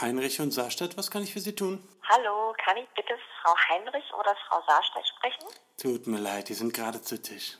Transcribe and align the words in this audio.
Heinrich 0.00 0.40
und 0.40 0.50
Saarstadt, 0.50 0.96
was 0.96 1.10
kann 1.10 1.22
ich 1.22 1.32
für 1.34 1.40
Sie 1.40 1.54
tun? 1.54 1.82
Hallo, 2.08 2.54
kann 2.64 2.76
ich 2.78 2.88
bitte 2.96 3.14
Frau 3.42 3.54
Heinrich 3.68 4.04
oder 4.18 4.34
Frau 4.48 4.62
Saarstedt 4.66 5.06
sprechen? 5.06 5.44
Tut 5.76 6.06
mir 6.06 6.18
leid, 6.18 6.48
die 6.48 6.54
sind 6.54 6.72
gerade 6.72 7.02
zu 7.02 7.20
Tisch. 7.20 7.58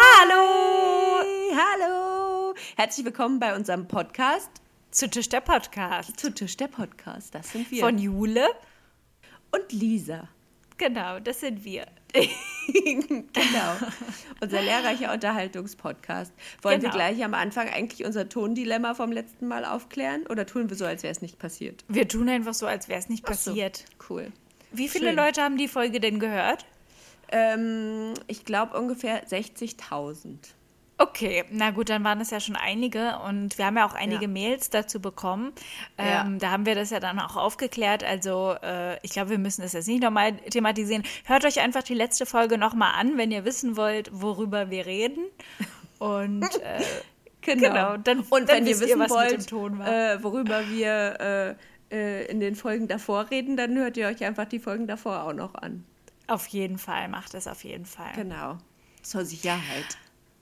Hallo! 0.00 1.24
Hallo! 1.56 2.54
Herzlich 2.76 3.06
willkommen 3.06 3.40
bei 3.40 3.56
unserem 3.56 3.88
Podcast. 3.88 4.50
Zu 4.90 5.08
Tisch 5.08 5.30
der 5.30 5.40
Podcast. 5.40 6.20
Zu 6.20 6.34
Tisch 6.34 6.58
der 6.58 6.68
Podcast. 6.68 7.34
Das 7.34 7.52
sind 7.52 7.70
wir. 7.70 7.84
Von 7.84 7.96
Jule. 7.96 8.48
und 9.50 9.72
Lisa. 9.72 10.28
Genau, 10.76 11.20
das 11.20 11.40
sind 11.40 11.64
wir. 11.64 11.86
genau. 12.84 13.76
Unser 14.40 14.62
lehrreicher 14.62 15.12
Unterhaltungspodcast. 15.12 16.32
Wollen 16.62 16.82
wir 16.82 16.90
Genau. 16.90 16.94
gleich 16.94 17.24
am 17.24 17.34
Anfang 17.34 17.68
eigentlich 17.68 18.04
unser 18.06 18.28
Tondilemma 18.28 18.94
vom 18.94 19.10
letzten 19.12 19.48
Mal 19.48 19.64
aufklären? 19.64 20.26
Oder 20.28 20.46
tun 20.46 20.68
wir 20.70 20.76
so, 20.76 20.84
als 20.84 21.02
wäre 21.02 21.12
es 21.12 21.22
nicht 21.22 21.38
passiert? 21.38 21.84
Wir 21.88 22.06
tun 22.06 22.28
einfach 22.28 22.54
so, 22.54 22.66
als 22.66 22.88
wäre 22.88 22.98
es 22.98 23.08
nicht 23.08 23.24
Ach 23.26 23.34
so. 23.34 23.50
passiert. 23.50 23.84
Cool. 24.08 24.32
Wie 24.70 24.88
viele 24.88 25.08
Schön. 25.08 25.16
Leute 25.16 25.42
haben 25.42 25.56
die 25.56 25.68
Folge 25.68 25.98
denn 26.00 26.20
gehört? 26.20 26.66
Ähm, 27.30 28.14
ich 28.26 28.44
glaube 28.44 28.78
ungefähr 28.78 29.26
60.000. 29.26 30.36
Okay, 31.00 31.44
na 31.50 31.70
gut, 31.70 31.90
dann 31.90 32.02
waren 32.02 32.20
es 32.20 32.30
ja 32.30 32.40
schon 32.40 32.56
einige 32.56 33.18
und 33.20 33.56
wir 33.56 33.66
haben 33.66 33.76
ja 33.76 33.86
auch 33.86 33.94
einige 33.94 34.22
Ja. 34.22 34.28
Mails 34.28 34.68
dazu 34.70 35.00
bekommen. 35.00 35.52
Ja. 35.96 36.22
Ähm, 36.26 36.40
Da 36.40 36.50
haben 36.50 36.66
wir 36.66 36.74
das 36.74 36.90
ja 36.90 36.98
dann 36.98 37.20
auch 37.20 37.36
aufgeklärt. 37.36 38.02
Also 38.02 38.56
äh, 38.62 38.98
ich 39.02 39.12
glaube, 39.12 39.30
wir 39.30 39.38
müssen 39.38 39.62
das 39.62 39.74
jetzt 39.74 39.86
nicht 39.86 40.02
nochmal 40.02 40.32
thematisieren. 40.50 41.04
Hört 41.24 41.44
euch 41.44 41.60
einfach 41.60 41.84
die 41.84 41.94
letzte 41.94 42.26
Folge 42.26 42.58
nochmal 42.58 42.94
an, 42.98 43.16
wenn 43.16 43.30
ihr 43.30 43.44
wissen 43.44 43.76
wollt, 43.76 44.10
worüber 44.12 44.70
wir 44.70 44.86
reden. 44.86 45.24
Und 46.00 46.42
äh, 46.62 46.82
Genau, 47.42 47.96
dann- 47.96 48.20
und 48.28 48.48
dann 48.48 48.56
wenn 48.58 48.66
ihr 48.66 48.74
ihr, 48.74 48.80
wissen 48.80 48.98
was 48.98 49.08
mit 49.10 49.16
wollt, 49.18 49.32
dem 49.32 49.46
Ton 49.46 49.78
war. 49.78 49.88
Äh, 49.88 50.22
worüber 50.22 50.68
wir 50.68 51.56
äh, 51.90 51.94
äh, 51.94 52.26
in 52.26 52.40
den 52.40 52.54
Folgen 52.56 52.88
davor 52.88 53.30
reden, 53.30 53.56
dann 53.56 53.74
hört 53.76 53.96
ihr 53.96 54.08
euch 54.08 54.22
einfach 54.24 54.44
die 54.44 54.58
Folgen 54.58 54.86
davor 54.86 55.22
auch 55.22 55.32
noch 55.32 55.54
an. 55.54 55.84
auf 56.26 56.46
jeden 56.48 56.76
Fall, 56.76 57.08
macht 57.08 57.32
es 57.34 57.46
auf 57.46 57.64
jeden 57.64 57.86
Fall. 57.86 58.12
Genau. 58.16 58.58
Zur 59.02 59.24
Sicherheit. 59.24 59.96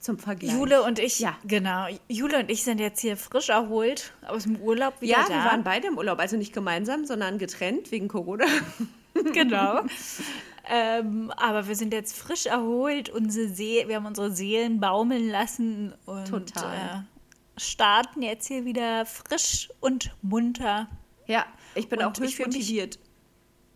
Zum 0.06 0.18
Vergleich. 0.20 0.52
Jule 0.52 0.82
und 0.84 1.00
ich, 1.00 1.18
Ja. 1.18 1.36
genau. 1.44 1.86
Jule 2.08 2.38
und 2.38 2.48
ich 2.50 2.62
sind 2.62 2.78
jetzt 2.78 3.00
hier 3.00 3.16
frisch 3.16 3.48
erholt 3.48 4.12
aus 4.28 4.44
dem 4.44 4.56
Urlaub 4.60 5.00
wieder 5.00 5.14
Ja, 5.18 5.24
da. 5.24 5.34
wir 5.34 5.44
waren 5.50 5.64
beide 5.64 5.88
im 5.88 5.98
Urlaub, 5.98 6.20
also 6.20 6.36
nicht 6.36 6.52
gemeinsam, 6.52 7.04
sondern 7.06 7.38
getrennt 7.38 7.90
wegen 7.90 8.06
Corona. 8.06 8.44
genau. 9.32 9.80
ähm, 10.68 11.32
aber 11.36 11.66
wir 11.66 11.74
sind 11.74 11.92
jetzt 11.92 12.16
frisch 12.16 12.46
erholt. 12.46 13.08
Unsere 13.08 13.48
See 13.48 13.84
wir 13.88 13.96
haben 13.96 14.06
unsere 14.06 14.30
Seelen 14.30 14.78
baumeln 14.78 15.28
lassen 15.28 15.92
und 16.04 16.28
Total. 16.28 17.04
Äh, 17.04 17.60
starten 17.60 18.22
jetzt 18.22 18.46
hier 18.46 18.64
wieder 18.64 19.06
frisch 19.06 19.70
und 19.80 20.14
munter. 20.22 20.88
Ja, 21.26 21.46
ich 21.74 21.88
bin 21.88 21.98
Und 21.98 22.04
auch 22.04 22.10
höchst 22.20 22.38
mich- 22.38 22.46
motiviert. 22.46 22.98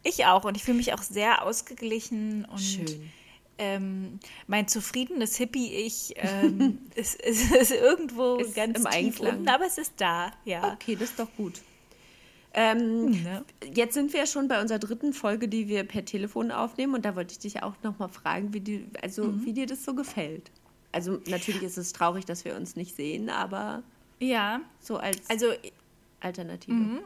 Ich 0.04 0.24
auch 0.26 0.44
und 0.44 0.56
ich 0.56 0.62
fühle 0.62 0.76
mich 0.78 0.94
auch 0.94 1.02
sehr 1.02 1.44
ausgeglichen 1.44 2.44
und 2.44 2.58
Schön. 2.60 3.10
Ähm, 3.62 4.18
mein 4.46 4.66
zufriedenes 4.68 5.36
Hippie-Ich 5.36 6.14
ähm, 6.16 6.78
ist, 6.94 7.20
ist, 7.20 7.52
ist 7.52 7.70
irgendwo 7.72 8.36
Ist 8.36 8.54
ganz 8.54 8.78
im 8.78 8.84
tief 8.86 8.94
Einklang. 8.94 9.36
unten, 9.36 9.48
aber 9.48 9.66
es 9.66 9.76
ist 9.78 9.92
da, 9.98 10.32
ja. 10.44 10.72
Okay, 10.72 10.94
das 10.96 11.10
ist 11.10 11.18
doch 11.18 11.28
gut. 11.36 11.60
Ähm, 12.52 13.10
Ne? 13.22 13.44
Jetzt 13.74 13.94
sind 13.94 14.12
wir 14.12 14.26
schon 14.26 14.48
bei 14.48 14.60
unserer 14.60 14.78
dritten 14.78 15.12
Folge, 15.12 15.46
die 15.46 15.68
wir 15.68 15.84
per 15.84 16.04
Telefon 16.04 16.50
aufnehmen. 16.50 16.94
Und 16.94 17.04
da 17.04 17.14
wollte 17.14 17.32
ich 17.32 17.38
dich 17.38 17.62
auch 17.62 17.74
noch 17.82 17.98
mal 17.98 18.08
fragen, 18.08 18.52
wie, 18.54 18.60
die, 18.60 18.86
also, 19.02 19.24
Mhm. 19.24 19.44
wie 19.44 19.52
dir 19.52 19.66
das 19.66 19.84
so 19.84 19.94
gefällt. 19.94 20.50
Also 20.92 21.20
natürlich 21.28 21.62
ist 21.62 21.78
es 21.78 21.92
traurig, 21.92 22.24
dass 22.24 22.44
wir 22.44 22.56
uns 22.56 22.74
nicht 22.74 22.96
sehen, 22.96 23.30
aber 23.30 23.84
Ja, 24.18 24.60
so 24.80 24.96
als 24.96 25.18
also 25.30 25.46
Alternative. 26.18 27.02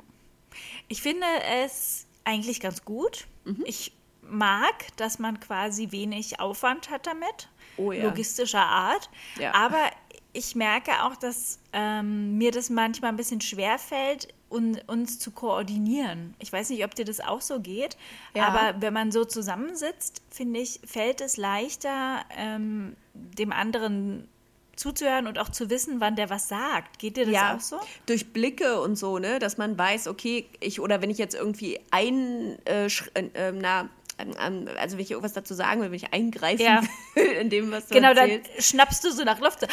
Ich 0.88 1.02
finde 1.02 1.26
es 1.62 2.06
eigentlich 2.24 2.60
ganz 2.60 2.84
gut. 2.84 3.26
Mhm. 3.44 3.62
Ich 3.66 3.92
mag, 4.28 4.74
dass 4.96 5.18
man 5.18 5.40
quasi 5.40 5.90
wenig 5.90 6.40
Aufwand 6.40 6.90
hat 6.90 7.06
damit, 7.06 7.48
Oh 7.76 7.92
ja. 7.92 8.04
logistischer 8.04 8.64
Art. 8.64 9.10
Ja. 9.38 9.54
Aber 9.54 9.90
ich 10.32 10.54
merke 10.56 10.90
auch, 11.04 11.16
dass 11.16 11.58
ähm, 11.72 12.36
mir 12.38 12.50
das 12.50 12.70
manchmal 12.70 13.10
ein 13.10 13.16
bisschen 13.16 13.40
schwer 13.40 13.78
fällt, 13.78 14.28
un 14.50 14.78
uns 14.86 15.18
zu 15.18 15.30
koordinieren. 15.30 16.34
Ich 16.38 16.52
weiß 16.52 16.70
nicht, 16.70 16.84
ob 16.84 16.94
dir 16.94 17.04
das 17.04 17.20
auch 17.20 17.40
so 17.40 17.60
geht, 17.60 17.96
Ja. 18.34 18.48
aber 18.48 18.80
wenn 18.80 18.92
man 18.92 19.10
so 19.12 19.24
zusammensitzt, 19.24 20.22
finde 20.30 20.60
ich, 20.60 20.80
fällt 20.84 21.20
es 21.20 21.36
leichter, 21.36 22.24
ähm, 22.36 22.96
dem 23.14 23.52
anderen 23.52 24.28
zuzuhören 24.76 25.26
und 25.28 25.38
auch 25.38 25.50
zu 25.50 25.70
wissen, 25.70 26.00
wann 26.00 26.16
der 26.16 26.30
was 26.30 26.48
sagt. 26.48 26.98
Geht 26.98 27.16
dir 27.16 27.26
das 27.26 27.34
ja, 27.34 27.54
auch 27.56 27.60
so? 27.60 27.78
durch 28.06 28.32
Blicke 28.32 28.80
und 28.80 28.96
so, 28.96 29.18
ne, 29.18 29.38
dass 29.38 29.56
man 29.56 29.78
weiß, 29.78 30.08
okay, 30.08 30.48
ich 30.60 30.80
oder 30.80 31.00
wenn 31.00 31.10
ich 31.10 31.18
jetzt 31.18 31.34
irgendwie 31.36 31.80
ein, 31.92 32.58
äh, 32.66 32.86
äh, 32.86 33.52
na, 33.52 33.88
also 34.16 34.96
wenn 34.96 35.00
ich 35.02 35.10
irgendwas 35.10 35.32
dazu 35.32 35.54
sagen 35.54 35.80
will, 35.80 35.88
wenn 35.90 35.96
ich 35.96 36.12
eingreifen 36.12 36.62
Ja. 36.62 36.82
will 37.14 37.24
in 37.40 37.50
dem, 37.50 37.70
was 37.70 37.88
du 37.88 37.94
Genau, 37.94 38.14
dann 38.14 38.30
erzählst. 38.30 38.68
schnappst 38.70 39.04
du 39.04 39.10
so 39.10 39.24
nach 39.24 39.40
Luft 39.40 39.66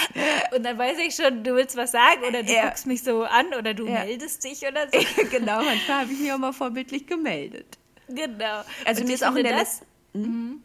und 0.55 0.63
dann 0.63 0.77
weiß 0.77 0.97
ich 0.99 1.15
schon, 1.15 1.43
du 1.43 1.55
willst 1.55 1.75
was 1.77 1.91
sagen 1.91 2.23
oder 2.27 2.43
du 2.43 2.51
Ja. 2.51 2.67
guckst 2.67 2.87
mich 2.87 3.03
so 3.03 3.23
an 3.23 3.47
oder 3.57 3.73
du 3.73 3.85
Ja. 3.87 4.03
meldest 4.03 4.43
dich 4.43 4.61
oder 4.67 4.87
so. 4.91 4.97
genau, 5.29 5.63
manchmal 5.63 6.01
habe 6.01 6.13
ich 6.13 6.19
mich 6.19 6.31
auch 6.31 6.37
mal 6.37 6.53
vorbildlich 6.53 7.05
gemeldet. 7.07 7.77
genau. 8.07 8.63
Also 8.85 9.01
Und 9.01 9.07
mir 9.07 9.13
ist 9.13 9.23
auch 9.25 9.35
in 9.35 9.43
der 9.43 9.55
letzten. 9.57 10.63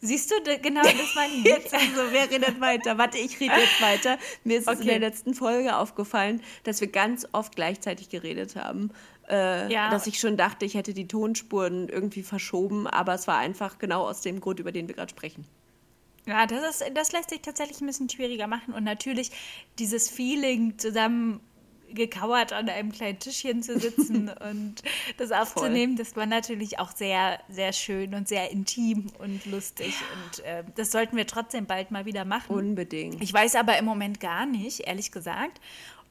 Siehst 0.00 0.30
du, 0.30 0.34
genau 0.60 0.82
das 0.82 1.14
meine 1.14 1.32
ich. 1.32 1.44
Jetzt 1.44 1.72
also, 1.72 2.10
wer 2.10 2.30
redet 2.30 2.60
weiter? 2.60 2.98
Warte, 2.98 3.16
ich 3.16 3.40
rede 3.40 3.54
jetzt 3.54 3.80
weiter. 3.80 4.18
Mir 4.42 4.58
ist 4.58 4.66
es 4.68 4.74
in 4.74 4.80
Okay. 4.80 4.88
der 4.88 4.98
letzten 4.98 5.32
Folge 5.32 5.76
aufgefallen, 5.76 6.42
dass 6.64 6.82
wir 6.82 6.88
ganz 6.88 7.26
oft 7.32 7.56
gleichzeitig 7.56 8.10
geredet 8.10 8.54
haben. 8.54 8.90
Äh, 9.28 9.72
Ja. 9.72 9.90
Dass 9.90 10.06
ich 10.06 10.18
schon 10.18 10.36
dachte, 10.36 10.64
ich 10.64 10.74
hätte 10.74 10.94
die 10.94 11.08
Tonspuren 11.08 11.88
irgendwie 11.88 12.22
verschoben, 12.22 12.86
aber 12.86 13.14
es 13.14 13.26
war 13.26 13.38
einfach 13.38 13.78
genau 13.78 14.06
aus 14.08 14.20
dem 14.20 14.40
Grund, 14.40 14.60
über 14.60 14.72
den 14.72 14.88
wir 14.88 14.94
gerade 14.94 15.10
sprechen. 15.10 15.46
Ja, 16.26 16.46
das, 16.46 16.80
ist, 16.80 16.90
das 16.94 17.12
lässt 17.12 17.30
sich 17.30 17.42
tatsächlich 17.42 17.80
ein 17.80 17.86
bisschen 17.86 18.08
schwieriger 18.08 18.46
machen. 18.46 18.72
Und 18.72 18.84
natürlich 18.84 19.30
dieses 19.78 20.08
Feeling, 20.08 20.78
zusammen 20.78 21.40
gekauert 21.94 22.52
an 22.52 22.68
einem 22.68 22.92
kleinen 22.92 23.18
Tischchen 23.18 23.62
zu 23.62 23.78
sitzen 23.78 24.28
und 24.50 24.82
das 25.16 25.32
aufzunehmen, 25.32 25.96
das 25.96 26.16
war 26.16 26.26
natürlich 26.26 26.78
auch 26.78 26.90
sehr, 26.90 27.38
sehr 27.48 27.72
schön 27.72 28.14
und 28.14 28.28
sehr 28.28 28.50
intim 28.50 29.06
und 29.18 29.46
lustig. 29.46 29.94
Und 30.24 30.44
äh, 30.44 30.64
das 30.74 30.90
sollten 30.90 31.16
wir 31.16 31.26
trotzdem 31.26 31.66
bald 31.66 31.90
mal 31.90 32.04
wieder 32.04 32.24
machen. 32.24 32.54
Unbedingt. 32.54 33.22
Ich 33.22 33.32
weiß 33.32 33.54
aber 33.54 33.78
im 33.78 33.84
Moment 33.84 34.20
gar 34.20 34.46
nicht, 34.46 34.80
ehrlich 34.80 35.12
gesagt, 35.12 35.60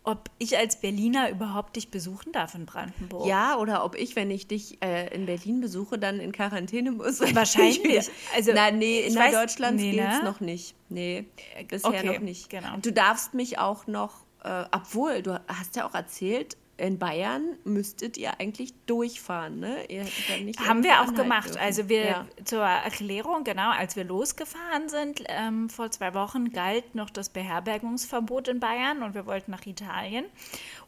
ob 0.03 0.29
ich 0.37 0.57
als 0.57 0.81
Berliner 0.81 1.29
überhaupt 1.29 1.75
dich 1.77 1.89
besuchen 1.89 2.33
darf 2.33 2.55
in 2.55 2.65
Brandenburg. 2.65 3.25
Ja, 3.25 3.57
oder 3.57 3.85
ob 3.85 3.95
ich, 3.95 4.15
wenn 4.15 4.29
ich 4.31 4.47
dich 4.47 4.81
äh, 4.83 5.13
in 5.15 5.25
Berlin 5.25 5.61
besuche, 5.61 5.97
dann 5.97 6.19
in 6.19 6.31
Quarantäne 6.33 6.91
muss. 6.91 7.21
Wahrscheinlich. 7.35 8.09
Also, 8.35 8.51
Na, 8.53 8.69
nee, 8.71 9.07
weiß- 9.07 9.31
Deutschlands 9.31 9.81
nee, 9.81 9.91
geht's 9.91 10.19
ne? 10.19 10.23
noch 10.23 10.41
nicht. 10.41 10.75
Nee, 10.89 11.25
bisher 11.69 11.89
okay, 11.89 12.05
noch 12.05 12.19
nicht. 12.19 12.49
genau. 12.49 12.77
Du 12.81 12.91
darfst 12.91 13.33
mich 13.33 13.59
auch 13.59 13.87
noch, 13.87 14.25
äh, 14.43 14.65
obwohl, 14.71 15.21
du 15.21 15.39
hast 15.47 15.75
ja 15.77 15.87
auch 15.87 15.93
erzählt, 15.93 16.57
in 16.77 16.97
Bayern 16.97 17.55
müsstet 17.63 18.17
ihr 18.17 18.39
eigentlich 18.39 18.73
durchfahren, 18.87 19.59
ne? 19.59 19.85
Ihr 19.89 20.03
hättet 20.03 20.29
dann 20.29 20.45
nicht 20.45 20.59
Haben 20.59 20.83
wir 20.83 21.01
auch 21.01 21.13
gemacht. 21.13 21.49
dürfen. 21.49 21.59
Also 21.61 21.87
wir 21.87 22.03
Ja. 22.05 22.27
zur 22.45 22.63
Erklärung, 22.63 23.43
genau, 23.43 23.69
als 23.69 23.95
wir 23.95 24.03
losgefahren 24.03 24.89
sind, 24.89 25.23
ähm, 25.27 25.69
vor 25.69 25.91
zwei 25.91 26.13
Wochen 26.15 26.51
galt 26.51 26.95
noch 26.95 27.09
das 27.11 27.29
Beherbergungsverbot 27.29 28.47
in 28.47 28.59
Bayern 28.59 29.03
und 29.03 29.13
wir 29.13 29.25
wollten 29.27 29.51
nach 29.51 29.65
Italien. 29.65 30.25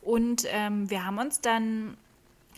Und 0.01 0.45
ähm, 0.49 0.89
wir 0.89 1.05
haben 1.05 1.19
uns 1.19 1.41
dann 1.41 1.97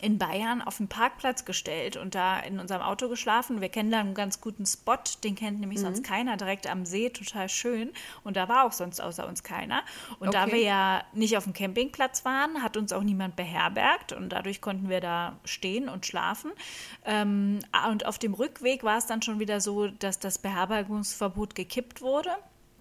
in 0.00 0.18
Bayern 0.18 0.62
auf 0.62 0.76
den 0.78 0.88
Parkplatz 0.88 1.44
gestellt 1.44 1.96
und 1.96 2.14
da 2.14 2.38
in 2.40 2.60
unserem 2.60 2.82
Auto 2.82 3.08
geschlafen. 3.08 3.60
Wir 3.60 3.68
kennen 3.68 3.90
da 3.90 4.00
einen 4.00 4.14
ganz 4.14 4.40
guten 4.40 4.66
Spot, 4.66 4.96
den 5.24 5.34
kennt 5.34 5.60
nämlich 5.60 5.78
Mhm. 5.78 5.84
sonst 5.84 6.04
keiner, 6.04 6.36
direkt 6.36 6.66
am 6.68 6.84
See, 6.86 7.10
total 7.10 7.48
schön. 7.48 7.90
Und 8.24 8.36
da 8.36 8.48
war 8.48 8.64
auch 8.64 8.72
sonst 8.72 9.00
außer 9.00 9.26
uns 9.26 9.42
keiner. 9.42 9.82
Und 10.20 10.34
da 10.34 10.44
Okay. 10.44 10.52
wir 10.52 10.60
ja 10.60 11.02
nicht 11.12 11.36
auf 11.36 11.44
dem 11.44 11.52
Campingplatz 11.52 12.24
waren, 12.24 12.62
hat 12.62 12.76
uns 12.76 12.92
auch 12.92 13.02
niemand 13.02 13.36
beherbergt 13.36 14.12
und 14.12 14.30
dadurch 14.30 14.60
konnten 14.60 14.88
wir 14.88 15.00
da 15.00 15.38
stehen 15.44 15.88
und 15.88 16.06
schlafen. 16.06 16.50
Ähm, 17.04 17.60
und 17.90 18.06
auf 18.06 18.18
dem 18.18 18.34
Rückweg 18.34 18.84
war 18.84 18.98
es 18.98 19.06
dann 19.06 19.22
schon 19.22 19.38
wieder 19.38 19.60
so, 19.60 19.88
dass 19.88 20.18
das 20.18 20.38
Beherbergungsverbot 20.38 21.54
gekippt 21.54 22.00
wurde. 22.02 22.30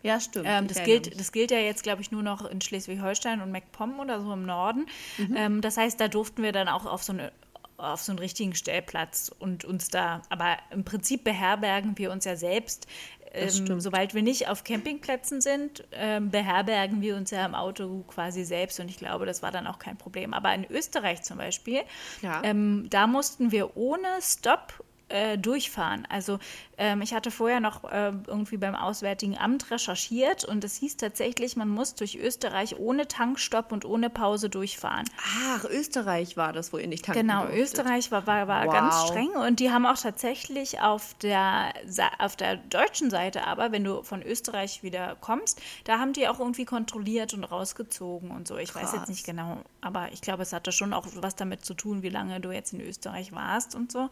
Ja, 0.04 0.20
stimmt. 0.20 0.46
Ähm, 0.48 0.68
das, 0.68 0.84
gilt, 0.84 1.20
das 1.20 1.32
gilt 1.32 1.52
ja 1.52 1.58
jetzt, 1.60 1.84
glaube 1.84 2.02
ich, 2.02 2.12
nur 2.12 2.24
noch 2.24 2.46
in 2.46 2.62
Schleswig-Holstein 2.62 3.42
und 3.42 3.52
MacPom 3.52 4.00
oder 4.00 4.22
so 4.22 4.32
im 4.34 4.46
Norden. 4.46 4.86
Mhm. 5.18 5.36
Ähm, 5.36 5.62
das 5.62 5.78
heißt, 5.78 6.00
da 6.00 6.08
durften 6.08 6.44
wir 6.44 6.52
dann 6.52 6.68
auch 6.68 6.86
auf 6.86 7.04
so, 7.04 7.14
eine, 7.14 7.32
auf 7.78 8.02
so 8.02 8.12
einen 8.12 8.20
richtigen 8.20 8.56
Stellplatz 8.56 9.32
und 9.40 9.66
uns 9.66 9.90
da, 9.90 10.22
aber 10.30 10.58
im 10.72 10.84
Prinzip 10.86 11.24
beherbergen 11.24 11.98
wir 11.98 12.12
uns 12.12 12.26
ja 12.26 12.36
selbst. 12.36 12.88
Das 13.34 13.60
Ähm, 13.60 13.66
stimmt. 13.66 13.84
sobald 13.84 14.14
wir 14.14 14.22
nicht 14.24 14.48
auf 14.48 14.64
Campingplätzen 14.64 15.42
sind, 15.42 15.84
ähm, 15.92 16.32
beherbergen 16.32 17.02
wir 17.02 17.18
uns 17.18 17.30
ja 17.30 17.46
im 17.46 17.56
Auto 17.56 18.04
quasi 18.08 18.46
selbst 18.46 18.80
und 18.80 18.90
ich 18.90 18.98
glaube, 18.98 19.26
das 19.26 19.44
war 19.44 19.52
dann 19.52 19.68
auch 19.68 19.80
kein 19.80 19.98
Problem. 19.98 20.34
Aber 20.34 20.54
in 20.56 20.66
Österreich 20.72 21.24
zum 21.24 21.38
Beispiel, 21.38 21.82
Ja. 22.22 22.42
ähm, 22.44 22.88
da 22.90 23.06
mussten 23.06 23.52
wir 23.52 23.76
ohne 23.76 24.08
Stopp 24.22 24.82
äh, 25.10 25.38
durchfahren. 25.38 26.06
Also 26.10 26.40
ähm, 26.78 27.02
ich 27.02 27.14
hatte 27.14 27.32
vorher 27.32 27.60
noch 27.60 27.84
äh, 27.86 28.12
irgendwie 28.28 28.58
beim 28.58 28.76
Auswärtigen 28.76 29.38
Amt 29.38 29.72
recherchiert 29.72 30.44
und 30.46 30.64
es 30.64 30.76
hieß 30.78 30.98
tatsächlich, 30.98 31.56
man 31.56 31.70
muss 31.70 31.96
durch 31.96 32.18
Österreich 32.18 32.78
ohne 32.78 33.08
Tankstopp 33.08 33.72
und 33.72 33.86
ohne 33.86 34.10
Pause 34.10 34.50
durchfahren. 34.50 35.06
Ach, 35.48 35.64
Österreich 35.66 36.38
war 36.38 36.54
das, 36.54 36.74
wo 36.74 36.78
ihr 36.78 36.88
nicht 36.88 37.06
tanken 37.06 37.22
Genau, 37.22 37.42
durftet. 37.46 37.62
Österreich 37.62 38.12
war, 38.12 38.28
war, 38.28 38.48
war 38.48 38.66
Wow. 38.66 38.74
ganz 38.74 39.02
streng 39.08 39.30
und 39.30 39.60
die 39.60 39.72
haben 39.72 39.86
auch 39.86 39.98
tatsächlich 39.98 40.82
auf 40.82 41.14
der, 41.22 41.74
auf 42.20 42.36
der 42.36 42.58
deutschen 42.58 43.10
Seite 43.10 43.46
aber, 43.48 43.72
wenn 43.72 43.84
du 43.84 44.04
von 44.04 44.22
Österreich 44.22 44.84
wieder 44.84 45.16
kommst, 45.22 45.62
da 45.86 46.00
haben 46.00 46.14
die 46.14 46.28
auch 46.28 46.40
irgendwie 46.40 46.66
kontrolliert 46.66 47.34
und 47.34 47.44
rausgezogen 47.44 48.32
und 48.32 48.48
so. 48.48 48.58
Ich 48.58 48.76
weiß 48.76 48.84
jetzt 48.92 48.98
Krass. 49.00 49.10
nicht 49.10 49.26
genau, 49.26 49.58
aber 49.82 50.12
ich 50.12 50.22
glaube, 50.22 50.44
es 50.44 50.54
hatte 50.54 50.72
schon 50.72 50.94
auch 50.94 51.06
was 51.16 51.36
damit 51.36 51.64
zu 51.66 51.74
tun, 51.74 52.04
wie 52.04 52.10
lange 52.10 52.40
du 52.42 52.52
jetzt 52.52 52.74
in 52.74 52.82
Österreich 52.82 53.32
warst 53.32 53.74
und 53.76 53.92
so. 53.92 54.10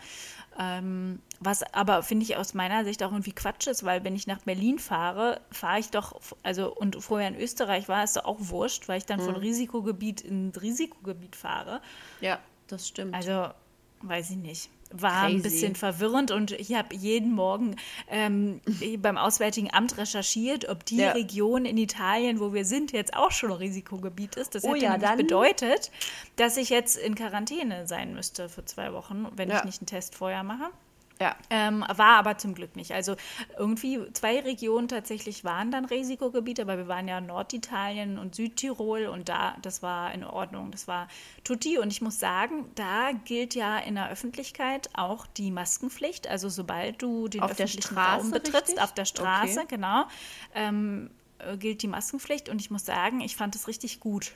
Ähm, 0.57 1.19
was 1.40 1.63
aber, 1.74 2.02
finde 2.02 2.24
ich, 2.24 2.38
aus 2.38 2.54
meiner 2.54 2.86
Sicht 2.86 3.04
auch 3.04 3.12
irgendwie 3.12 3.34
Quatsch 3.34 3.68
ist, 3.68 3.84
weil 3.84 4.04
wenn 4.04 4.16
ich 4.16 4.25
nach 4.25 4.40
Berlin 4.40 4.80
fahre, 4.80 5.42
fahre 5.52 5.80
ich 5.80 5.90
doch, 5.92 6.19
also 6.44 6.74
und 6.74 6.96
vorher 7.04 7.28
in 7.28 7.36
Österreich 7.36 7.90
war, 7.90 8.04
ist 8.04 8.16
doch 8.16 8.25
auch 8.25 8.38
wurscht, 8.40 8.88
weil 8.88 8.98
ich 9.00 9.06
dann 9.06 9.19
Mhm. 9.19 9.25
von 9.25 9.36
Risikogebiet 9.36 10.22
in 10.22 10.52
Risikogebiet 10.56 11.36
fahre. 11.36 11.81
Ja, 12.22 12.40
das 12.68 12.88
stimmt. 12.88 13.13
Also, 13.13 13.50
weiß 14.02 14.30
ich 14.31 14.38
nicht. 14.38 14.69
War 15.02 15.24
ein 15.24 15.34
Crazy. 15.34 15.44
bisschen 15.44 15.76
verwirrend 15.76 16.32
und 16.32 16.52
ich 16.52 16.74
habe 16.74 16.96
jeden 16.96 17.32
Morgen 17.34 17.76
ähm, 18.10 18.62
beim 19.00 19.18
Auswärtigen 19.18 19.74
Amt 19.74 19.98
recherchiert, 19.98 20.68
ob 20.70 20.86
die 20.86 20.98
Ja. 20.98 21.12
Region 21.12 21.66
in 21.66 21.78
Italien, 21.78 22.40
wo 22.40 22.54
wir 22.54 22.66
sind, 22.66 22.92
jetzt 22.92 23.16
auch 23.16 23.32
schon 23.32 23.52
Risikogebiet 23.52 24.36
ist. 24.36 24.56
Das 24.56 24.64
Oh 24.64 24.74
hätte 24.74 24.86
ja, 24.86 24.98
dann- 24.98 25.18
bedeutet, 25.18 25.92
dass 26.38 26.58
ich 26.58 26.70
jetzt 26.70 26.98
in 26.98 27.16
Quarantäne 27.16 27.88
sein 27.88 28.14
müsste 28.14 28.50
für 28.50 28.64
zwei 28.66 28.94
Wochen, 28.94 29.28
wenn 29.36 29.50
Ja. 29.50 29.58
ich 29.60 29.64
nicht 29.66 29.82
einen 29.82 29.88
Test 29.88 30.16
vorher 30.16 30.44
mache. 30.44 30.70
Ja. 31.22 31.36
Ähm, 31.50 31.82
war 31.88 32.18
aber 32.18 32.38
zum 32.38 32.54
Glück 32.56 32.76
nicht. 32.76 32.92
Also 32.92 33.16
irgendwie 33.58 34.00
zwei 34.14 34.40
Regionen 34.42 34.88
tatsächlich 34.90 35.44
waren 35.46 35.72
dann 35.72 35.86
Risikogebiet, 35.86 36.60
aber 36.60 36.78
wir 36.78 36.88
waren 36.88 37.08
ja 37.08 37.22
Norditalien 37.22 38.18
und 38.20 38.36
Südtirol 38.36 39.06
und 39.08 39.30
da, 39.30 39.56
das 39.62 39.82
war 39.82 40.14
in 40.14 40.24
Ordnung. 40.26 40.72
Das 40.72 40.88
war 40.88 41.08
tutti 41.44 41.78
und 41.78 41.92
ich 41.92 42.02
muss 42.02 42.20
sagen, 42.20 42.70
da 42.76 43.12
gilt 43.24 43.56
ja 43.56 43.78
in 43.78 43.96
der 43.96 44.10
Öffentlichkeit 44.10 44.90
auch 44.94 45.26
die 45.28 45.52
Maskenpflicht. 45.52 46.28
Also 46.28 46.50
sobald 46.50 47.02
du 47.02 47.28
den 47.30 47.42
Auf 47.42 47.56
der 47.56 47.66
öffentlichen 47.66 47.94
Straße, 47.94 48.22
Raum 48.22 48.32
betrittst, 48.32 48.70
richtig? 48.70 48.82
auf 48.84 48.94
der 48.94 49.06
Straße, 49.06 49.60
Okay. 49.60 49.68
genau, 49.70 50.04
ähm, 50.54 51.12
äh, 51.40 51.56
gilt 51.58 51.82
die 51.82 51.88
Maskenpflicht 51.88 52.50
und 52.50 52.60
ich 52.60 52.72
muss 52.72 52.86
sagen, 52.86 53.22
ich 53.22 53.36
fand 53.36 53.56
es 53.56 53.68
richtig 53.68 54.00
gut, 54.00 54.34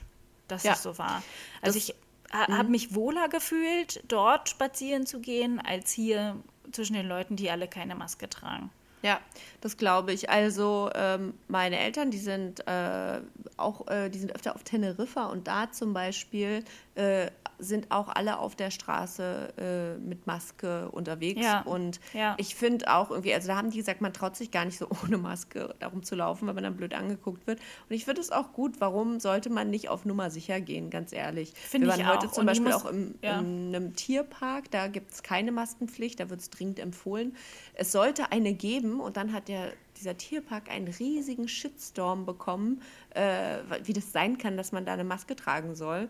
dass 0.48 0.62
Ja. 0.64 0.72
es 0.72 0.82
so 0.82 0.96
war. 0.98 1.22
Also 1.62 1.78
Das- 1.78 1.88
ich 1.88 1.94
habe 2.32 2.64
Mhm. 2.64 2.70
mich 2.70 2.94
wohler 2.94 3.28
gefühlt, 3.28 4.04
dort 4.06 4.48
spazieren 4.48 5.04
zu 5.04 5.18
gehen, 5.20 5.58
als 5.60 5.90
hier 5.90 6.36
zwischen 6.72 6.94
den 6.94 7.08
Leuten, 7.08 7.36
die 7.36 7.50
alle 7.50 7.68
keine 7.68 7.94
Maske 7.94 8.28
tragen. 8.28 8.70
Ja, 9.02 9.18
das 9.60 9.76
glaube 9.76 10.12
ich. 10.12 10.28
Also 10.30 10.90
ähm, 10.94 11.34
meine 11.48 11.78
Eltern, 11.78 12.10
die 12.10 12.18
sind 12.18 12.66
äh, 12.66 13.20
auch, 13.56 13.86
äh, 13.88 14.08
die 14.10 14.18
sind 14.18 14.34
öfter 14.34 14.54
auf 14.54 14.62
Teneriffa 14.64 15.26
und 15.26 15.46
da 15.48 15.70
zum 15.72 15.92
Beispiel 15.94 16.64
äh, 16.96 17.30
sind 17.58 17.90
auch 17.90 18.08
alle 18.08 18.38
auf 18.38 18.56
der 18.56 18.70
Straße 18.70 19.52
äh, 19.58 19.98
mit 19.98 20.26
Maske 20.26 20.88
unterwegs. 20.90 21.42
Ja, 21.42 21.60
Und 21.62 22.00
ja. 22.14 22.34
ich 22.38 22.54
finde 22.54 22.90
auch 22.94 23.10
irgendwie, 23.10 23.34
also 23.34 23.48
da 23.48 23.56
haben 23.56 23.70
die 23.70 23.76
gesagt, 23.78 24.00
man 24.00 24.12
traut 24.14 24.34
sich 24.36 24.50
gar 24.50 24.64
nicht 24.64 24.78
so 24.78 24.86
ohne 25.04 25.18
Maske 25.18 25.74
darum 25.78 26.02
zu 26.02 26.14
laufen, 26.14 26.46
weil 26.46 26.54
man 26.54 26.64
dann 26.64 26.76
blöd 26.76 26.94
angeguckt 26.94 27.46
wird. 27.46 27.58
Und 27.88 27.94
ich 27.94 28.04
finde 28.06 28.20
es 28.22 28.30
auch 28.30 28.52
gut, 28.52 28.80
warum 28.80 29.20
sollte 29.20 29.50
man 29.50 29.68
nicht 29.70 29.88
auf 29.90 30.04
Nummer 30.06 30.30
sicher 30.30 30.60
gehen, 30.60 30.88
ganz 30.90 31.12
ehrlich. 31.12 31.52
Finde 31.54 31.86
Wir 31.88 31.94
ich 31.94 32.00
waren 32.04 32.16
heute 32.16 32.26
auch. 32.28 32.32
zum 32.32 32.40
Und 32.42 32.46
Beispiel 32.46 32.72
muss- 32.72 32.84
auch 32.84 32.90
im, 32.90 33.14
ja. 33.22 33.38
in 33.38 33.74
einem 33.74 33.94
Tierpark, 33.94 34.70
da 34.70 34.88
gibt 34.88 35.12
es 35.12 35.22
keine 35.22 35.52
Maskenpflicht, 35.52 36.18
da 36.20 36.30
wird 36.30 36.40
es 36.40 36.48
dringend 36.50 36.78
empfohlen. 36.78 37.36
Es 37.74 37.92
sollte 37.92 38.32
eine 38.32 38.54
geben 38.54 38.89
und 38.98 39.18
dann 39.18 39.34
hat 39.34 39.48
der, 39.48 39.74
dieser 39.98 40.16
Tierpark 40.16 40.70
einen 40.70 40.88
riesigen 40.88 41.46
Shitstorm 41.46 42.24
bekommen, 42.24 42.80
äh, 43.10 43.58
wie 43.84 43.92
das 43.92 44.10
sein 44.10 44.38
kann, 44.38 44.56
dass 44.56 44.72
man 44.72 44.86
da 44.86 44.94
eine 44.94 45.04
Maske 45.04 45.36
tragen 45.36 45.74
soll. 45.74 46.08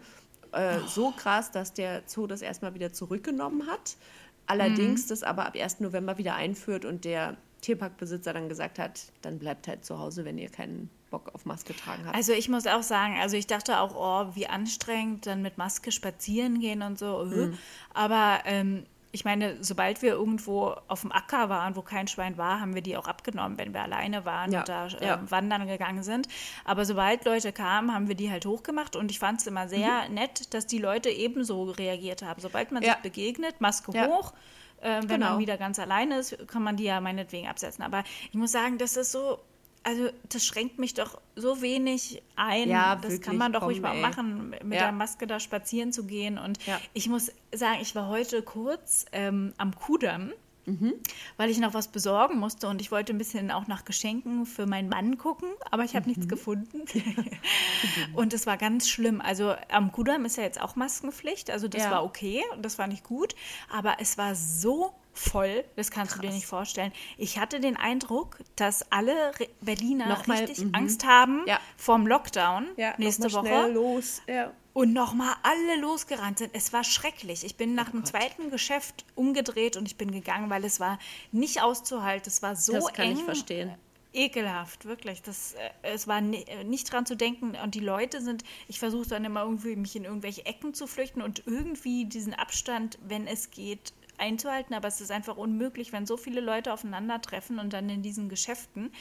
Äh, 0.52 0.78
Oh. 0.82 0.86
So 0.86 1.10
krass, 1.12 1.50
dass 1.50 1.72
der 1.74 2.02
Zoo 2.06 2.26
das 2.26 2.42
erstmal 2.42 2.74
wieder 2.74 2.92
zurückgenommen 2.92 3.66
hat. 3.66 3.96
Mhm. 3.96 4.44
Allerdings 4.46 5.06
das 5.06 5.22
aber 5.22 5.46
ab 5.46 5.56
1. 5.56 5.80
November 5.80 6.18
wieder 6.18 6.34
einführt 6.34 6.84
und 6.84 7.04
der 7.04 7.36
Tierparkbesitzer 7.60 8.32
dann 8.32 8.48
gesagt 8.48 8.78
hat, 8.78 9.12
dann 9.22 9.38
bleibt 9.38 9.68
halt 9.68 9.84
zu 9.84 9.98
Hause, 9.98 10.24
wenn 10.24 10.38
ihr 10.38 10.48
keinen 10.48 10.90
Bock 11.10 11.30
auf 11.34 11.44
Maske 11.44 11.74
tragen 11.76 12.04
habt. 12.06 12.16
Also 12.16 12.32
ich 12.32 12.48
muss 12.48 12.66
auch 12.66 12.82
sagen, 12.82 13.16
also 13.20 13.36
ich 13.36 13.46
dachte 13.46 13.80
auch, 13.80 13.94
oh, 13.94 14.34
wie 14.34 14.46
anstrengend, 14.46 15.26
dann 15.26 15.42
mit 15.42 15.58
Maske 15.58 15.92
spazieren 15.92 16.60
gehen 16.60 16.82
und 16.82 16.98
so. 16.98 17.22
äh. 17.22 17.46
Mhm. 17.46 17.58
Aber 17.92 18.40
ähm, 18.44 18.86
ich 19.12 19.24
meine, 19.24 19.56
sobald 19.62 20.02
wir 20.02 20.12
irgendwo 20.12 20.74
auf 20.86 21.00
dem 21.00 21.10
Acker 21.10 21.48
waren, 21.48 21.74
wo 21.74 21.82
kein 21.82 22.06
Schwein 22.06 22.38
war, 22.38 22.60
haben 22.60 22.74
wir 22.74 22.82
die 22.82 22.96
auch 22.96 23.08
abgenommen, 23.08 23.58
wenn 23.58 23.74
wir 23.74 23.82
alleine 23.82 24.24
waren 24.24 24.52
Ja, 24.52 24.60
und 24.60 24.68
da 24.68 24.86
äh, 24.86 25.06
ja. 25.06 25.30
wandern 25.30 25.66
gegangen 25.66 26.02
sind. 26.04 26.28
Aber 26.64 26.84
sobald 26.84 27.24
Leute 27.24 27.52
kamen, 27.52 27.92
haben 27.92 28.06
wir 28.08 28.14
die 28.14 28.30
halt 28.30 28.46
hochgemacht 28.46 28.94
und 28.94 29.10
ich 29.10 29.18
fand 29.18 29.40
es 29.40 29.46
immer 29.48 29.68
sehr 29.68 30.08
nett, 30.08 30.54
dass 30.54 30.66
die 30.66 30.78
Leute 30.78 31.10
ebenso 31.10 31.64
reagiert 31.64 32.22
haben. 32.22 32.40
Sobald 32.40 32.70
man 32.70 32.82
Mhm. 32.82 32.86
Ja. 32.88 32.92
sich 32.94 33.02
begegnet, 33.02 33.60
Maske 33.60 33.92
hoch. 34.06 34.32
Äh, 34.80 35.00
wenn 35.02 35.08
Genau. 35.08 35.30
man 35.30 35.38
wieder 35.40 35.58
ganz 35.58 35.78
alleine 35.78 36.18
ist, 36.20 36.36
kann 36.48 36.62
man 36.62 36.76
die 36.76 36.84
ja 36.84 37.00
meinetwegen 37.00 37.48
absetzen. 37.48 37.82
Aber 37.84 38.02
ich 38.30 38.34
muss 38.38 38.52
sagen, 38.52 38.78
das 38.78 38.96
ist 38.96 39.12
so, 39.12 39.38
also 39.82 40.08
das 40.28 40.44
schränkt 40.44 40.78
mich 40.78 40.94
doch 40.94 41.20
so 41.36 41.62
wenig 41.62 42.22
ein. 42.36 42.68
Ja, 42.68 42.96
das 42.96 43.04
wirklich, 43.04 43.22
kann 43.22 43.36
man 43.38 43.52
doch 43.52 43.60
komm, 43.60 43.68
ruhig 43.70 43.80
mal 43.80 43.94
ey. 43.96 44.02
machen, 44.02 44.50
mit 44.50 44.62
Ja. 44.74 44.80
der 44.84 44.92
Maske 44.92 45.26
da 45.26 45.40
spazieren 45.40 45.92
zu 45.92 46.04
gehen. 46.04 46.38
Und 46.38 46.64
Ja. 46.66 46.78
ich 46.92 47.08
muss 47.08 47.32
sagen, 47.54 47.78
ich 47.80 47.94
war 47.94 48.08
heute 48.08 48.42
kurz 48.42 49.06
ähm, 49.12 49.54
am 49.56 49.74
Kudamm. 49.74 50.32
Mhm. 50.66 50.92
Weil 51.38 51.48
ich 51.48 51.58
noch 51.58 51.72
was 51.72 51.88
besorgen 51.88 52.38
musste 52.38 52.68
und 52.68 52.82
ich 52.82 52.92
wollte 52.92 53.14
ein 53.14 53.18
bisschen 53.18 53.50
auch 53.50 53.66
nach 53.66 53.86
Geschenken 53.86 54.44
für 54.44 54.66
meinen 54.66 54.90
Mann 54.90 55.16
gucken, 55.16 55.48
aber 55.70 55.84
ich 55.84 55.96
habe 55.96 56.02
Mhm. 56.04 56.10
nichts 56.10 56.28
gefunden. 56.28 56.82
und 58.14 58.34
es 58.34 58.46
war 58.46 58.58
ganz 58.58 58.88
schlimm. 58.88 59.20
Also 59.22 59.54
am 59.70 59.90
Kudamm 59.90 60.26
ist 60.26 60.36
ja 60.36 60.42
jetzt 60.44 60.60
auch 60.60 60.76
Maskenpflicht, 60.76 61.50
also 61.50 61.66
das 61.66 61.90
war 61.90 62.04
okay 62.04 62.42
und 62.52 62.62
das 62.64 62.78
war 62.78 62.86
nicht 62.86 63.04
gut, 63.04 63.34
aber 63.70 63.96
es 64.00 64.18
war 64.18 64.34
so 64.34 64.92
voll, 65.12 65.64
das 65.76 65.90
kannst 65.90 66.16
du 66.16 66.20
dir 66.20 66.30
nicht 66.30 66.46
vorstellen. 66.46 66.92
Ich 67.18 67.38
hatte 67.38 67.60
den 67.60 67.76
Eindruck, 67.76 68.38
dass 68.56 68.90
alle 68.90 69.12
Re 69.38 69.48
Berliner 69.60 70.06
Nochmal, 70.08 70.38
richtig 70.44 70.64
mhm. 70.64 70.74
Angst 70.74 71.04
haben 71.06 71.42
Ja. 71.46 71.60
vorm 71.76 72.06
Lockdown 72.06 72.68
nächste 72.98 73.24
noch 73.28 73.32
mal 73.32 73.38
Woche 73.42 73.48
Schnell 73.48 73.72
los. 73.72 74.22
Ja. 74.28 74.52
und 74.72 74.92
nochmal 74.92 75.34
alle 75.42 75.80
losgerannt 75.80 76.38
sind. 76.38 76.50
Es 76.54 76.72
war 76.72 76.84
schrecklich. 76.84 77.44
Ich 77.44 77.56
bin 77.56 77.74
nach 77.74 77.88
Oh 77.88 77.92
dem 77.92 78.04
zweiten 78.04 78.50
Geschäft 78.50 79.04
umgedreht 79.14 79.76
und 79.76 79.86
ich 79.86 79.96
bin 79.96 80.12
gegangen, 80.12 80.48
weil 80.48 80.64
es 80.64 80.80
war 80.80 80.98
nicht 81.32 81.62
auszuhalten. 81.62 82.28
Es 82.28 82.42
war 82.42 82.56
so 82.56 82.72
Das 82.72 82.92
kann 82.92 83.06
eng. 83.06 83.16
ich 83.18 83.22
verstehen. 83.24 83.74
Ekelhaft, 84.12 84.86
wirklich. 84.86 85.22
Das, 85.22 85.52
äh, 85.52 85.70
es 85.82 86.08
war 86.08 86.18
äh, 86.18 86.64
nicht 86.64 86.92
dran 86.92 87.06
zu 87.06 87.16
denken. 87.16 87.56
Und 87.62 87.74
die 87.76 87.80
Leute 87.80 88.20
sind, 88.20 88.42
ich 88.66 88.78
versuche 88.80 89.08
dann 89.08 89.24
immer 89.24 89.42
irgendwie 89.42 89.76
mich 89.76 89.94
in 89.94 90.04
irgendwelche 90.04 90.44
Ecken 90.46 90.74
zu 90.74 90.86
flüchten 90.88 91.22
und 91.22 91.44
irgendwie 91.46 92.06
diesen 92.06 92.34
Abstand, 92.34 92.98
wenn 93.06 93.26
es 93.28 93.50
geht, 93.52 93.92
einzuhalten. 94.20 94.74
Aber 94.74 94.88
es 94.88 95.00
ist 95.00 95.10
einfach 95.10 95.36
unmöglich, 95.36 95.92
wenn 95.92 96.06
so 96.06 96.16
viele 96.16 96.40
Leute 96.40 96.72
aufeinandertreffen 96.72 97.58
und 97.58 97.72
dann 97.72 97.88
in 97.88 98.02
diesen 98.02 98.28
Geschäften. 98.28 98.92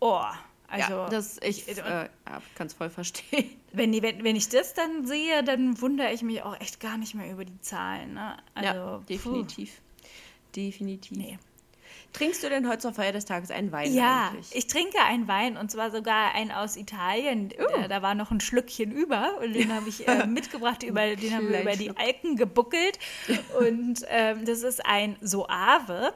Oh, 0.00 0.22
also. 0.68 0.92
ja, 0.92 1.08
das, 1.08 1.38
ich 1.42 1.68
äh, 1.68 2.08
kann 2.54 2.66
es 2.66 2.74
voll 2.74 2.90
verstehen. 2.90 3.50
wenn, 3.72 3.92
die, 3.92 4.02
wenn, 4.02 4.24
wenn 4.24 4.36
ich 4.36 4.48
das 4.48 4.74
dann 4.74 5.06
sehe, 5.06 5.44
dann 5.44 5.80
wundere 5.80 6.12
ich 6.12 6.22
mich 6.22 6.42
auch 6.42 6.58
echt 6.60 6.80
gar 6.80 6.98
nicht 6.98 7.14
mehr 7.14 7.30
über 7.30 7.44
die 7.44 7.60
Zahlen. 7.60 8.14
Ne? 8.14 8.36
Also, 8.54 8.74
ja, 8.74 8.98
definitiv. 9.08 9.80
Definitiv. 10.56 11.16
Nee. 11.16 11.38
Trinkst 12.14 12.44
du 12.44 12.48
denn 12.48 12.68
heute 12.68 12.78
zur 12.78 12.92
Feier 12.92 13.12
des 13.12 13.24
Tages 13.24 13.50
einen 13.50 13.72
Wein 13.72 13.92
Ja, 13.92 14.28
eigentlich? 14.30 14.54
ich 14.54 14.68
trinke 14.68 14.98
einen 15.00 15.26
Wein 15.26 15.56
und 15.56 15.70
zwar 15.70 15.90
sogar 15.90 16.32
einen 16.34 16.52
aus 16.52 16.76
Italien. 16.76 17.52
Uh. 17.58 17.80
Da, 17.80 17.88
da 17.88 18.02
war 18.02 18.14
noch 18.14 18.30
ein 18.30 18.40
Schlückchen 18.40 18.92
über 18.92 19.38
und 19.42 19.52
den 19.52 19.72
habe 19.74 19.88
ich 19.88 20.06
äh, 20.06 20.24
mitgebracht, 20.26 20.84
über, 20.84 21.16
den 21.16 21.34
haben 21.34 21.48
wir 21.50 21.60
über 21.60 21.72
die. 21.72 21.94
Alken 21.96 22.36
gebuckelt. 22.36 22.98
Und 23.58 24.04
ähm, 24.08 24.44
das 24.44 24.62
ist 24.62 24.84
ein 24.86 25.16
Soave. 25.20 26.14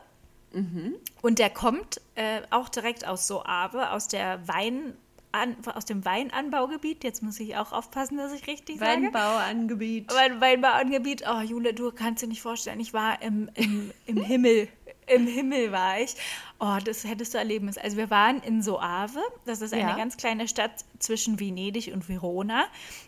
Mhm. 0.52 0.94
Und 1.20 1.38
der 1.38 1.50
kommt 1.50 2.00
äh, 2.14 2.42
auch 2.50 2.68
direkt 2.68 3.06
aus 3.06 3.26
Soave, 3.26 3.90
aus 3.90 4.08
der 4.08 4.46
Wein. 4.48 4.96
An, 5.30 5.56
aus 5.74 5.84
dem 5.84 6.04
Weinanbaugebiet. 6.04 7.04
Jetzt 7.04 7.22
muss 7.22 7.38
ich 7.38 7.56
auch 7.56 7.72
aufpassen, 7.72 8.16
dass 8.16 8.32
ich 8.32 8.46
richtig 8.46 8.78
sage. 8.78 9.02
Weinbauangebiet. 9.02 10.10
Weinbauangebiet, 10.10 11.24
oh 11.28 11.40
Jule, 11.40 11.74
du 11.74 11.92
kannst 11.92 12.22
dir 12.22 12.28
nicht 12.28 12.40
vorstellen, 12.42 12.80
ich 12.80 12.92
war 12.94 13.20
im, 13.22 13.50
im, 13.54 13.90
im 14.06 14.16
Himmel. 14.18 14.68
Im 15.06 15.26
Himmel 15.26 15.72
war 15.72 16.00
ich. 16.00 16.14
Oh, 16.60 16.76
das 16.84 17.04
hättest 17.04 17.32
du 17.34 17.38
erleben 17.38 17.64
müssen. 17.66 17.80
Also 17.80 17.96
wir 17.96 18.10
waren 18.10 18.40
in 18.42 18.62
Soave, 18.62 19.20
das 19.46 19.62
ist 19.62 19.72
eine 19.72 19.82
Ja. 19.82 19.96
ganz 19.96 20.16
kleine 20.18 20.48
Stadt 20.48 20.84
zwischen 20.98 21.40
Venedig 21.40 21.92
und 21.94 22.08
Verona. 22.08 22.64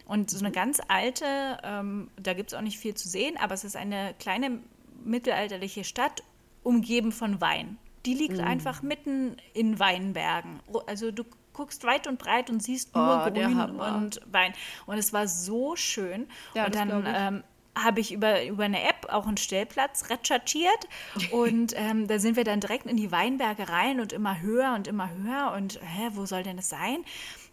Und 0.06 0.30
so 0.30 0.38
eine 0.38 0.50
ganz 0.50 0.80
alte, 0.88 1.58
ähm, 1.62 2.08
da 2.18 2.32
gibt 2.32 2.52
es 2.52 2.58
auch 2.58 2.62
nicht 2.62 2.78
viel 2.78 2.94
zu 2.94 3.06
sehen, 3.08 3.36
aber 3.38 3.52
es 3.54 3.64
ist 3.64 3.76
eine 3.76 4.14
kleine 4.18 4.60
mittelalterliche 5.04 5.84
Stadt, 5.84 6.22
umgeben 6.62 7.12
von 7.12 7.40
Wein. 7.40 7.78
Die 8.06 8.14
liegt 8.14 8.38
Mm. 8.38 8.44
einfach 8.44 8.80
mitten 8.82 9.36
in 9.52 9.78
Weinbergen. 9.78 10.60
Also 10.86 11.10
du 11.10 11.24
guckst 11.52 11.84
weit 11.84 12.06
und 12.06 12.18
breit 12.18 12.50
und 12.50 12.62
siehst 12.62 12.94
nur 12.94 13.24
Oh, 13.26 13.30
Grün 13.30 13.58
und 13.58 14.20
Wein. 14.26 14.52
Und 14.86 14.98
es 14.98 15.12
war 15.12 15.28
so 15.28 15.76
schön. 15.76 16.28
Ja, 16.54 16.66
und 16.66 16.74
dann 16.74 17.04
ähm, 17.06 17.44
habe 17.74 18.00
ich 18.00 18.12
über, 18.12 18.44
über 18.44 18.64
eine 18.64 18.82
App 18.82 19.06
auch 19.10 19.26
einen 19.26 19.36
Stellplatz 19.36 20.10
recherchiert 20.10 20.88
und 21.32 21.74
ähm, 21.76 22.06
da 22.06 22.18
sind 22.18 22.36
wir 22.36 22.44
dann 22.44 22.60
direkt 22.60 22.86
in 22.86 22.96
die 22.96 23.12
Weinberge 23.12 23.68
rein 23.68 24.00
und 24.00 24.12
immer 24.12 24.40
höher 24.40 24.74
und 24.74 24.88
immer 24.88 25.10
höher 25.10 25.52
und 25.56 25.80
hä, 25.82 26.10
wo 26.12 26.26
soll 26.26 26.42
denn 26.42 26.56
das 26.56 26.68
sein? 26.68 27.04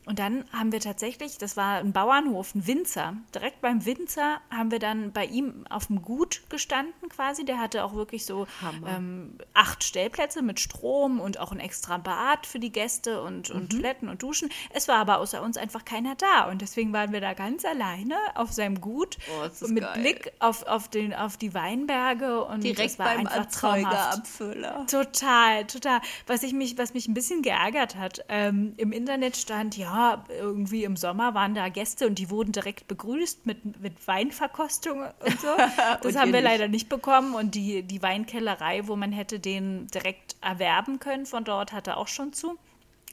Und 0.07 0.19
dann 0.19 0.45
haben 0.53 0.71
wir 0.71 0.79
tatsächlich, 0.79 1.37
das 1.37 1.57
war 1.57 1.79
ein 1.79 1.91
Bauernhof, 1.91 2.55
ein 2.55 2.65
Winzer. 2.65 3.17
Direkt 3.35 3.59
beim 3.59 3.85
Winzer 3.85 4.37
haben 4.49 4.71
wir 4.71 4.79
dann 4.79 5.11
bei 5.11 5.25
ihm 5.25 5.65
auf 5.69 5.87
dem 5.87 6.01
Gut 6.01 6.43
gestanden 6.49 7.09
quasi. 7.09 7.43
Der 7.43 7.59
hatte 7.59 7.83
auch 7.83 7.93
wirklich 7.93 8.25
so 8.25 8.47
ähm, 8.87 9.37
acht 9.53 9.83
Stellplätze 9.83 10.41
mit 10.41 10.61
Strom 10.61 11.19
und 11.19 11.39
auch 11.41 11.51
ein 11.51 11.59
extra 11.59 11.97
Bad 11.97 12.47
für 12.47 12.59
die 12.59 12.71
Gäste 12.71 13.21
und, 13.21 13.49
und 13.49 13.63
Mhm. 13.63 13.69
Toiletten 13.69 14.07
und 14.07 14.23
Duschen. 14.23 14.49
Es 14.71 14.87
war 14.87 14.95
aber 14.95 15.19
außer 15.19 15.41
uns 15.41 15.57
einfach 15.57 15.83
keiner 15.83 16.15
da. 16.15 16.49
Und 16.49 16.61
deswegen 16.61 16.93
waren 16.93 17.11
wir 17.11 17.19
da 17.19 17.33
ganz 17.33 17.65
alleine 17.65 18.15
auf 18.35 18.53
seinem 18.53 18.79
Gut 18.79 19.17
Oh, 19.29 19.67
mit 19.67 19.83
geil. 19.83 19.99
Blick 19.99 20.31
auf, 20.39 20.63
auf, 20.67 20.87
den, 20.87 21.13
auf 21.13 21.35
die 21.35 21.53
Weinberge. 21.53 22.45
Und 22.45 22.63
Direkt 22.63 22.97
war 22.97 23.13
beim. 23.13 23.27
Erzeugerabfüller. 23.27 24.85
Total, 24.89 25.65
total. 25.67 25.99
Was, 26.27 26.43
ich 26.43 26.53
mich, 26.53 26.77
was 26.77 26.93
mich 26.93 27.09
ein 27.09 27.13
bisschen 27.13 27.41
geärgert 27.41 27.97
hat, 27.97 28.23
ähm, 28.29 28.73
im 28.77 28.93
Internet 28.93 29.35
stand, 29.35 29.75
ja, 29.75 29.96
irgendwie 30.29 30.83
im 30.83 30.95
Sommer 30.97 31.33
waren 31.33 31.55
da 31.55 31.69
Gäste 31.69 32.07
und 32.07 32.19
die 32.19 32.29
wurden 32.29 32.51
direkt 32.51 32.87
begrüßt 32.87 33.45
mit, 33.45 33.79
mit 33.81 34.07
Weinverkostung 34.07 35.01
und 35.01 35.41
so. 35.41 35.47
Das 36.01 36.13
Und 36.13 36.19
haben 36.19 36.33
wir 36.33 36.41
nicht. 36.41 36.49
leider 36.49 36.67
nicht 36.67 36.89
bekommen 36.89 37.35
und 37.35 37.55
die, 37.55 37.83
die 37.83 38.01
Weinkellerei, 38.01 38.87
wo 38.87 38.95
man 38.95 39.11
hätte 39.11 39.39
den 39.39 39.87
direkt 39.87 40.35
erwerben 40.41 40.99
können, 40.99 41.25
von 41.25 41.43
dort 41.43 41.71
hatte 41.71 41.97
auch 41.97 42.07
schon 42.07 42.33
zu. 42.33 42.57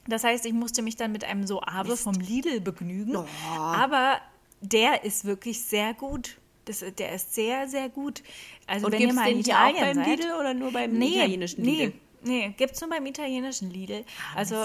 Das 0.07 0.23
heißt, 0.23 0.45
ich 0.45 0.53
musste 0.53 0.81
mich 0.81 0.95
dann 0.95 1.11
mit 1.11 1.23
einem 1.23 1.47
Soave 1.47 1.97
vom 1.97 2.13
Lidl 2.15 2.61
begnügen. 2.61 3.17
Aber 3.57 4.19
der 4.61 5.03
ist 5.03 5.25
wirklich 5.25 5.61
sehr 5.61 5.93
gut. 5.93 6.37
Das, 6.65 6.83
der 6.97 7.13
ist 7.13 7.33
sehr, 7.35 7.67
sehr 7.67 7.89
gut. 7.89 8.23
Also 8.67 8.87
Und 8.87 8.93
wenn 8.93 9.01
ihr 9.01 9.13
mal 9.13 9.29
in 9.29 9.43
hier 9.43 9.55
auch 9.55 9.69
Italien 9.69 9.95
beim 9.95 10.05
seid, 10.05 10.19
Lidl 10.19 10.33
oder 10.39 10.53
nur 10.53 10.71
beim 10.71 10.91
nee, 10.93 11.15
italienischen 11.17 11.61
nee, 11.63 11.85
Lidl? 11.85 11.93
Nee, 12.23 12.53
gibt 12.57 12.73
es 12.73 12.81
nur 12.81 12.89
beim 12.89 13.05
italienischen 13.05 13.69
Lidl. 13.69 14.03
Ah, 14.33 14.37
Also 14.37 14.55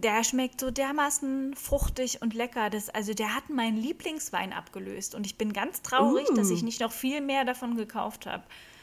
der 0.00 0.24
schmeckt 0.24 0.60
so 0.60 0.70
dermaßen 0.70 1.54
fruchtig 1.54 2.22
und 2.22 2.34
lecker. 2.34 2.70
Das, 2.70 2.88
also 2.88 3.14
der 3.14 3.34
hat 3.34 3.50
meinen 3.50 3.76
Lieblingswein 3.76 4.52
abgelöst. 4.52 5.14
Und 5.14 5.26
ich 5.26 5.36
bin 5.36 5.52
ganz 5.52 5.82
traurig, 5.82 6.28
Uh. 6.30 6.34
dass 6.34 6.50
ich 6.50 6.62
nicht 6.62 6.80
noch 6.80 6.92
viel 6.92 7.20
mehr 7.20 7.44
davon 7.44 7.76
gekauft 7.76 8.26
habe. 8.26 8.42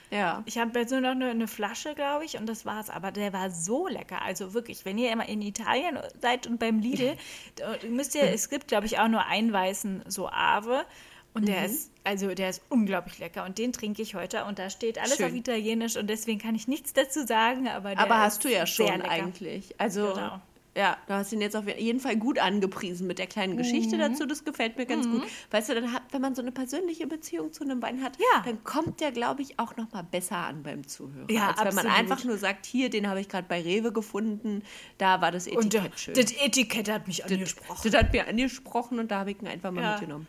Ja. 0.09 0.41
Ich 0.45 0.57
habe 0.57 0.79
jetzt 0.79 0.91
nur 0.91 1.01
noch 1.01 1.09
eine, 1.11 1.29
eine 1.31 1.47
Flasche, 1.49 1.93
glaube 1.93 2.23
ich, 2.23 2.37
und 2.37 2.47
das 2.47 2.65
war's. 2.65 2.89
Aber 2.89 3.11
der 3.11 3.33
war 3.33 3.51
so 3.51 3.87
lecker. 3.87 4.21
Also 4.21 4.53
wirklich, 4.53 4.85
wenn 4.85 4.97
ihr 4.97 5.11
immer 5.11 5.27
in 5.27 5.41
Italien 5.41 5.99
seid 6.21 6.47
und 6.47 6.59
beim 6.59 6.79
Lidl, 6.79 7.17
müsst 7.89 8.15
ihr, 8.15 8.23
es 8.23 8.49
gibt, 8.49 8.69
glaube 8.69 8.85
ich, 8.85 8.99
auch 8.99 9.09
nur 9.09 9.25
einen 9.25 9.51
weißen 9.51 10.03
Soave. 10.07 10.85
Und 11.33 11.47
der 11.47 11.59
Mhm. 11.59 11.65
ist, 11.65 11.91
also 12.05 12.33
der 12.33 12.49
ist 12.49 12.61
unglaublich 12.69 13.19
lecker. 13.19 13.43
Und 13.43 13.57
den 13.57 13.73
trinke 13.73 14.01
ich 14.01 14.15
heute. 14.15 14.45
Und 14.45 14.59
da 14.59 14.69
steht 14.69 14.97
alles 14.97 15.17
Schön. 15.17 15.25
auf 15.25 15.33
Italienisch 15.33 15.97
und 15.97 16.07
deswegen 16.09 16.39
kann 16.39 16.55
ich 16.55 16.67
nichts 16.69 16.93
dazu 16.93 17.25
sagen. 17.27 17.67
Aber, 17.67 17.97
Aber 17.97 18.19
hast 18.19 18.43
du 18.45 18.47
ja 18.51 18.65
schon 18.65 19.01
eigentlich. 19.01 19.75
Also, 19.77 20.13
Genau. 20.13 20.39
Ja, 20.77 20.95
du 21.07 21.13
hast 21.15 21.33
ihn 21.33 21.41
jetzt 21.41 21.55
auf 21.55 21.67
jeden 21.67 21.99
Fall 21.99 22.15
gut 22.17 22.37
angepriesen 22.39 23.07
mit 23.07 23.17
der 23.19 23.25
kleinen 23.27 23.57
Geschichte 23.57 23.95
Mhm. 23.97 24.01
dazu. 24.01 24.25
Das 24.27 24.45
gefällt 24.45 24.77
mir 24.77 24.85
ganz 24.85 25.07
gut. 25.09 25.23
Weißt 25.51 25.69
du, 25.69 25.75
dann 25.75 25.91
hat, 25.91 26.03
wenn 26.11 26.21
man 26.21 26.35
so 26.35 26.41
eine 26.43 26.51
persönliche 26.51 27.07
Beziehung 27.07 27.51
zu 27.51 27.63
einem 27.63 27.81
Wein 27.81 28.03
hat, 28.03 28.17
Ja. 28.17 28.43
dann 28.45 28.63
kommt 28.63 28.99
der, 29.01 29.11
glaube 29.11 29.41
ich, 29.41 29.57
auch 29.59 29.75
noch 29.75 29.91
mal 29.91 30.03
besser 30.03 30.37
an 30.37 30.61
beim 30.63 30.87
Zuhörer. 30.87 31.29
Ja, 31.31 31.49
als 31.49 31.57
wenn 31.59 31.75
man 31.75 31.87
absolut. 31.87 31.97
einfach 32.11 32.23
nur 32.25 32.37
sagt, 32.37 32.65
hier, 32.67 32.89
den 32.89 33.07
habe 33.09 33.19
ich 33.19 33.27
gerade 33.27 33.47
bei 33.47 33.61
Rewe 33.61 33.91
gefunden, 33.91 34.61
da 34.99 35.19
war 35.19 35.31
das 35.31 35.47
Und 35.47 35.73
Etikett 35.73 35.93
äh, 35.93 35.97
schön. 35.97 36.13
das 36.13 36.31
Etikett 36.31 36.89
hat 36.91 37.07
mich 37.07 37.25
angesprochen. 37.25 37.91
Das 37.91 37.99
hat 37.99 38.13
mir 38.13 38.27
angesprochen 38.27 38.99
und 38.99 39.09
da 39.11 39.19
habe 39.21 39.31
ich 39.31 39.41
ihn 39.41 39.47
einfach 39.47 39.71
mal 39.71 39.81
Ja. 39.81 39.91
mitgenommen. 39.93 40.27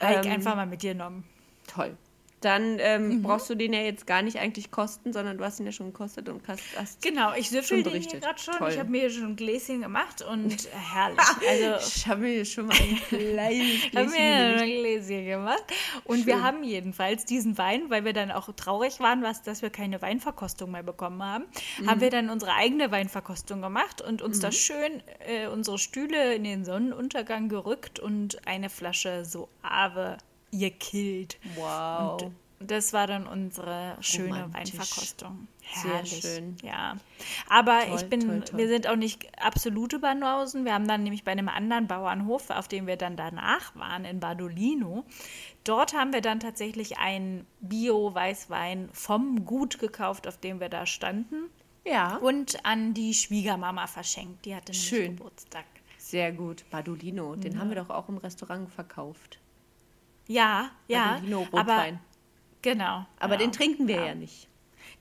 Habe 0.00 0.20
ich 0.20 0.26
Ähm, 0.26 0.32
einfach 0.32 0.54
mal 0.54 0.66
mitgenommen. 0.66 1.24
Toll. 1.66 1.96
Dann 2.40 2.74
Mhm. 2.74 2.80
ähm, 2.80 3.22
brauchst 3.22 3.50
du 3.50 3.54
den 3.56 3.72
ja 3.72 3.80
jetzt 3.80 4.06
gar 4.06 4.22
nicht 4.22 4.38
eigentlich 4.38 4.70
kosten, 4.70 5.12
sondern 5.12 5.38
du 5.38 5.44
hast 5.44 5.58
ihn 5.58 5.66
ja 5.66 5.72
schon 5.72 5.86
gekostet 5.92 6.28
und 6.28 6.46
hast, 6.46 6.62
hast 6.76 7.02
Genau, 7.02 7.32
ich 7.34 7.50
süffel 7.50 7.82
Schon 7.82 7.92
den 7.92 8.02
hier 8.02 8.20
gerade 8.20 8.38
schon. 8.38 8.54
Toll. 8.54 8.70
Ich 8.72 8.78
habe 8.78 8.90
mir 8.90 9.00
hier 9.00 9.10
schon 9.10 9.24
ein 9.24 9.36
Gläschen 9.36 9.80
gemacht 9.80 10.22
und 10.22 10.52
äh, 10.66 10.68
herrlich. 10.72 11.18
Also 11.48 11.86
Ich 11.96 12.06
habe 12.06 12.20
mir 12.20 12.44
schon 12.44 12.66
mal 12.66 12.76
ein 12.76 12.96
kleines 13.08 13.90
Gläschen 13.90 14.12
genehmigt. 14.12 14.60
ein 14.62 14.68
Gläschen 14.68 15.26
gemacht. 15.26 15.64
Und 16.04 16.26
wir 16.26 16.42
haben 16.42 16.62
jedenfalls 16.62 17.24
diesen 17.24 17.58
Wein, 17.58 17.90
weil 17.90 18.04
wir 18.04 18.12
dann 18.12 18.30
auch 18.30 18.48
traurig 18.54 19.00
waren, 19.00 19.22
was, 19.22 19.42
dass 19.42 19.62
wir 19.62 19.70
keine 19.70 20.00
Weinverkostung 20.00 20.70
mehr 20.70 20.82
bekommen 20.84 21.22
haben, 21.22 21.44
Mhm. 21.80 21.90
haben 21.90 22.00
wir 22.00 22.10
dann 22.10 22.30
unsere 22.30 22.54
eigene 22.54 22.90
Weinverkostung 22.90 23.62
gemacht 23.62 24.00
und 24.00 24.22
uns 24.22 24.38
da 24.40 24.52
schön 24.52 25.02
äh, 25.26 25.46
unsere 25.48 25.78
Stühle 25.78 26.34
in 26.34 26.44
den 26.44 26.64
Sonnenuntergang 26.64 27.48
gerückt 27.48 27.98
und 27.98 28.46
eine 28.46 28.70
Flasche 28.70 29.24
Soave 29.24 30.18
gekillt. 30.52 31.38
Wow. 31.56 32.22
Und 32.22 32.34
das 32.60 32.92
war 32.92 33.06
dann 33.06 33.26
unsere 33.28 33.96
schöne 34.00 34.42
Romantisch. 34.42 34.74
Weinverkostung. 34.74 35.46
Sehr 35.82 35.92
Herrlich. 35.92 36.20
schön. 36.20 36.56
Ja. 36.62 36.96
Aber 37.48 37.80
Toll, 37.86 37.96
ich 37.96 38.08
bin, 38.08 38.20
toll, 38.20 38.40
toll. 38.40 38.58
wir 38.58 38.68
sind 38.68 38.88
auch 38.88 38.96
nicht 38.96 39.28
absolute 39.40 39.98
Banausen. 40.00 40.64
Wir 40.64 40.74
haben 40.74 40.88
dann 40.88 41.02
nämlich 41.04 41.22
bei 41.24 41.32
einem 41.32 41.48
anderen 41.48 41.86
Bauernhof, 41.86 42.50
auf 42.50 42.66
dem 42.66 42.86
wir 42.88 42.96
dann 42.96 43.16
danach 43.16 43.76
waren, 43.76 44.04
in 44.04 44.18
Badolino, 44.18 45.04
dort 45.64 45.92
haben 45.94 46.12
wir 46.12 46.20
dann 46.22 46.40
tatsächlich 46.40 46.98
einen 46.98 47.46
Bio-Weißwein 47.60 48.88
vom 48.92 49.44
Gut 49.44 49.78
gekauft, 49.78 50.26
auf 50.26 50.38
dem 50.38 50.58
wir 50.58 50.68
da 50.68 50.86
standen. 50.86 51.50
Ja, 51.84 52.16
Und 52.16 52.64
an 52.66 52.92
die 52.92 53.14
Schwiegermama 53.14 53.86
verschenkt. 53.86 54.44
Die 54.44 54.54
hatte 54.54 54.72
nämlich 54.72 54.88
Schön. 54.88 55.16
Geburtstag. 55.16 55.64
sehr 55.96 56.32
gut. 56.32 56.64
Badolino, 56.70 57.36
den 57.36 57.58
haben 57.58 57.68
wir 57.70 57.76
doch 57.76 57.90
auch 57.90 58.08
im 58.08 58.18
Restaurant 58.18 58.68
verkauft. 58.70 59.38
Ja, 60.28 60.70
ja. 60.86 61.20
Aber, 61.52 61.86
genau. 62.62 63.06
Aber 63.18 63.32
ja. 63.34 63.38
den 63.38 63.52
trinken 63.52 63.88
wir 63.88 63.96
ja. 63.96 64.06
ja, 64.06 64.14
nicht. 64.14 64.48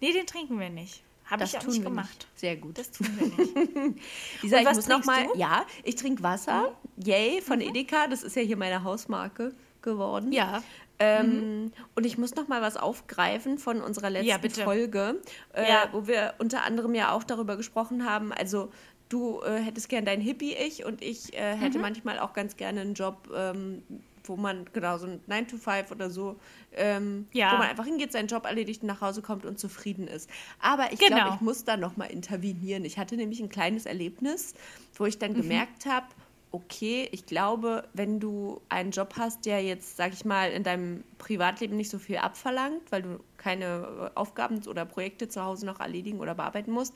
Nee, 0.02 0.14
den 0.14 0.26
trinken 0.26 0.60
wir 0.60 0.70
nicht. 0.70 1.04
Habe 1.26 1.44
ich 1.44 1.58
auch 1.58 1.62
tun 1.64 1.74
nicht 1.74 1.84
gemacht. 1.84 2.10
nicht. 2.10 2.40
Sehr 2.40 2.56
gut. 2.56 2.78
Das 2.78 2.90
tun 2.92 3.08
wir 3.20 3.28
nicht. 3.28 4.00
Lisa, 4.42 4.60
ich 4.60 4.74
muss 4.74 4.88
noch 4.88 5.04
mal, 5.04 5.26
du? 5.26 5.34
Mhm. 5.34 5.40
ja, 5.40 5.66
ich 5.84 5.96
trinke 5.96 6.24
Wasser. 6.24 6.72
Yay, 7.04 7.42
von 7.42 7.60
Edeka. 7.60 8.08
Das 8.08 8.24
ist 8.24 8.36
ja 8.38 8.42
hier 8.42 8.56
meine 8.58 8.84
Hausmarke 8.84 9.54
geworden. 9.82 10.32
Ja. 10.32 10.64
Ähm, 11.00 11.72
Und 11.96 12.06
ich 12.06 12.18
muss 12.18 12.34
noch 12.36 12.48
mal 12.48 12.62
was 12.62 12.76
aufgreifen 12.78 13.58
von 13.60 13.82
unserer 13.82 14.10
letzten 14.10 14.28
Ja. 14.28 14.64
Folge, 14.64 15.22
äh, 15.54 15.70
Ja. 15.70 15.90
wo 15.92 16.08
wir 16.08 16.34
unter 16.40 16.64
anderem 16.64 16.96
ja 16.96 17.12
auch 17.12 17.24
darüber 17.24 17.56
gesprochen 17.58 18.10
haben. 18.10 18.32
Also 18.32 18.72
du 19.10 19.42
äh, 19.42 19.60
hättest 19.60 19.90
gern 19.90 20.06
dein 20.06 20.22
Hippie-Ich 20.22 20.86
und 20.86 21.04
ich 21.04 21.38
äh, 21.38 21.56
Mhm. 21.56 21.60
hätte 21.60 21.80
manchmal 21.80 22.18
auch 22.20 22.34
ganz 22.34 22.56
gerne 22.58 22.82
einen 22.82 22.94
Job, 22.94 23.30
ähm, 23.36 23.84
wo 24.30 24.36
man 24.38 24.66
genau 24.74 24.98
so 24.98 25.08
ein 25.08 25.22
9 25.28 25.48
to 25.48 25.58
5 25.58 25.92
oder 25.92 26.10
so, 26.10 26.40
ähm, 26.74 27.28
Ja. 27.34 27.52
wo 27.54 27.58
man 27.58 27.68
einfach 27.68 27.86
hingeht, 27.86 28.12
seinen 28.12 28.28
Job 28.28 28.46
erledigt, 28.46 28.84
nach 28.84 29.02
Hause 29.02 29.22
kommt 29.22 29.46
und 29.46 29.60
zufrieden 29.60 30.08
ist. 30.08 30.30
Aber 30.60 30.92
ich 30.92 31.00
Genau. 31.00 31.16
glaube, 31.18 31.30
ich 31.30 31.42
muss 31.42 31.64
da 31.64 31.78
noch 31.78 31.98
mal 31.98 32.06
intervenieren. 32.06 32.86
Ich 32.86 32.98
hatte 32.98 33.16
nämlich 33.16 33.40
ein 33.40 33.50
kleines 33.50 33.86
Erlebnis, 33.86 34.54
wo 34.96 35.06
ich 35.06 35.16
Mhm. 35.16 35.20
dann 35.20 35.34
gemerkt 35.36 35.86
habe, 35.86 36.08
okay, 36.52 37.10
ich 37.12 37.26
glaube, 37.26 37.84
wenn 37.94 38.20
du 38.20 38.62
einen 38.70 38.92
Job 38.92 39.16
hast, 39.18 39.46
der 39.46 39.62
jetzt, 39.64 39.98
sag 39.98 40.14
ich 40.14 40.24
mal, 40.26 40.52
in 40.52 40.64
deinem 40.64 41.04
Privatleben 41.18 41.76
nicht 41.76 41.90
so 41.90 42.00
viel 42.00 42.18
abverlangt, 42.18 42.90
weil 42.92 43.02
du 43.02 43.20
keine 43.38 44.12
Aufgaben 44.16 44.66
oder 44.68 44.86
Projekte 44.86 45.28
zu 45.28 45.44
Hause 45.44 45.66
noch 45.66 45.80
erledigen 45.82 46.20
oder 46.20 46.36
bearbeiten 46.36 46.72
musst, 46.72 46.94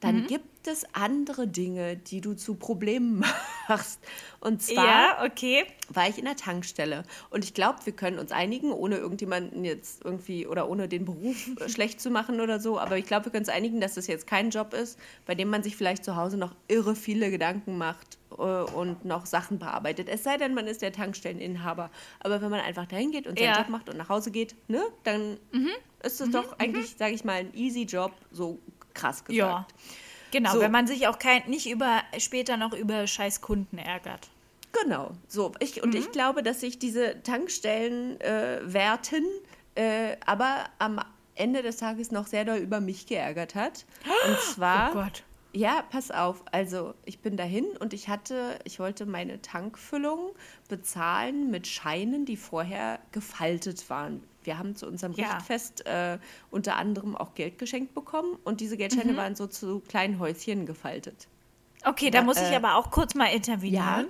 dann 0.00 0.22
Mhm. 0.22 0.26
gibt 0.28 0.66
es 0.66 0.84
andere 0.94 1.46
Dinge, 1.46 1.96
die 1.96 2.20
du 2.20 2.34
zu 2.34 2.54
Problemen 2.54 3.22
machst. 3.68 4.00
Und 4.40 4.62
zwar 4.62 4.84
Ja, 4.86 5.24
okay. 5.24 5.64
war 5.90 6.08
ich 6.08 6.18
in 6.18 6.24
der 6.24 6.36
Tankstelle. 6.36 7.04
Und 7.30 7.44
ich 7.44 7.54
glaube, 7.54 7.78
wir 7.84 7.92
können 7.94 8.18
uns 8.18 8.32
einigen, 8.32 8.72
ohne 8.72 8.96
irgendjemanden 8.96 9.64
jetzt 9.64 10.04
irgendwie 10.04 10.46
oder 10.46 10.68
ohne 10.68 10.88
den 10.88 11.04
Beruf 11.04 11.48
äh, 11.60 11.68
schlecht 11.68 12.00
zu 12.00 12.10
machen 12.10 12.40
oder 12.40 12.60
so. 12.60 12.78
Aber 12.78 12.96
ich 12.98 13.04
glaube, 13.06 13.26
wir 13.26 13.32
können 13.32 13.42
uns 13.42 13.48
einigen, 13.50 13.80
dass 13.80 13.94
das 13.94 14.06
jetzt 14.06 14.26
kein 14.26 14.50
Job 14.50 14.72
ist, 14.74 14.98
bei 15.26 15.34
dem 15.34 15.48
man 15.48 15.62
sich 15.62 15.76
vielleicht 15.76 16.04
zu 16.04 16.16
Hause 16.16 16.36
noch 16.36 16.54
irre 16.68 16.94
viele 16.94 17.30
Gedanken 17.30 17.76
macht 17.78 18.18
äh, 18.32 18.34
und 18.34 19.04
noch 19.04 19.26
Sachen 19.26 19.58
bearbeitet. 19.58 20.08
Es 20.10 20.24
sei 20.24 20.36
denn, 20.38 20.54
man 20.54 20.66
ist 20.66 20.80
der 20.82 20.92
Tankstelleninhaber. 20.92 21.90
Aber 22.20 22.40
wenn 22.42 22.50
man 22.50 22.60
einfach 22.60 22.86
dahin 22.86 23.10
geht 23.12 23.26
und 23.26 23.38
seinen 23.38 23.48
Ja. 23.52 23.58
Job 23.58 23.68
macht 23.68 23.88
und 23.90 23.96
nach 23.98 24.08
Hause 24.08 24.30
geht, 24.30 24.54
ne, 24.68 24.82
dann 25.04 25.38
ist 26.02 26.20
es 26.20 26.30
doch 26.30 26.58
eigentlich, 26.58 26.96
sage 26.98 27.14
ich 27.14 27.24
mal, 27.24 27.34
ein 27.34 27.54
easy 27.54 27.82
Job, 27.82 28.12
so 28.32 28.58
krass 29.00 29.24
gesagt. 29.24 29.36
Ja. 29.36 29.66
Genau, 30.32 30.52
So. 30.52 30.60
wenn 30.60 30.70
man 30.70 30.86
sich 30.86 31.08
auch 31.08 31.18
kein, 31.18 31.42
nicht 31.48 31.68
über, 31.68 32.02
später 32.18 32.56
noch 32.56 32.72
über 32.72 33.06
scheiß 33.06 33.40
Kunden 33.40 33.78
ärgert. 33.78 34.28
Genau, 34.84 35.10
so. 35.26 35.52
Ich, 35.58 35.82
und 35.82 35.90
Mhm. 35.94 35.96
ich 36.00 36.12
glaube, 36.12 36.42
dass 36.44 36.60
sich 36.60 36.78
diese 36.78 37.20
Tankstellen 37.24 38.20
äh, 38.20 38.60
werten, 38.62 39.24
äh, 39.74 40.16
aber 40.24 40.66
am 40.78 41.00
Ende 41.34 41.62
des 41.62 41.78
Tages 41.78 42.12
noch 42.12 42.26
sehr 42.28 42.44
doll 42.44 42.58
über 42.58 42.80
mich 42.80 43.06
geärgert 43.06 43.54
hat. 43.56 43.84
Und 44.28 44.38
zwar, 44.54 44.90
Oh 44.90 44.94
Gott. 45.02 45.24
ja, 45.52 45.82
pass 45.90 46.12
auf, 46.12 46.44
also 46.52 46.94
ich 47.04 47.18
bin 47.18 47.36
dahin 47.36 47.66
und 47.80 47.92
ich 47.92 48.08
hatte, 48.08 48.60
ich 48.62 48.78
wollte 48.78 49.06
meine 49.06 49.42
Tankfüllung 49.42 50.30
bezahlen 50.68 51.50
mit 51.50 51.66
Scheinen, 51.66 52.24
die 52.24 52.36
vorher 52.36 53.00
gefaltet 53.10 53.90
waren. 53.90 54.22
Wir 54.44 54.58
haben 54.58 54.74
zu 54.76 54.86
unserem 54.86 55.12
Ja. 55.12 55.34
Richtfest 55.34 55.86
äh, 55.86 56.18
unter 56.50 56.76
anderem 56.76 57.16
auch 57.16 57.34
Geld 57.34 57.58
geschenkt 57.58 57.94
bekommen 57.94 58.38
und 58.44 58.60
diese 58.60 58.76
Geldscheine 58.76 59.12
Mhm. 59.12 59.16
waren 59.16 59.34
so 59.36 59.46
zu 59.46 59.80
kleinen 59.80 60.18
Häuschen 60.18 60.66
gefaltet. 60.66 61.28
Okay, 61.84 62.10
da 62.10 62.18
Ja, 62.18 62.24
muss 62.24 62.36
ich 62.38 62.50
äh, 62.50 62.56
aber 62.56 62.76
auch 62.76 62.90
kurz 62.90 63.14
mal 63.14 63.26
intervenieren. 63.26 64.08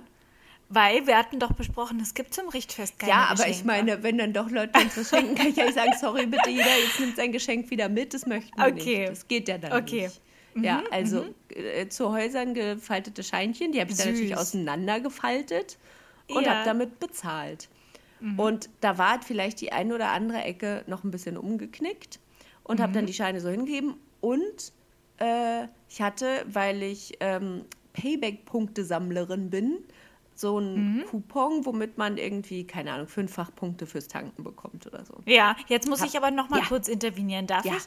Weil 0.73 1.05
wir 1.05 1.17
hatten 1.17 1.37
doch 1.37 1.51
besprochen, 1.51 1.99
es 1.99 2.13
gibt 2.13 2.33
zum 2.33 2.47
Richtfest 2.47 2.97
keine 2.97 3.11
Ja, 3.11 3.17
aber 3.25 3.35
Geschenke. 3.35 3.51
ich 3.57 3.65
meine, 3.65 4.03
wenn 4.03 4.17
dann 4.17 4.31
doch 4.31 4.49
Leute 4.49 4.79
uns 4.79 4.95
was 4.95 5.09
schenken, 5.09 5.35
kann 5.35 5.47
ich 5.47 5.57
ja 5.57 5.65
nicht 5.65 5.75
sagen, 5.75 5.91
sorry, 5.99 6.25
bitte 6.27 6.49
jeder 6.49 6.77
jetzt 6.77 6.97
nimmt 6.97 7.17
sein 7.17 7.33
Geschenk 7.33 7.69
wieder 7.69 7.89
mit, 7.89 8.13
das 8.13 8.25
möchten 8.25 8.57
wir 8.57 8.67
Okay. 8.67 8.99
nicht. 8.99 9.11
Das 9.11 9.27
geht 9.27 9.49
ja 9.49 9.57
dann 9.57 9.73
Okay. 9.73 10.09
Mhm, 10.53 10.61
nicht. 10.61 10.65
Ja, 10.65 10.83
also 10.91 11.25
äh, 11.49 11.87
zu 11.89 12.11
Häusern 12.13 12.53
gefaltete 12.53 13.21
Scheinchen, 13.21 13.73
die 13.73 13.81
habe 13.81 13.91
ich 13.91 13.97
dann 13.97 14.07
natürlich 14.07 14.29
Süß. 14.31 14.39
auseinandergefaltet 14.39 15.77
und 16.27 16.35
Ja. 16.45 16.51
Mhm. 16.51 16.55
habe 16.55 16.65
damit 16.65 16.99
bezahlt. 17.01 17.67
Und 18.37 18.69
da 18.81 18.97
war 18.97 19.21
vielleicht 19.21 19.61
die 19.61 19.71
eine 19.71 19.95
oder 19.95 20.09
andere 20.11 20.43
Ecke 20.43 20.83
noch 20.87 21.03
ein 21.03 21.11
bisschen 21.11 21.37
umgeknickt 21.37 22.19
und 22.63 22.79
habe 22.79 22.91
Mhm. 22.91 22.93
dann 22.95 23.05
die 23.07 23.13
Scheine 23.13 23.41
so 23.41 23.49
hingegeben 23.49 23.95
und 24.19 24.73
äh, 25.17 25.67
ich 25.89 26.01
hatte, 26.01 26.45
weil 26.47 26.83
ich 26.83 27.17
ähm, 27.19 27.65
Payback-Punktesammlerin 27.93 29.49
bin, 29.49 29.79
so 30.35 30.57
einen 30.57 30.97
Mhm. 30.99 31.03
Coupon, 31.05 31.65
womit 31.65 31.97
man 31.97 32.17
irgendwie, 32.17 32.65
keine 32.65 32.93
Ahnung, 32.93 33.07
fünffach 33.07 33.53
Punkte 33.53 33.85
fürs 33.85 34.07
Tanken 34.07 34.43
bekommt 34.43 34.87
oder 34.87 35.05
so. 35.05 35.15
Ja, 35.25 35.55
jetzt 35.67 35.87
muss 35.87 36.01
ich 36.03 36.17
aber 36.17 36.31
noch 36.31 36.49
mal 36.49 36.59
Ja. 36.61 36.65
kurz 36.67 36.87
intervenieren, 36.87 37.47
darf 37.47 37.65
Ja. 37.65 37.73
ich? 37.75 37.83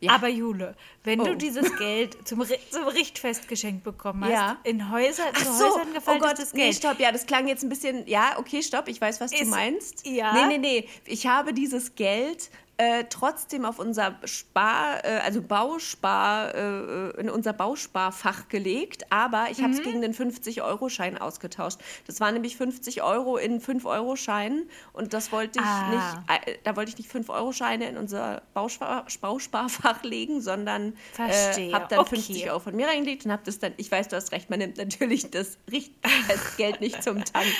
Ja. 0.00 0.12
Aber 0.12 0.28
Jule, 0.28 0.74
wenn 1.04 1.20
Oh. 1.20 1.24
du 1.24 1.36
dieses 1.36 1.74
Geld 1.78 2.28
zum, 2.28 2.44
zum 2.70 2.84
Richtfest 2.88 3.48
geschenkt 3.48 3.82
bekommen 3.82 4.24
hast, 4.24 4.30
Ja. 4.32 4.58
in 4.62 4.90
Häuser, 4.90 5.22
Ach 5.32 5.38
zu 5.38 5.44
so, 5.52 5.64
Häusern 5.64 5.88
oh 5.90 5.94
gefaltetes 5.94 6.50
Gott, 6.50 6.54
nee, 6.54 6.64
Geld. 6.64 6.76
stopp, 6.76 7.00
ja, 7.00 7.12
das 7.12 7.24
klang 7.24 7.48
jetzt 7.48 7.62
ein 7.62 7.70
bisschen, 7.70 8.06
ja, 8.06 8.38
okay, 8.38 8.62
stopp, 8.62 8.88
ich 8.88 9.00
weiß, 9.00 9.20
was 9.22 9.30
du 9.30 9.38
Ist- 9.38 9.48
meinst. 9.50 10.06
ja. 10.06 10.32
Nee, 10.34 10.58
nee, 10.58 10.58
nee, 10.58 10.88
ich 11.06 11.26
habe 11.26 11.54
dieses 11.54 11.94
Geld 11.94 12.50
äh, 12.78 13.04
trotzdem 13.08 13.64
auf 13.64 13.78
unser 13.78 14.16
Spar, 14.24 15.04
äh, 15.04 15.18
also 15.24 15.40
Bauspar, 15.42 16.54
äh, 16.54 17.10
in 17.20 17.30
unser 17.30 17.52
Bausparfach 17.52 18.48
gelegt, 18.48 19.10
aber 19.10 19.46
ich 19.50 19.58
habe 19.58 19.68
Mhm. 19.68 19.74
es 19.78 19.82
gegen 19.82 20.02
den 20.02 20.12
50-Euro-Schein 20.14 21.16
ausgetauscht. 21.16 21.78
Das 22.06 22.20
war 22.20 22.30
nämlich 22.32 22.56
50 22.56 23.02
Euro 23.02 23.38
in 23.38 23.60
5-Euro-Scheinen 23.62 24.68
und 24.92 25.14
das 25.14 25.32
wollte 25.32 25.58
ich 25.58 25.64
Ah. 25.64 25.88
nicht, 25.88 26.46
äh, 26.46 26.58
da 26.64 26.76
wollte 26.76 26.90
ich 26.90 26.98
nicht 26.98 27.10
5-Euro-Scheine 27.10 27.88
in 27.88 27.96
unser 27.96 28.42
Bauspar, 28.52 29.06
Bausparfach 29.20 30.02
legen, 30.02 30.40
sondern 30.42 30.94
äh, 31.18 31.72
habe 31.72 31.86
dann 31.88 32.00
okay. 32.00 32.16
50 32.16 32.50
Euro 32.50 32.60
von 32.60 32.76
mir 32.76 32.88
reingelegt 32.88 33.24
und 33.24 33.32
habe 33.32 33.42
das 33.46 33.58
dann, 33.58 33.72
ich 33.78 33.90
weiß, 33.90 34.08
du 34.08 34.16
hast 34.16 34.32
recht, 34.32 34.50
man 34.50 34.58
nimmt 34.58 34.76
natürlich 34.76 35.30
das 35.30 35.56
Richtfestgeld 35.70 36.80
nicht 36.80 37.02
zum 37.02 37.24
Tanken. 37.24 37.52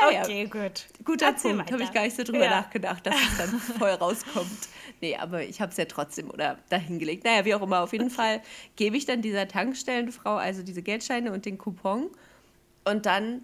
Naja, 0.00 0.22
Okay, 0.22 0.46
gut. 0.46 0.86
guter 1.04 1.26
Erzähl 1.26 1.54
Punkt, 1.54 1.72
habe 1.72 1.82
ich 1.82 1.92
gar 1.92 2.02
nicht 2.02 2.16
so 2.16 2.24
drüber 2.24 2.44
Ja. 2.44 2.50
nachgedacht, 2.60 3.06
dass 3.06 3.14
es 3.14 3.36
dann 3.38 3.48
voll 3.78 3.90
rauskommt. 4.00 4.31
Nee, 5.00 5.16
aber 5.16 5.42
ich 5.42 5.60
habe 5.60 5.72
es 5.72 5.76
ja 5.76 5.84
trotzdem 5.84 6.30
oder 6.30 6.58
dahingelegt. 6.68 7.24
Naja, 7.24 7.44
wie 7.44 7.54
auch 7.54 7.62
immer, 7.62 7.82
auf 7.82 7.92
jeden 7.92 8.10
Fall 8.10 8.40
gebe 8.76 8.96
ich 8.96 9.04
dann 9.04 9.20
dieser 9.20 9.48
Tankstellenfrau 9.48 10.36
also 10.36 10.62
diese 10.62 10.82
Geldscheine 10.82 11.32
und 11.32 11.44
den 11.44 11.58
Coupon 11.58 12.10
und 12.84 13.06
dann 13.06 13.42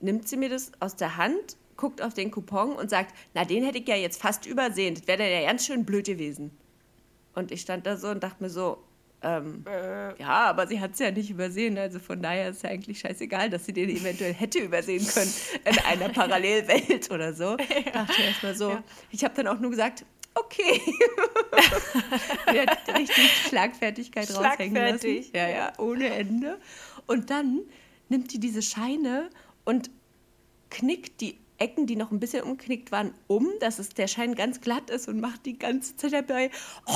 nimmt 0.00 0.28
sie 0.28 0.36
mir 0.36 0.48
das 0.48 0.72
aus 0.80 0.96
der 0.96 1.16
Hand, 1.16 1.56
guckt 1.76 2.02
auf 2.02 2.14
den 2.14 2.30
Coupon 2.30 2.72
und 2.72 2.90
sagt, 2.90 3.14
na, 3.34 3.44
den 3.44 3.64
hätte 3.64 3.78
ich 3.78 3.88
ja 3.88 3.96
jetzt 3.96 4.20
fast 4.20 4.46
übersehen. 4.46 4.94
Das 4.94 5.06
wäre 5.06 5.18
dann 5.18 5.30
ja 5.30 5.42
ganz 5.42 5.66
schön 5.66 5.84
blöd 5.84 6.06
gewesen. 6.06 6.50
Und 7.34 7.52
ich 7.52 7.60
stand 7.60 7.86
da 7.86 7.96
so 7.96 8.08
und 8.08 8.22
dachte 8.22 8.42
mir 8.42 8.50
so, 8.50 8.78
ähm, 9.22 9.64
ja, 10.18 10.46
aber 10.46 10.66
sie 10.66 10.80
hat 10.80 10.92
es 10.92 10.98
ja 10.98 11.10
nicht 11.10 11.30
übersehen. 11.30 11.76
Also 11.76 11.98
von 11.98 12.22
daher 12.22 12.50
ist 12.50 12.62
ja 12.62 12.70
eigentlich 12.70 13.00
scheißegal, 13.00 13.50
dass 13.50 13.66
sie 13.66 13.72
den 13.72 13.90
eventuell 13.90 14.32
hätte 14.32 14.60
übersehen 14.60 15.06
können 15.06 15.32
in 15.64 15.78
einer 15.80 16.08
Parallelwelt 16.12 17.10
oder 17.10 17.34
so. 17.34 17.56
Dachte 17.56 18.14
ich 18.18 18.24
erstmal 18.24 18.54
so. 18.54 18.78
Ich 19.10 19.24
habe 19.24 19.34
dann 19.34 19.48
auch 19.48 19.60
nur 19.60 19.70
gesagt, 19.70 20.04
okay. 20.34 20.80
Die 22.52 22.60
hat 22.60 22.78
richtig 22.96 23.30
Schlagfertigkeit 23.48 24.30
raushängen 24.30 24.74
lassen. 24.74 25.00
Schlagfertig. 25.00 25.32
Ja, 25.34 25.48
ja, 25.48 25.72
ohne 25.78 26.08
Ende. 26.08 26.58
Und 27.06 27.30
dann 27.30 27.60
nimmt 28.08 28.32
die 28.32 28.40
diese 28.40 28.62
Scheine 28.62 29.28
und 29.64 29.90
knickt 30.70 31.20
die 31.20 31.38
Ecken, 31.58 31.86
die 31.86 31.96
noch 31.96 32.10
ein 32.10 32.20
bisschen 32.20 32.42
umknickt 32.42 32.90
waren, 32.90 33.12
um, 33.26 33.46
dass 33.60 33.78
es 33.78 33.90
der 33.90 34.06
Schein 34.06 34.34
ganz 34.34 34.62
glatt 34.62 34.88
ist 34.88 35.08
und 35.08 35.20
macht 35.20 35.44
die 35.44 35.58
ganze 35.58 35.94
Zeit 35.96 36.14
dabei. 36.14 36.50
Oh. 36.86 36.94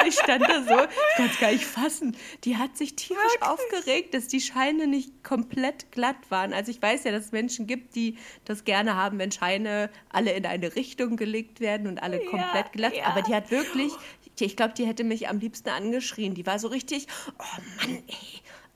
Und 0.00 0.06
ich 0.08 0.14
stand 0.14 0.42
da 0.42 0.62
so, 0.62 0.74
ich 0.74 1.16
konnte 1.16 1.32
es 1.32 1.38
gar 1.40 1.50
nicht 1.52 1.64
fassen. 1.66 2.16
Die 2.44 2.56
hat 2.56 2.76
sich 2.76 2.96
tierisch 2.96 3.36
aufgeregt, 3.40 4.14
dass 4.14 4.26
die 4.28 4.40
Scheine 4.40 4.86
nicht 4.86 5.22
komplett 5.22 5.90
glatt 5.92 6.16
waren. 6.30 6.52
Also 6.52 6.70
ich 6.70 6.80
weiß 6.80 7.04
ja, 7.04 7.12
dass 7.12 7.26
es 7.26 7.32
Menschen 7.32 7.66
gibt, 7.66 7.94
die 7.94 8.16
das 8.44 8.64
gerne 8.64 8.94
haben, 8.96 9.18
wenn 9.18 9.32
Scheine 9.32 9.90
alle 10.10 10.32
in 10.32 10.46
eine 10.46 10.74
Richtung 10.76 11.16
gelegt 11.16 11.60
werden 11.60 11.86
und 11.86 12.02
alle 12.02 12.20
komplett 12.24 12.72
glatt. 12.72 12.94
ja. 12.96 13.04
Aber 13.06 13.22
die 13.22 13.34
hat 13.34 13.50
wirklich, 13.50 13.92
ich 14.38 14.56
glaube, 14.56 14.74
die 14.74 14.86
hätte 14.86 15.04
mich 15.04 15.28
am 15.28 15.38
liebsten 15.38 15.68
angeschrien. 15.68 16.34
Die 16.34 16.46
war 16.46 16.58
so 16.58 16.68
richtig, 16.68 17.06
oh 17.38 17.42
Mann, 17.78 18.02
ey. 18.06 18.16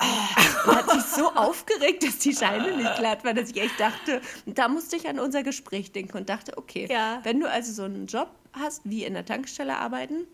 Oh. 0.01 0.73
Hat 0.75 0.89
sich 0.93 1.03
so 1.03 1.29
aufgeregt, 1.35 2.05
dass 2.05 2.19
die 2.19 2.33
Scheine 2.33 2.77
nicht 2.77 2.95
glatt 2.99 3.25
waren, 3.25 3.35
dass 3.35 3.51
ich 3.51 3.61
echt 3.61 3.81
dachte, 3.81 4.21
da 4.47 4.69
musste 4.69 4.95
ich 4.95 5.09
an 5.09 5.19
unser 5.19 5.43
Gespräch 5.43 5.91
denken 5.91 6.17
und 6.19 6.29
dachte, 6.29 6.57
okay, 6.57 6.87
Ja. 6.89 7.19
wenn 7.25 7.41
du 7.41 7.51
also 7.51 7.73
so 7.73 7.83
einen 7.83 8.07
Job 8.07 8.31
hast, 8.53 8.83
wie 8.85 9.03
in 9.05 9.15
der 9.15 9.25
Tankstelle 9.25 9.77
arbeiten, 9.77 10.29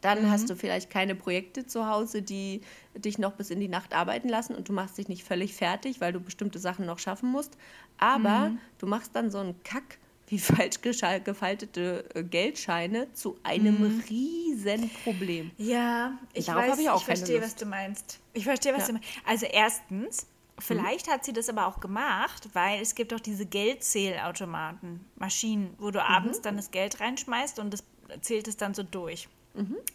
dann 0.00 0.22
Mhm. 0.24 0.30
hast 0.30 0.50
du 0.50 0.56
vielleicht 0.56 0.90
keine 0.90 1.14
Projekte 1.14 1.66
zu 1.66 1.88
Hause, 1.88 2.22
die 2.22 2.60
dich 2.94 3.18
noch 3.18 3.32
bis 3.32 3.50
in 3.50 3.60
die 3.60 3.68
Nacht 3.68 3.94
arbeiten 3.94 4.28
lassen 4.28 4.54
und 4.54 4.68
du 4.68 4.72
machst 4.72 4.98
dich 4.98 5.08
nicht 5.08 5.24
völlig 5.24 5.54
fertig, 5.54 6.00
weil 6.00 6.12
du 6.12 6.20
bestimmte 6.20 6.58
Sachen 6.58 6.86
noch 6.86 6.98
schaffen 6.98 7.30
musst. 7.30 7.56
Aber 7.98 8.50
Mhm. 8.50 8.58
du 8.78 8.86
machst 8.86 9.14
dann 9.14 9.30
so 9.30 9.38
einen 9.38 9.62
Kack 9.62 9.98
wie 10.28 10.38
falsch 10.68 10.80
gefaltete 10.82 12.04
äh, 12.14 12.22
Geldscheine 12.24 13.12
zu 13.12 13.38
einem 13.42 13.82
Mhm. 13.82 14.02
riesen 14.10 14.92
Problem. 14.92 15.50
Ja, 15.56 16.18
ich 16.34 16.46
Darauf 16.46 16.64
weiß, 16.70 16.78
ich 16.80 16.90
auch 16.90 16.98
ich 16.98 17.04
verstehe, 17.04 17.36
Lust. 17.36 17.46
was 17.52 17.56
du 17.56 17.66
meinst. 17.66 18.20
Ich 18.32 18.44
verstehe, 18.44 18.72
was 18.74 18.82
Ja. 18.82 18.86
du 18.88 18.92
meinst. 18.94 19.08
Also 19.24 19.46
erstens, 19.46 20.26
vielleicht 20.58 21.08
hat 21.10 21.24
sie 21.24 21.32
das 21.32 21.48
aber 21.48 21.66
auch 21.66 21.78
gemacht, 21.80 22.48
weil 22.54 22.80
es 22.82 22.94
gibt 22.94 23.12
doch 23.12 23.20
diese 23.20 23.46
Geldzählautomaten, 23.46 25.04
Maschinen, 25.16 25.74
wo 25.78 25.90
du 25.90 26.02
abends 26.02 26.40
dann 26.42 26.56
das 26.56 26.70
Geld 26.70 27.00
reinschmeißt 27.00 27.58
und 27.58 27.72
das 27.72 27.84
zählt 28.20 28.48
es 28.48 28.56
dann 28.56 28.74
so 28.74 28.82
durch. 28.82 29.28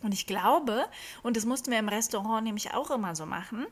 Und 0.02 0.14
ich 0.14 0.28
glaube, 0.28 0.86
und 1.24 1.38
das 1.38 1.46
mussten 1.46 1.72
wir 1.72 1.80
im 1.80 1.90
Restaurant 1.90 2.44
nämlich 2.44 2.74
auch 2.74 2.92
immer 2.92 3.16
so 3.16 3.26
machen, 3.26 3.66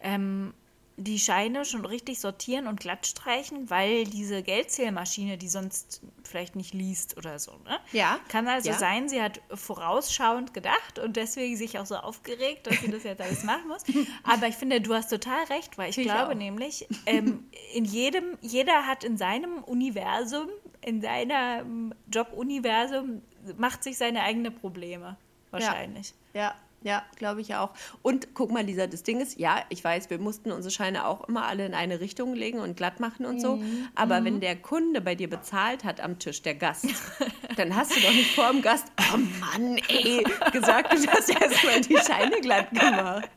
ähm, 0.00 0.52
die 0.98 1.18
Scheine 1.18 1.64
schon 1.64 1.84
richtig 1.84 2.20
sortieren 2.20 2.66
und 2.66 2.80
glatt 2.80 3.06
streichen, 3.06 3.68
weil 3.68 4.04
diese 4.04 4.42
Geldzählmaschine, 4.42 5.36
die 5.36 5.48
sonst 5.48 6.00
vielleicht 6.24 6.56
nicht 6.56 6.72
liest 6.72 7.18
oder 7.18 7.38
so. 7.38 7.52
Ne? 7.64 7.78
Ja, 7.92 8.18
Kann 8.28 8.48
also 8.48 8.70
ja. 8.70 8.78
sein, 8.78 9.08
sie 9.08 9.20
hat 9.20 9.42
vorausschauend 9.52 10.54
gedacht 10.54 10.98
und 10.98 11.16
deswegen 11.16 11.56
sich 11.56 11.78
auch 11.78 11.84
so 11.84 11.96
aufgeregt, 11.96 12.66
dass 12.66 12.80
sie 12.80 12.90
das 12.90 13.02
jetzt 13.02 13.20
alles 13.20 13.44
machen 13.44 13.68
muss. 13.68 13.82
Aber 14.22 14.48
ich 14.48 14.54
finde, 14.54 14.80
du 14.80 14.94
hast 14.94 15.10
total 15.10 15.44
recht, 15.44 15.76
weil 15.76 15.90
ich, 15.90 15.98
Ich 15.98 16.04
glaube 16.04 16.32
auch. 16.32 16.36
nämlich, 16.36 16.88
ähm, 17.04 17.46
in 17.74 17.84
jedem, 17.84 18.38
jeder 18.40 18.86
hat 18.86 19.04
in 19.04 19.18
seinem 19.18 19.62
Universum, 19.64 20.48
in 20.80 21.02
seinem 21.02 21.92
Jobuniversum, 22.10 23.20
macht 23.58 23.84
sich 23.84 23.98
seine 23.98 24.22
eigenen 24.22 24.54
Probleme. 24.54 25.18
Wahrscheinlich. 25.64 26.14
Ja, 26.34 26.54
ja, 26.86 27.02
glaube 27.16 27.40
ich 27.40 27.54
auch. 27.56 27.70
Und 28.02 28.28
guck 28.34 28.52
mal, 28.52 28.62
Lisa, 28.62 28.86
das 28.86 29.02
Ding 29.02 29.20
ist, 29.20 29.40
ja, 29.40 29.64
ich 29.70 29.82
weiß, 29.82 30.08
wir 30.08 30.18
mussten 30.18 30.52
unsere 30.52 30.70
Scheine 30.70 31.06
auch 31.06 31.28
immer 31.28 31.46
alle 31.46 31.66
in 31.66 31.74
eine 31.74 31.98
Richtung 31.98 32.32
legen 32.32 32.60
und 32.60 32.76
glatt 32.76 33.00
machen 33.00 33.26
und 33.26 33.40
so. 33.40 33.56
Mhm. 33.56 33.88
Aber 33.96 34.24
wenn 34.24 34.40
der 34.40 34.54
Kunde 34.54 35.00
bei 35.00 35.16
dir 35.16 35.28
bezahlt 35.28 35.82
hat 35.82 36.00
am 36.00 36.20
Tisch, 36.20 36.42
der 36.42 36.54
Gast, 36.54 36.86
dann 37.56 37.74
hast 37.74 37.96
du 37.96 38.00
doch 38.00 38.12
nicht 38.12 38.32
vor 38.34 38.52
dem 38.52 38.62
Gast, 38.62 38.92
oh 39.12 39.16
Mann, 39.16 39.78
ey, 39.88 40.24
gesagt, 40.52 40.92
du 40.92 41.10
hast 41.10 41.28
erstmal 41.28 41.80
die 41.80 41.96
Scheine 41.96 42.40
glatt 42.40 42.70
gemacht. 42.70 43.28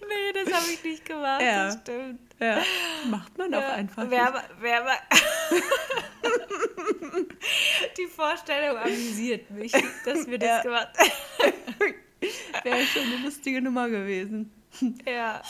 Nee, 0.00 0.32
das 0.44 0.52
habe 0.52 0.66
ich 0.72 0.82
nicht 0.84 1.04
gemacht. 1.04 1.42
Ja. 1.42 1.66
Das 1.66 1.78
stimmt. 1.82 2.20
Ja, 2.40 2.62
macht 3.08 3.36
man 3.38 3.54
auch 3.54 3.60
Ja, 3.60 3.72
einfach. 3.74 4.04
Wer, 4.10 4.30
nicht. 4.30 4.44
wer, 4.60 4.80
aber- 4.82 4.98
Die 7.96 8.06
Vorstellung 8.06 8.76
amüsiert 8.78 9.50
mich, 9.50 9.72
dass 10.04 10.26
wir 10.26 10.38
das 10.38 10.48
Ja. 10.48 10.62
gemacht 10.62 10.88
haben. 10.98 11.94
Wäre 12.64 12.84
schon 12.86 13.02
eine 13.02 13.16
lustige 13.24 13.60
Nummer 13.62 13.88
gewesen. 13.88 14.52
Ja. 15.06 15.42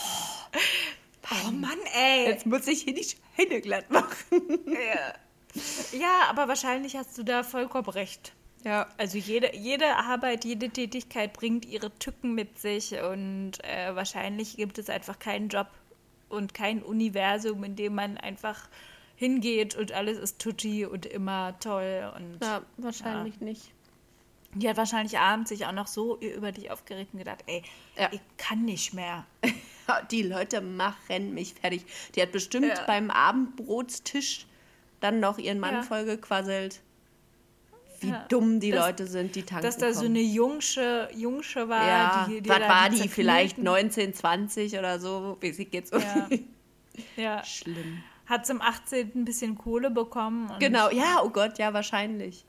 Oh 1.30 1.50
Mann, 1.50 1.78
ey. 1.96 2.26
Jetzt 2.26 2.46
muss 2.46 2.66
ich 2.66 2.82
hier 2.82 2.94
die 2.94 3.06
Scheine 3.36 3.60
glatt 3.60 3.90
machen. 3.90 4.14
Ja. 4.66 5.14
ja, 5.98 6.20
aber 6.30 6.48
wahrscheinlich 6.48 6.96
hast 6.96 7.16
du 7.16 7.22
da 7.22 7.44
vollkommen 7.44 7.88
recht. 7.90 8.32
Ja. 8.64 8.88
Also 8.96 9.18
jede, 9.18 9.54
jede 9.54 9.96
Arbeit, 9.96 10.44
jede 10.44 10.70
Tätigkeit 10.70 11.32
bringt 11.34 11.64
ihre 11.66 11.90
Tücken 11.98 12.34
mit 12.34 12.58
sich 12.58 12.92
und 12.94 13.52
äh, 13.62 13.94
wahrscheinlich 13.94 14.56
gibt 14.56 14.78
es 14.78 14.88
einfach 14.88 15.18
keinen 15.18 15.48
Job 15.48 15.68
und 16.30 16.54
kein 16.54 16.82
Universum, 16.82 17.62
in 17.62 17.76
dem 17.76 17.94
man 17.94 18.16
einfach 18.16 18.68
hingeht 19.16 19.74
und 19.76 19.92
alles 19.92 20.18
ist 20.18 20.40
tutti 20.40 20.86
und 20.86 21.06
immer 21.06 21.58
toll 21.60 22.10
und 22.16 22.38
Ja, 22.42 22.62
wahrscheinlich 22.78 23.40
nicht. 23.40 23.70
die 24.54 24.68
hat 24.68 24.76
wahrscheinlich 24.78 25.18
abends 25.18 25.50
sich 25.50 25.66
auch 25.66 25.72
noch 25.72 25.86
so 25.86 26.18
über 26.18 26.50
dich 26.50 26.70
aufgeregt 26.70 27.10
und 27.12 27.18
gedacht, 27.18 27.44
ey, 27.46 27.62
Ja. 27.98 28.08
ich 28.12 28.20
kann 28.38 28.62
nicht 28.64 28.94
mehr. 28.94 29.26
Ja, 29.86 30.00
Die 30.00 30.22
Leute 30.22 30.62
machen 30.62 31.34
mich 31.34 31.52
fertig. 31.52 31.84
Die 32.14 32.22
hat 32.22 32.32
bestimmt 32.32 32.68
Ja. 32.68 32.84
beim 32.86 33.10
Abendbrotstisch 33.10 34.46
dann 35.00 35.20
noch 35.20 35.36
ihren 35.36 35.60
Mann 35.60 35.74
Ja. 35.74 35.82
vollgequasselt. 35.82 36.80
Wie 38.04 38.10
Ja. 38.10 38.24
dumm 38.28 38.60
die 38.60 38.70
Das- 38.70 38.86
Leute 38.86 39.06
sind, 39.06 39.34
die 39.34 39.42
tanken 39.42 39.64
Dass 39.64 39.76
da 39.78 39.92
so 39.92 40.00
kommen. 40.02 40.10
eine 40.16 40.20
Jungsche, 40.20 41.08
Jungsche 41.14 41.68
war, 41.68 41.86
ja, 41.86 42.26
die, 42.28 42.40
die 42.42 42.48
was 42.50 42.60
war 42.60 42.90
die? 42.90 43.08
Vielleicht 43.08 43.56
zerknüllten- 43.56 43.62
19, 43.64 44.14
20 44.14 44.78
oder 44.78 44.98
so? 45.00 45.36
Wie 45.40 45.52
sie 45.52 45.64
geht's 45.64 45.92
um 45.92 46.00
Ja. 46.00 46.28
Ja. 47.16 47.44
Schlimm. 47.44 48.02
Hat 48.26 48.46
zum 48.46 48.60
18. 48.62 49.10
ein 49.16 49.24
bisschen 49.24 49.58
Kohle 49.58 49.90
bekommen. 49.90 50.50
Genau, 50.60 50.90
ja, 50.90 51.20
oh 51.24 51.28
Gott, 51.30 51.58
ja, 51.58 51.72
wahrscheinlich. 51.74 52.44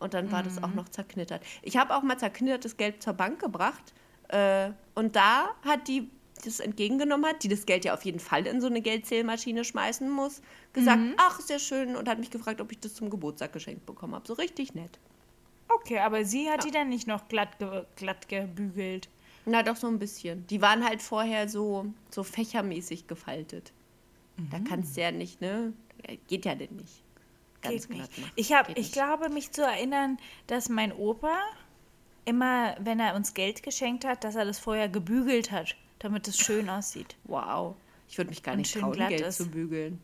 Und 0.00 0.12
dann 0.12 0.30
war 0.32 0.42
das 0.42 0.56
Mhm. 0.56 0.64
auch 0.64 0.74
noch 0.74 0.88
zerknittert. 0.88 1.40
Ich 1.62 1.76
habe 1.76 1.94
auch 1.96 2.02
mal 2.02 2.18
zerknittertes 2.18 2.76
Geld 2.76 3.02
zur 3.02 3.12
Bank 3.14 3.38
gebracht. 3.40 3.94
Äh, 4.28 4.70
und 4.94 5.14
da 5.16 5.50
hat 5.64 5.86
die 5.88 6.10
das 6.44 6.60
entgegengenommen 6.60 7.26
hat, 7.26 7.42
die 7.42 7.48
das 7.48 7.66
Geld 7.66 7.84
ja 7.84 7.94
auf 7.94 8.04
jeden 8.04 8.20
Fall 8.20 8.46
in 8.46 8.60
so 8.60 8.66
eine 8.68 8.80
Geldzählmaschine 8.80 9.64
schmeißen 9.64 10.08
muss, 10.08 10.40
gesagt, 10.72 11.00
Mhm. 11.00 11.14
ach, 11.16 11.40
sehr 11.40 11.58
schön, 11.58 11.96
und 11.96 12.08
hat 12.08 12.18
mich 12.18 12.30
gefragt, 12.30 12.60
ob 12.60 12.70
ich 12.72 12.78
das 12.80 12.94
zum 12.94 13.10
Geburtstag 13.10 13.52
geschenkt 13.52 13.86
bekommen 13.86 14.14
habe. 14.14 14.26
So 14.26 14.34
richtig 14.34 14.74
nett. 14.74 14.98
Okay, 15.68 15.98
aber 15.98 16.24
sie 16.24 16.50
hat 16.50 16.64
die 16.64 16.70
dann 16.70 16.88
nicht 16.88 17.06
noch 17.06 17.26
glatt, 17.28 17.58
ge 17.58 17.84
glatt 17.96 18.28
gebügelt. 18.28 19.08
Na, 19.46 19.62
doch 19.62 19.76
so 19.76 19.86
ein 19.88 19.98
bisschen. 19.98 20.46
Die 20.46 20.62
waren 20.62 20.84
halt 20.84 21.02
vorher 21.02 21.48
so, 21.48 21.86
so 22.10 22.22
fächermäßig 22.22 23.06
gefaltet. 23.06 23.72
Da 24.50 24.58
Mhm. 24.58 24.64
kannst 24.64 24.96
du 24.96 25.00
ja 25.02 25.10
nicht, 25.10 25.40
ne? 25.40 25.72
Geht 26.28 26.44
ja 26.44 26.54
denn 26.54 26.76
nicht. 26.76 27.02
Ganz 27.62 27.88
Geht 27.88 27.96
glatt 27.96 28.18
nicht. 28.18 28.32
Ich, 28.36 28.52
hab, 28.52 28.68
Geht 28.68 28.78
ich 28.78 28.84
nicht. 28.86 28.92
glaube, 28.94 29.28
mich 29.30 29.52
zu 29.52 29.62
erinnern, 29.62 30.18
dass 30.46 30.68
mein 30.68 30.92
Opa 30.92 31.36
immer, 32.24 32.74
wenn 32.80 33.00
er 33.00 33.14
uns 33.16 33.34
Geld 33.34 33.62
geschenkt 33.62 34.04
hat, 34.04 34.24
dass 34.24 34.34
er 34.34 34.44
das 34.44 34.58
vorher 34.58 34.88
gebügelt 34.88 35.50
hat, 35.50 35.76
damit 36.04 36.28
es 36.28 36.38
schön 36.38 36.68
aussieht. 36.68 37.16
Wow. 37.24 37.76
Ich 38.08 38.18
würde 38.18 38.30
mich 38.30 38.42
gar 38.42 38.52
Und 38.52 38.58
nicht 38.58 38.70
schön 38.70 38.82
trauen, 38.82 39.08
Geld 39.08 39.22
ist. 39.22 39.38
zu 39.38 39.48
bügeln. 39.48 40.00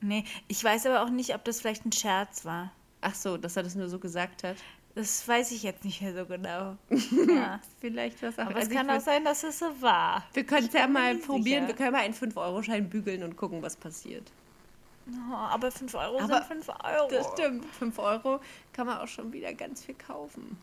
Nee, 0.00 0.24
ich 0.48 0.62
weiß 0.62 0.86
aber 0.86 1.02
auch 1.02 1.10
nicht, 1.10 1.34
ob 1.34 1.44
das 1.44 1.60
vielleicht 1.60 1.86
ein 1.86 1.92
Scherz 1.92 2.44
war. 2.44 2.72
Ach 3.00 3.14
so, 3.14 3.36
dass 3.36 3.56
er 3.56 3.62
das 3.62 3.74
nur 3.74 3.88
so 3.88 3.98
gesagt 3.98 4.42
hat. 4.42 4.56
Das 4.94 5.26
weiß 5.26 5.52
ich 5.52 5.62
jetzt 5.62 5.84
nicht 5.84 6.02
mehr 6.02 6.14
so 6.14 6.26
genau. 6.26 6.76
ja. 7.34 7.60
Vielleicht 7.80 8.22
was 8.22 8.38
auch. 8.38 8.46
Aber 8.46 8.56
also 8.56 8.68
es 8.68 8.76
kann 8.76 8.90
auch 8.90 9.00
sein, 9.00 9.24
dass 9.24 9.42
es 9.42 9.58
so 9.58 9.66
war. 9.80 10.24
Wir 10.34 10.44
können 10.44 10.66
es 10.66 10.72
ja 10.72 10.86
mal 10.86 11.16
probieren. 11.16 11.66
sicher. 11.66 11.68
Wir 11.68 11.74
können 11.74 11.92
mal 11.92 12.02
einen 12.02 12.14
5-Euro-Schein 12.14 12.88
bügeln 12.90 13.22
und 13.22 13.36
gucken, 13.36 13.62
was 13.62 13.76
passiert. 13.76 14.30
Oh, 15.30 15.34
aber 15.34 15.70
5 15.70 15.94
Euro 15.94 16.20
Aber 16.20 16.42
sind 16.42 16.64
5 16.64 16.68
Euro. 16.82 17.08
Das 17.10 17.26
stimmt. 17.32 17.64
5 17.66 17.98
Euro 17.98 18.40
kann 18.72 18.86
man 18.86 18.98
auch 18.98 19.08
schon 19.08 19.32
wieder 19.32 19.52
ganz 19.52 19.84
viel 19.84 19.94
kaufen. 19.94 20.56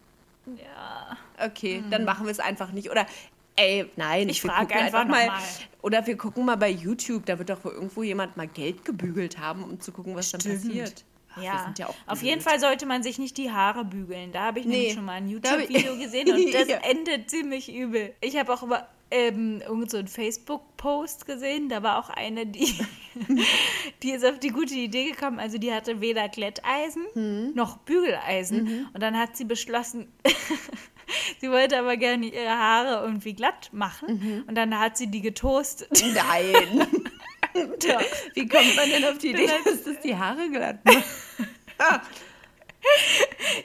Ja. 0.46 1.18
Okay, 1.46 1.84
dann 1.90 2.04
machen 2.06 2.26
wir 2.26 2.32
es 2.32 2.40
einfach 2.40 2.72
nicht. 2.72 2.90
Oder, 2.90 3.06
ey, 3.56 3.86
nein. 3.96 4.30
Ich 4.30 4.44
wir 4.44 4.50
frag 4.52 4.68
gucken 4.70 4.78
einfach 4.86 5.04
noch 5.06 5.12
mal. 5.12 5.28
mal. 5.28 5.40
Oder 5.82 6.06
wir 6.06 6.18
gucken 6.18 6.46
mal 6.46 6.58
bei 6.58 6.70
YouTube. 6.70 7.26
Da 7.26 7.38
wird 7.40 7.50
doch 7.50 7.64
wohl 7.66 7.72
irgendwo 7.74 8.04
jemand 8.04 8.38
mal 8.38 8.48
Geld 8.48 8.86
gebügelt 8.86 9.40
haben, 9.40 9.64
um 9.64 9.80
zu 9.80 9.92
gucken, 9.92 10.16
was 10.16 10.32
dann 10.32 10.42
Stimmt. 10.42 10.64
passiert. 10.64 11.06
Ach, 11.36 11.42
Ja, 11.44 11.64
sind 11.66 11.80
ja 11.80 11.88
auch 11.88 11.96
auf 12.08 12.22
jeden. 12.22 12.42
Fall 12.42 12.60
sollte 12.60 12.86
man 12.86 13.04
sich 13.04 13.18
nicht 13.18 13.38
die 13.38 13.52
Haare 13.52 13.86
bügeln. 13.86 14.32
Da 14.34 14.42
habe 14.48 14.60
ich 14.60 14.66
Nee, 14.66 14.72
nämlich 14.76 14.94
schon 14.94 15.06
mal 15.06 15.14
ein 15.14 15.28
YouTube-Video 15.30 15.96
gesehen 15.98 16.30
und 16.32 16.54
das 16.54 16.68
Ja. 16.68 16.78
endet 16.78 17.30
ziemlich 17.30 17.74
übel. 17.74 18.14
Ich 18.22 18.38
habe 18.38 18.54
auch 18.54 18.64
über 18.64 18.88
ähm, 19.14 19.62
irgend 19.62 19.92
so 19.92 19.98
einen 19.98 20.08
Facebook-Post 20.08 21.26
gesehen. 21.26 21.68
Da 21.70 21.84
war 21.84 22.00
auch 22.00 22.10
eine, 22.10 22.46
die, 22.46 22.74
die 24.04 24.12
ist 24.12 24.26
auf 24.26 24.40
die 24.40 24.50
gute 24.50 24.74
Idee 24.74 25.12
gekommen. 25.12 25.40
Also 25.40 25.58
die 25.58 25.74
hatte 25.74 26.00
weder 26.02 26.28
Glätteisen 26.30 27.04
Hm. 27.14 27.54
noch 27.56 27.78
Bügeleisen. 27.78 28.64
Mhm. 28.64 28.88
Und 28.94 29.02
dann 29.04 29.18
hat 29.18 29.36
sie 29.38 29.46
beschlossen, 29.46 30.12
sie 31.40 31.50
wollte 31.50 31.78
aber 31.80 31.98
gerne 31.98 32.28
ihre 32.28 32.50
Haare 32.50 33.06
irgendwie 33.06 33.34
glatt 33.34 33.70
machen. 33.72 34.20
Mhm. 34.22 34.44
Und 34.48 34.56
dann 34.56 34.78
hat 34.78 34.98
sie 34.98 35.08
die 35.08 35.22
getoastet. 35.22 35.90
Nein. 36.14 36.88
Wie 38.34 38.48
kommt 38.48 38.76
man 38.76 38.90
denn 38.90 39.04
auf 39.06 39.18
die 39.18 39.32
Idee, 39.32 39.50
dass 39.66 39.84
das 39.84 40.00
die 40.02 40.16
Haare 40.16 40.50
glatt 40.50 40.80
macht? 40.86 41.04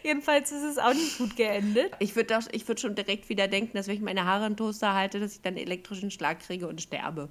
Jedenfalls 0.03 0.53
ist 0.53 0.63
es 0.63 0.79
auch 0.79 0.93
nicht 0.93 1.19
gut 1.19 1.37
geendet. 1.37 1.93
Ich 2.01 2.17
würde 2.17 2.39
würd 2.39 2.81
schon 2.81 2.95
direkt 2.95 3.29
wieder 3.29 3.49
denken, 3.49 3.77
dass 3.77 3.87
wenn 3.87 3.95
ich 3.95 4.03
meine 4.03 4.25
Haare 4.25 4.47
in 4.47 4.57
Toaster 4.57 4.95
halte, 4.95 5.21
dass 5.21 5.37
ich 5.37 5.43
dann 5.43 5.57
elektrischen 5.57 6.11
Schlag 6.11 6.41
kriege 6.41 6.69
und 6.69 6.83
sterbe. 6.83 7.29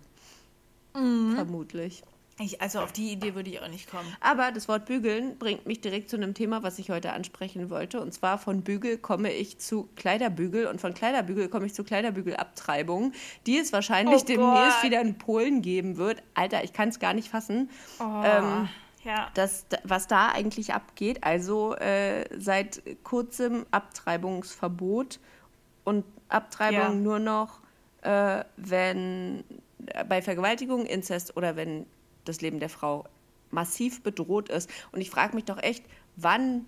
Mhm. 0.95 1.35
Vermutlich. 1.35 2.03
Ich, 2.37 2.61
also 2.61 2.79
auf 2.79 2.91
die 2.91 3.13
Idee 3.13 3.33
würde 3.33 3.49
ich 3.49 3.61
auch 3.61 3.69
nicht 3.69 3.89
kommen. 3.89 4.13
Aber 4.19 4.51
das 4.51 4.67
Wort 4.67 4.85
bügeln 4.85 5.37
bringt 5.37 5.65
mich 5.65 5.79
direkt 5.79 6.09
zu 6.09 6.17
einem 6.17 6.33
Thema, 6.33 6.63
was 6.63 6.79
ich 6.79 6.89
heute 6.89 7.13
ansprechen 7.13 7.69
wollte. 7.69 8.01
Und 8.01 8.13
zwar 8.13 8.37
von 8.37 8.61
Bügel 8.61 8.97
komme 8.97 9.31
ich 9.31 9.57
zu 9.59 9.87
Kleiderbügel 9.95 10.67
und 10.67 10.81
von 10.81 10.93
Kleiderbügel 10.93 11.47
komme 11.47 11.65
ich 11.65 11.73
zu 11.73 11.85
Kleiderbügelabtreibung, 11.85 13.13
die 13.45 13.57
es 13.57 13.71
wahrscheinlich 13.71 14.23
Oh 14.23 14.25
demnächst 14.27 14.81
Gott. 14.81 14.83
wieder 14.83 14.99
in 14.99 15.17
Polen 15.17 15.61
geben 15.61 15.95
wird. 15.95 16.21
Alter, 16.33 16.61
ich 16.65 16.73
kann 16.73 16.89
es 16.89 16.99
gar 16.99 17.13
nicht 17.13 17.29
fassen. 17.29 17.69
Oh, 18.01 18.03
Ähm, 18.25 18.67
ja. 19.05 19.29
das, 19.33 19.65
was 19.85 20.07
da 20.07 20.29
eigentlich 20.33 20.73
abgeht. 20.73 21.23
Also 21.23 21.73
äh, 21.75 22.25
seit 22.37 22.81
kurzem 23.05 23.65
Abtreibungsverbot 23.71 25.19
und 25.85 26.03
Abtreibung 26.27 26.77
Ja. 26.79 26.89
nur 26.93 27.19
noch, 27.19 27.59
äh, 28.01 28.43
wenn 28.57 29.43
äh, 29.87 30.03
bei 30.03 30.21
Vergewaltigung, 30.21 30.85
Inzest 30.85 31.37
oder 31.37 31.55
wenn 31.55 31.85
das 32.25 32.41
Leben 32.41 32.59
der 32.59 32.69
Frau 32.69 33.05
massiv 33.51 34.01
bedroht 34.03 34.49
ist. 34.49 34.69
Und 34.91 35.01
ich 35.01 35.09
frage 35.09 35.35
mich 35.35 35.45
doch 35.45 35.61
echt, 35.61 35.83
wann, 36.17 36.65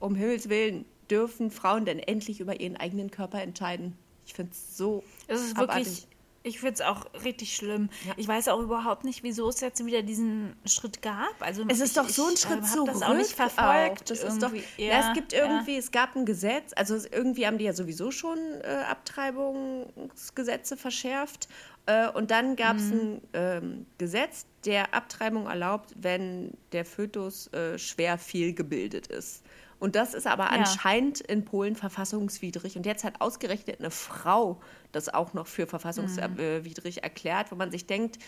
um 0.00 0.14
Himmels 0.14 0.48
Willen, 0.48 0.84
dürfen 1.10 1.50
Frauen 1.50 1.84
denn 1.84 1.98
endlich 1.98 2.40
über 2.40 2.60
ihren 2.60 2.76
eigenen 2.76 3.10
Körper 3.10 3.40
entscheiden? 3.42 3.96
Ich 4.26 4.34
finde 4.34 4.52
es 4.52 4.76
so 4.76 5.04
Es 5.28 5.40
ist 5.42 5.56
abartig. 5.58 5.84
wirklich, 5.86 6.08
ich 6.46 6.60
finde 6.60 6.74
es 6.74 6.80
auch 6.80 7.06
richtig 7.24 7.54
schlimm. 7.54 7.88
Ja. 8.06 8.12
Ich 8.16 8.26
weiß 8.26 8.48
auch 8.48 8.60
überhaupt 8.60 9.04
nicht, 9.04 9.22
wieso 9.22 9.48
es 9.50 9.60
jetzt 9.60 9.84
wieder 9.84 10.02
diesen 10.02 10.56
Schritt 10.66 11.02
gab. 11.02 11.34
Also 11.40 11.62
Es 11.68 11.80
ist 11.80 11.90
ich, 11.96 12.02
doch 12.02 12.08
so 12.08 12.26
ein 12.26 12.36
Schritt 12.36 12.58
äh, 12.58 12.62
hab 12.62 12.66
zurück. 12.72 12.88
das 12.92 13.02
auch 13.02 13.14
nicht 13.14 13.32
auch. 13.32 13.48
verfolgt. 13.50 14.10
Das 14.10 14.22
ist 14.22 14.42
doch, 14.42 14.52
ja, 14.78 15.08
es 15.08 15.14
gibt 15.14 15.32
ja. 15.34 15.40
irgendwie, 15.46 15.76
es 15.76 15.90
gab 15.92 16.16
ein 16.16 16.24
Gesetz, 16.26 16.72
also 16.74 16.96
irgendwie 17.12 17.46
haben 17.46 17.58
die 17.58 17.64
ja 17.64 17.72
sowieso 17.74 18.10
schon 18.10 18.38
äh, 18.62 18.82
Abtreibungsgesetze 18.88 20.76
verschärft. 20.76 21.48
Äh, 21.86 22.08
und 22.10 22.30
dann 22.30 22.56
gab 22.56 22.76
es 22.76 22.84
Mhm. 22.84 22.92
ein 23.00 23.20
ähm, 23.34 23.86
Gesetz, 23.98 24.46
der 24.66 24.94
Abtreibung 24.94 25.46
erlaubt, 25.46 25.94
wenn 25.96 26.52
der 26.72 26.84
Fötus 26.84 27.46
äh, 27.52 27.78
schwer 27.78 28.18
fehlgebildet 28.18 29.06
ist. 29.08 29.42
Und 29.80 29.96
das 29.96 30.14
ist 30.14 30.26
aber 30.26 30.44
Ja. 30.44 30.50
anscheinend 30.50 31.20
in 31.20 31.44
Polen 31.44 31.76
verfassungswidrig. 31.76 32.76
Und 32.76 32.86
jetzt 32.86 33.04
hat 33.04 33.20
ausgerechnet 33.20 33.80
eine 33.80 33.90
Frau 33.90 34.60
das 34.92 35.12
auch 35.12 35.34
noch 35.34 35.46
für 35.46 35.66
verfassungswidrig 35.66 37.02
erklärt, 37.02 37.50
wo 37.52 37.56
man 37.56 37.70
sich 37.70 37.86
denkt, 37.86 38.18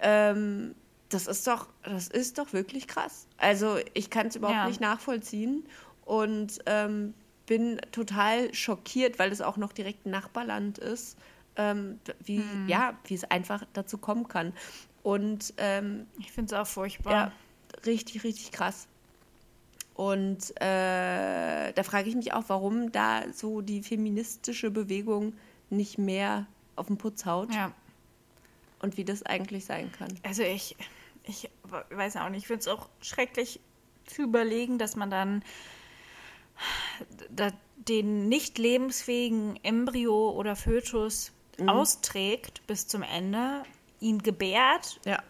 ähm, 0.00 0.74
das 1.08 1.26
ist 1.26 1.46
doch, 1.46 1.68
das 1.82 2.08
ist 2.08 2.38
doch 2.38 2.52
wirklich 2.52 2.86
krass. 2.86 3.26
Also 3.38 3.78
ich 3.94 4.10
kann 4.10 4.26
es 4.26 4.36
überhaupt 4.36 4.58
Ja. 4.58 4.68
nicht 4.68 4.80
nachvollziehen 4.80 5.64
und 6.04 6.58
ähm, 6.66 7.14
bin 7.46 7.80
total 7.92 8.52
schockiert, 8.54 9.18
weil 9.18 9.32
es 9.32 9.40
auch 9.40 9.56
noch 9.56 9.72
direkt 9.72 10.04
ein 10.06 10.10
Nachbarland 10.10 10.76
ist, 10.78 11.16
ähm, 11.56 11.98
wie, 12.22 12.40
Mhm. 12.40 12.68
ja, 12.68 12.96
wie 13.06 13.14
es 13.14 13.24
einfach 13.24 13.64
dazu 13.72 13.96
kommen 13.98 14.28
kann. 14.28 14.52
Und 15.08 15.54
ähm, 15.56 16.06
Ich 16.18 16.32
finde 16.32 16.54
es 16.54 16.60
auch 16.60 16.66
furchtbar. 16.66 17.12
ja, 17.12 17.32
richtig, 17.86 18.24
richtig 18.24 18.52
krass. 18.52 18.86
Und 19.94 20.50
äh, 20.60 21.72
da 21.72 21.82
frage 21.82 22.10
ich 22.10 22.14
mich 22.14 22.34
auch, 22.34 22.44
warum 22.48 22.92
da 22.92 23.22
so 23.32 23.62
die 23.62 23.82
feministische 23.82 24.70
Bewegung 24.70 25.32
nicht 25.70 25.96
mehr 25.96 26.46
auf 26.76 26.88
den 26.88 26.98
Putz 26.98 27.24
haut 27.24 27.54
Ja. 27.54 27.72
und 28.80 28.98
wie 28.98 29.04
das 29.04 29.22
eigentlich 29.24 29.64
sein 29.64 29.90
kann. 29.92 30.12
Also 30.24 30.42
ich, 30.42 30.76
ich 31.24 31.48
weiß 31.90 32.16
auch 32.18 32.28
nicht, 32.28 32.42
ich 32.42 32.46
finde 32.46 32.60
es 32.60 32.68
auch 32.68 32.90
schrecklich 33.00 33.60
zu 34.04 34.22
überlegen, 34.22 34.76
dass 34.78 34.94
man 34.94 35.10
dann 35.10 35.42
da, 37.30 37.50
den 37.76 38.28
nicht 38.28 38.58
lebensfähigen 38.58 39.58
Embryo 39.62 40.30
oder 40.32 40.54
Fötus 40.54 41.32
Mhm. 41.58 41.70
austrägt 41.70 42.64
bis 42.68 42.86
zum 42.86 43.02
Ende, 43.02 43.64
ihn 44.00 44.18
gebärt, 44.18 45.00
Ja. 45.04 45.22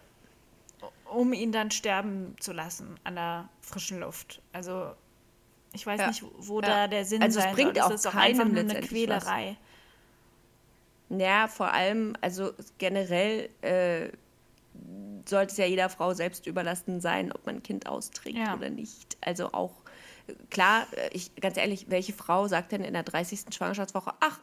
um 1.11 1.33
ihn 1.33 1.53
dann 1.53 1.71
sterben 1.71 2.37
zu 2.41 2.53
lassen 2.53 2.99
an 3.05 3.15
der 3.17 3.49
frischen 3.61 4.01
Luft. 4.01 4.41
Also 4.53 4.93
ich 5.73 5.87
weiß 5.87 6.01
Ja. 6.01 6.09
nicht, 6.09 6.25
wo 6.39 6.61
Ja. 6.61 6.67
da 6.69 6.89
der 6.89 7.05
Sinn 7.05 7.23
Also 7.23 7.39
es 7.39 7.45
sein 7.45 7.55
bringt 7.55 7.75
soll. 7.77 7.85
auch 7.85 7.91
Das 7.91 8.05
ist 8.05 8.11
keinem 8.13 8.23
einfach 8.41 8.45
nur 8.45 8.61
eine 8.61 8.73
letztendlich 8.75 9.09
was. 9.09 9.25
Quälerei. 9.25 9.57
Ja, 11.11 11.49
vor 11.49 11.73
allem, 11.73 12.15
also 12.21 12.53
generell 12.77 13.49
äh, 13.63 14.11
sollte 15.27 15.53
es 15.53 15.57
ja 15.59 15.65
jeder 15.65 15.89
Frau 15.89 16.13
selbst 16.13 16.47
überlassen 16.47 17.01
sein, 17.01 17.33
ob 17.33 17.47
man 17.47 17.57
ein 17.57 17.63
Kind 17.63 17.87
austrägt 17.87 18.37
Ja. 18.37 18.55
oder 18.55 18.69
nicht. 18.71 19.17
Also 19.23 19.53
auch, 19.53 19.73
klar, 20.51 20.87
äh, 20.93 21.09
ich, 21.13 21.35
ganz 21.37 21.57
ehrlich, 21.57 21.87
welche 21.89 22.13
Frau 22.13 22.47
sagt 22.47 22.73
denn 22.73 22.85
in 22.85 22.93
der 22.93 23.03
30. 23.05 23.55
Schwangerschaftswoche, 23.55 24.13
ach, 24.21 24.39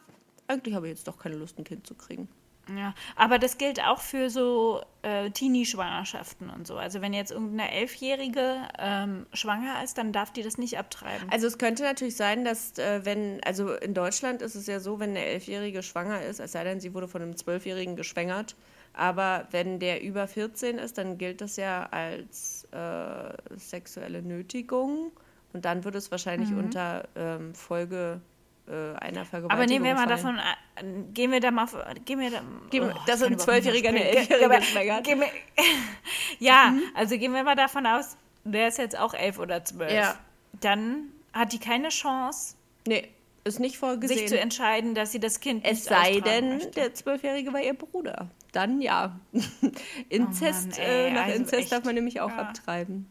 eigentlich 0.48 0.74
habe 0.74 0.88
ich 0.88 0.94
jetzt 0.96 1.06
doch 1.08 1.18
keine 1.18 1.36
Lust, 1.36 1.56
ein 1.58 1.64
Kind 1.64 1.86
zu 1.86 1.94
kriegen. 1.94 2.28
Ja, 2.74 2.94
aber 3.14 3.38
das 3.38 3.58
gilt 3.58 3.80
auch 3.80 4.00
für 4.00 4.28
so 4.28 4.82
äh, 5.02 5.30
Teenie-Schwangerschaften 5.30 6.50
und 6.50 6.66
so. 6.66 6.76
Also 6.76 7.00
wenn 7.00 7.14
jetzt 7.14 7.30
irgendeine 7.30 7.70
Elfjährige 7.70 8.56
ähm, 8.78 9.26
schwanger 9.32 9.84
ist, 9.84 9.98
dann 9.98 10.12
darf 10.12 10.32
die 10.32 10.42
das 10.42 10.58
nicht 10.58 10.76
abtreiben. 10.76 11.28
Also 11.30 11.46
es 11.46 11.58
könnte 11.58 11.84
natürlich 11.84 12.16
sein, 12.16 12.44
dass 12.44 12.76
äh, 12.78 13.04
wenn, 13.04 13.40
also 13.44 13.72
in 13.74 13.94
Deutschland 13.94 14.42
ist 14.42 14.56
es 14.56 14.66
ja 14.66 14.80
so, 14.80 14.98
wenn 14.98 15.10
eine 15.10 15.24
Elfjährige 15.24 15.84
schwanger 15.84 16.22
ist, 16.22 16.40
es 16.40 16.52
sei 16.52 16.64
denn, 16.64 16.80
sie 16.80 16.92
wurde 16.92 17.06
von 17.06 17.22
einem 17.22 17.36
Zwölfjährigen 17.36 17.94
geschwängert, 17.94 18.56
aber 18.92 19.46
wenn 19.52 19.78
der 19.78 20.02
über 20.02 20.26
14 20.26 20.78
ist, 20.78 20.98
dann 20.98 21.18
gilt 21.18 21.42
das 21.42 21.56
ja 21.56 21.86
als 21.90 22.66
äh, 22.72 23.58
sexuelle 23.58 24.22
Nötigung. 24.22 25.12
Und 25.52 25.64
dann 25.64 25.84
würde 25.84 25.98
es 25.98 26.10
wahrscheinlich 26.10 26.50
mhm. 26.50 26.58
unter 26.58 27.08
ähm, 27.14 27.54
Folge 27.54 28.20
einer 28.72 29.24
Vergewaltigung 29.24 29.50
Aber 29.50 29.66
nehmen 29.66 29.84
wir 29.84 29.94
mal 29.94 30.06
davon, 30.06 30.38
äh, 30.38 30.82
gehen 31.12 31.30
wir 31.30 31.40
da 31.40 31.50
mal, 31.50 31.66
gehen 32.04 32.18
wir 32.18 32.30
da, 32.30 32.42
oh, 32.82 32.90
dass 33.06 33.22
ein 33.22 33.38
Zwölfjähriger 33.38 33.90
eine 33.90 34.08
Elfjährige 34.08 34.62
schwängert. 34.62 35.08
Ja, 36.38 36.72
mhm. 36.72 36.82
also 36.94 37.16
gehen 37.16 37.32
wir 37.32 37.44
mal 37.44 37.54
davon 37.54 37.86
aus, 37.86 38.16
der 38.44 38.68
ist 38.68 38.78
jetzt 38.78 38.98
auch 38.98 39.14
elf 39.14 39.38
oder 39.38 39.64
zwölf. 39.64 39.92
Ja. 39.92 40.16
Dann 40.60 41.12
hat 41.32 41.52
die 41.52 41.58
keine 41.58 41.88
Chance. 41.88 42.56
Nee, 42.86 43.08
ist 43.44 43.60
nicht 43.60 43.78
vorgesehen. 43.78 44.18
Sich 44.18 44.28
zu 44.28 44.38
entscheiden, 44.38 44.94
dass 44.94 45.12
sie 45.12 45.20
das 45.20 45.40
Kind 45.40 45.64
Es 45.64 45.84
sei 45.84 46.20
denn, 46.20 46.58
möchte. 46.58 46.70
der 46.72 46.94
Zwölfjährige 46.94 47.52
war 47.52 47.62
ihr 47.62 47.74
Bruder. 47.74 48.28
Dann 48.52 48.80
ja. 48.80 49.18
Inzest, 50.08 50.78
oh 50.78 50.80
Mann, 50.80 50.88
äh, 50.88 51.10
nach 51.12 51.24
also 51.24 51.36
Inzest 51.36 51.62
echt, 51.62 51.72
darf 51.72 51.84
man 51.84 51.94
nämlich 51.94 52.20
auch 52.20 52.30
ja. 52.30 52.38
abtreiben. 52.38 53.08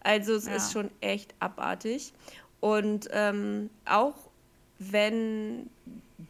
Also 0.00 0.34
es 0.34 0.46
ja. 0.46 0.56
ist 0.56 0.72
schon 0.72 0.90
echt 1.00 1.34
abartig. 1.40 2.12
Und 2.60 3.08
ähm, 3.12 3.70
auch 3.84 4.27
wenn 4.78 5.68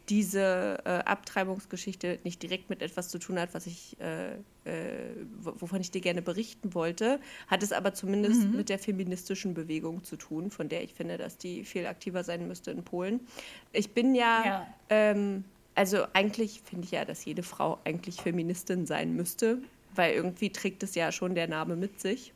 diese 0.08 0.78
äh, 0.84 0.90
Abtreibungsgeschichte 1.04 2.18
nicht 2.24 2.42
direkt 2.42 2.70
mit 2.70 2.82
etwas 2.82 3.08
zu 3.08 3.18
tun 3.18 3.38
hat, 3.38 3.54
was 3.54 3.66
ich, 3.66 3.96
äh, 4.00 4.34
äh, 4.64 5.14
wovon 5.40 5.80
ich 5.80 5.90
dir 5.90 6.00
gerne 6.00 6.22
berichten 6.22 6.74
wollte, 6.74 7.20
hat 7.46 7.62
es 7.62 7.72
aber 7.72 7.94
zumindest 7.94 8.44
mhm. 8.44 8.56
mit 8.56 8.68
der 8.68 8.78
feministischen 8.78 9.54
Bewegung 9.54 10.04
zu 10.04 10.16
tun, 10.16 10.50
von 10.50 10.68
der 10.68 10.82
ich 10.82 10.94
finde, 10.94 11.18
dass 11.18 11.36
die 11.38 11.64
viel 11.64 11.86
aktiver 11.86 12.24
sein 12.24 12.46
müsste 12.48 12.70
in 12.70 12.82
Polen. 12.82 13.20
Ich 13.72 13.92
bin 13.92 14.14
ja, 14.14 14.44
ja. 14.44 14.66
Ähm, 14.88 15.44
also 15.74 16.06
eigentlich 16.12 16.62
finde 16.64 16.84
ich 16.84 16.90
ja, 16.90 17.04
dass 17.04 17.24
jede 17.24 17.42
Frau 17.42 17.78
eigentlich 17.84 18.20
Feministin 18.20 18.86
sein 18.86 19.14
müsste, 19.14 19.58
weil 19.94 20.14
irgendwie 20.14 20.50
trägt 20.50 20.82
es 20.82 20.94
ja 20.94 21.12
schon 21.12 21.34
der 21.34 21.48
Name 21.48 21.76
mit 21.76 22.00
sich. 22.00 22.32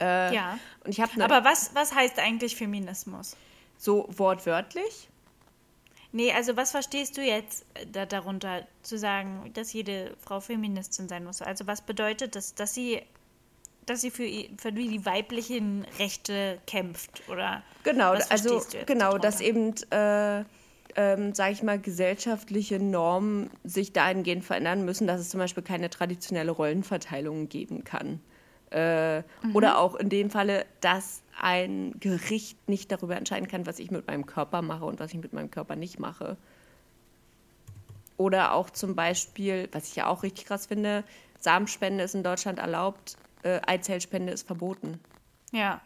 Äh, 0.00 0.34
ja. 0.34 0.58
Und 0.84 0.90
ich 0.90 0.98
ne 0.98 1.24
aber 1.24 1.44
was, 1.44 1.74
was 1.74 1.94
heißt 1.94 2.18
eigentlich 2.18 2.56
Feminismus? 2.56 3.36
So 3.84 4.08
wortwörtlich? 4.16 5.10
Nee, 6.10 6.32
also 6.32 6.56
was 6.56 6.70
verstehst 6.70 7.18
du 7.18 7.20
jetzt 7.20 7.66
äh, 7.74 7.84
da, 7.92 8.06
darunter, 8.06 8.66
zu 8.82 8.96
sagen, 8.96 9.50
dass 9.52 9.74
jede 9.74 10.16
Frau 10.24 10.40
Feministin 10.40 11.06
sein 11.06 11.22
muss? 11.22 11.42
Also 11.42 11.66
was 11.66 11.82
bedeutet 11.82 12.34
das, 12.34 12.54
dass 12.54 12.72
sie, 12.72 13.02
dass 13.84 14.00
sie 14.00 14.10
für, 14.10 14.26
für 14.56 14.72
die 14.72 15.04
weiblichen 15.04 15.84
Rechte 15.98 16.58
kämpft? 16.66 17.28
Oder 17.28 17.62
genau, 17.82 18.12
also 18.30 18.62
genau, 18.86 19.18
darunter? 19.18 19.18
dass 19.18 19.42
eben, 19.42 19.74
äh, 19.90 20.44
ähm, 20.96 21.34
sage 21.34 21.52
ich 21.52 21.62
mal, 21.62 21.78
gesellschaftliche 21.78 22.78
Normen 22.78 23.50
sich 23.64 23.92
dahingehend 23.92 24.46
verändern 24.46 24.86
müssen, 24.86 25.06
dass 25.06 25.20
es 25.20 25.28
zum 25.28 25.40
Beispiel 25.40 25.62
keine 25.62 25.90
traditionelle 25.90 26.52
Rollenverteilung 26.52 27.50
geben 27.50 27.84
kann. 27.84 28.20
Äh, 28.70 29.18
mhm. 29.18 29.54
Oder 29.54 29.78
auch 29.78 29.94
in 29.94 30.08
dem 30.08 30.30
Falle, 30.30 30.66
dass 30.80 31.22
ein 31.40 31.94
Gericht 32.00 32.68
nicht 32.68 32.90
darüber 32.90 33.16
entscheiden 33.16 33.48
kann, 33.48 33.66
was 33.66 33.78
ich 33.78 33.90
mit 33.90 34.06
meinem 34.06 34.26
Körper 34.26 34.62
mache 34.62 34.84
und 34.84 35.00
was 35.00 35.12
ich 35.12 35.18
mit 35.18 35.32
meinem 35.32 35.50
Körper 35.50 35.76
nicht 35.76 35.98
mache. 35.98 36.36
Oder 38.16 38.52
auch 38.52 38.70
zum 38.70 38.94
Beispiel, 38.94 39.68
was 39.72 39.88
ich 39.88 39.96
ja 39.96 40.06
auch 40.06 40.22
richtig 40.22 40.46
krass 40.46 40.66
finde, 40.66 41.04
Samenspende 41.40 42.04
ist 42.04 42.14
in 42.14 42.22
Deutschland 42.22 42.58
erlaubt, 42.58 43.16
äh, 43.42 43.60
Eizellspende 43.66 44.32
ist 44.32 44.46
verboten. 44.46 45.00
Ja. 45.52 45.80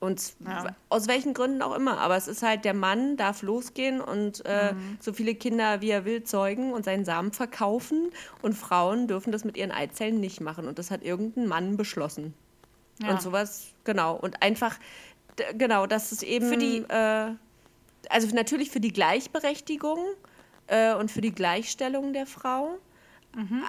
Und 0.00 0.34
ja. 0.44 0.74
aus 0.88 1.08
welchen 1.08 1.32
Gründen 1.34 1.62
auch 1.62 1.74
immer. 1.74 1.98
Aber 1.98 2.16
es 2.16 2.28
ist 2.28 2.42
halt, 2.42 2.64
der 2.64 2.74
Mann 2.74 3.16
darf 3.16 3.42
losgehen 3.42 4.00
und 4.00 4.44
äh, 4.44 4.72
mhm. 4.72 4.98
so 5.00 5.12
viele 5.12 5.34
Kinder 5.34 5.80
wie 5.80 5.90
er 5.90 6.04
will 6.04 6.22
zeugen 6.22 6.72
und 6.72 6.84
seinen 6.84 7.04
Samen 7.04 7.32
verkaufen. 7.32 8.10
Und 8.42 8.54
Frauen 8.54 9.08
dürfen 9.08 9.32
das 9.32 9.44
mit 9.44 9.56
ihren 9.56 9.72
Eizellen 9.72 10.20
nicht 10.20 10.40
machen. 10.40 10.68
Und 10.68 10.78
das 10.78 10.90
hat 10.90 11.02
irgendein 11.02 11.46
Mann 11.46 11.76
beschlossen. 11.76 12.34
Ja. 13.02 13.10
Und 13.10 13.22
sowas, 13.22 13.68
genau. 13.84 14.16
Und 14.16 14.42
einfach, 14.42 14.78
genau, 15.56 15.86
das 15.86 16.12
ist 16.12 16.22
eben 16.22 16.48
für 16.48 16.56
die, 16.56 16.78
äh, 16.88 17.34
also 18.10 18.34
natürlich 18.34 18.70
für 18.70 18.80
die 18.80 18.92
Gleichberechtigung 18.92 19.98
äh, 20.66 20.94
und 20.94 21.10
für 21.10 21.20
die 21.20 21.32
Gleichstellung 21.32 22.12
der 22.12 22.26
Frau. 22.26 22.78
Mhm. 23.34 23.64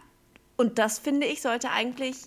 Und 0.57 0.79
das 0.79 0.99
finde 0.99 1.27
ich 1.27 1.41
sollte 1.41 1.69
eigentlich 1.69 2.25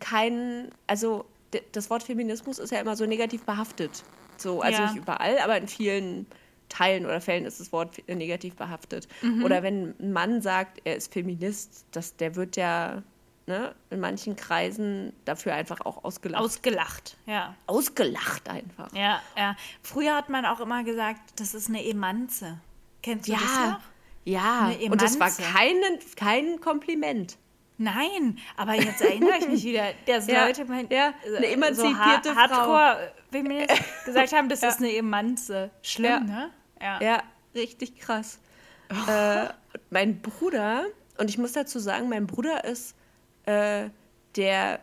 kein, 0.00 0.70
also 0.86 1.24
das 1.72 1.90
Wort 1.90 2.02
Feminismus 2.02 2.58
ist 2.58 2.70
ja 2.70 2.80
immer 2.80 2.96
so 2.96 3.06
negativ 3.06 3.44
behaftet. 3.44 4.02
So, 4.36 4.60
also 4.60 4.82
ja. 4.82 4.92
nicht 4.92 5.02
überall, 5.02 5.38
aber 5.38 5.56
in 5.56 5.68
vielen 5.68 6.26
Teilen 6.68 7.06
oder 7.06 7.20
Fällen 7.20 7.44
ist 7.44 7.60
das 7.60 7.72
Wort 7.72 8.02
negativ 8.08 8.56
behaftet. 8.56 9.08
Mhm. 9.22 9.44
Oder 9.44 9.62
wenn 9.62 9.94
ein 10.00 10.12
Mann 10.12 10.42
sagt, 10.42 10.80
er 10.84 10.96
ist 10.96 11.12
Feminist, 11.12 11.86
das, 11.92 12.16
der 12.16 12.34
wird 12.34 12.56
ja 12.56 13.02
ne, 13.46 13.74
in 13.90 14.00
manchen 14.00 14.36
Kreisen 14.36 15.12
dafür 15.24 15.54
einfach 15.54 15.80
auch 15.80 16.04
ausgelacht. 16.04 16.42
Ausgelacht, 16.42 17.16
ja. 17.26 17.54
Ausgelacht 17.66 18.48
einfach. 18.48 18.92
Ja, 18.92 19.22
ja. 19.36 19.56
Früher 19.82 20.14
hat 20.14 20.28
man 20.28 20.44
auch 20.44 20.60
immer 20.60 20.84
gesagt, 20.84 21.20
das 21.36 21.54
ist 21.54 21.68
eine 21.68 21.84
Emanze. 21.84 22.58
Kennst 23.02 23.28
du 23.28 23.32
ja, 23.32 23.38
das 23.38 23.70
noch? 23.70 23.80
Ja, 24.24 24.72
und 24.90 25.00
das 25.00 25.20
war 25.20 25.30
kein, 25.30 25.76
kein 26.16 26.60
Kompliment. 26.60 27.38
Nein, 27.78 28.38
aber 28.56 28.74
jetzt 28.74 29.02
erinnere 29.02 29.38
ich 29.38 29.48
mich 29.48 29.64
wieder, 29.64 29.92
dass 30.06 30.26
ja, 30.28 30.46
Leute 30.46 30.64
meinen, 30.64 30.88
ja, 30.90 31.12
eine 31.24 31.46
emanzipierte 31.46 32.30
so 32.30 32.34
ha 32.34 32.48
Hardcore, 32.48 33.12
wie 33.30 33.42
mir 33.42 33.60
jetzt 33.60 33.82
gesagt 34.04 34.32
haben, 34.32 34.48
das 34.48 34.62
ja. 34.62 34.68
ist 34.68 34.78
eine 34.78 34.94
Emanze. 34.94 35.70
Schlimm, 35.82 36.10
ja. 36.10 36.20
ne? 36.20 36.50
Ja. 36.80 37.00
ja, 37.02 37.22
richtig 37.54 37.98
krass. 38.00 38.38
Oh. 38.90 39.10
Äh, 39.10 39.48
mein 39.90 40.20
Bruder, 40.20 40.86
und 41.18 41.28
ich 41.28 41.38
muss 41.38 41.52
dazu 41.52 41.78
sagen, 41.78 42.08
mein 42.08 42.26
Bruder 42.26 42.64
ist 42.64 42.94
äh, 43.44 43.90
der 44.36 44.80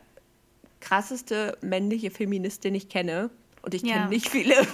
krasseste 0.79 1.57
männliche 1.61 2.11
Feminist, 2.11 2.63
den 2.63 2.75
ich 2.75 2.89
kenne. 2.89 3.29
Und 3.61 3.73
ich 3.73 3.83
kenne 3.83 4.09
nicht 4.09 4.27
viele. 4.27 4.55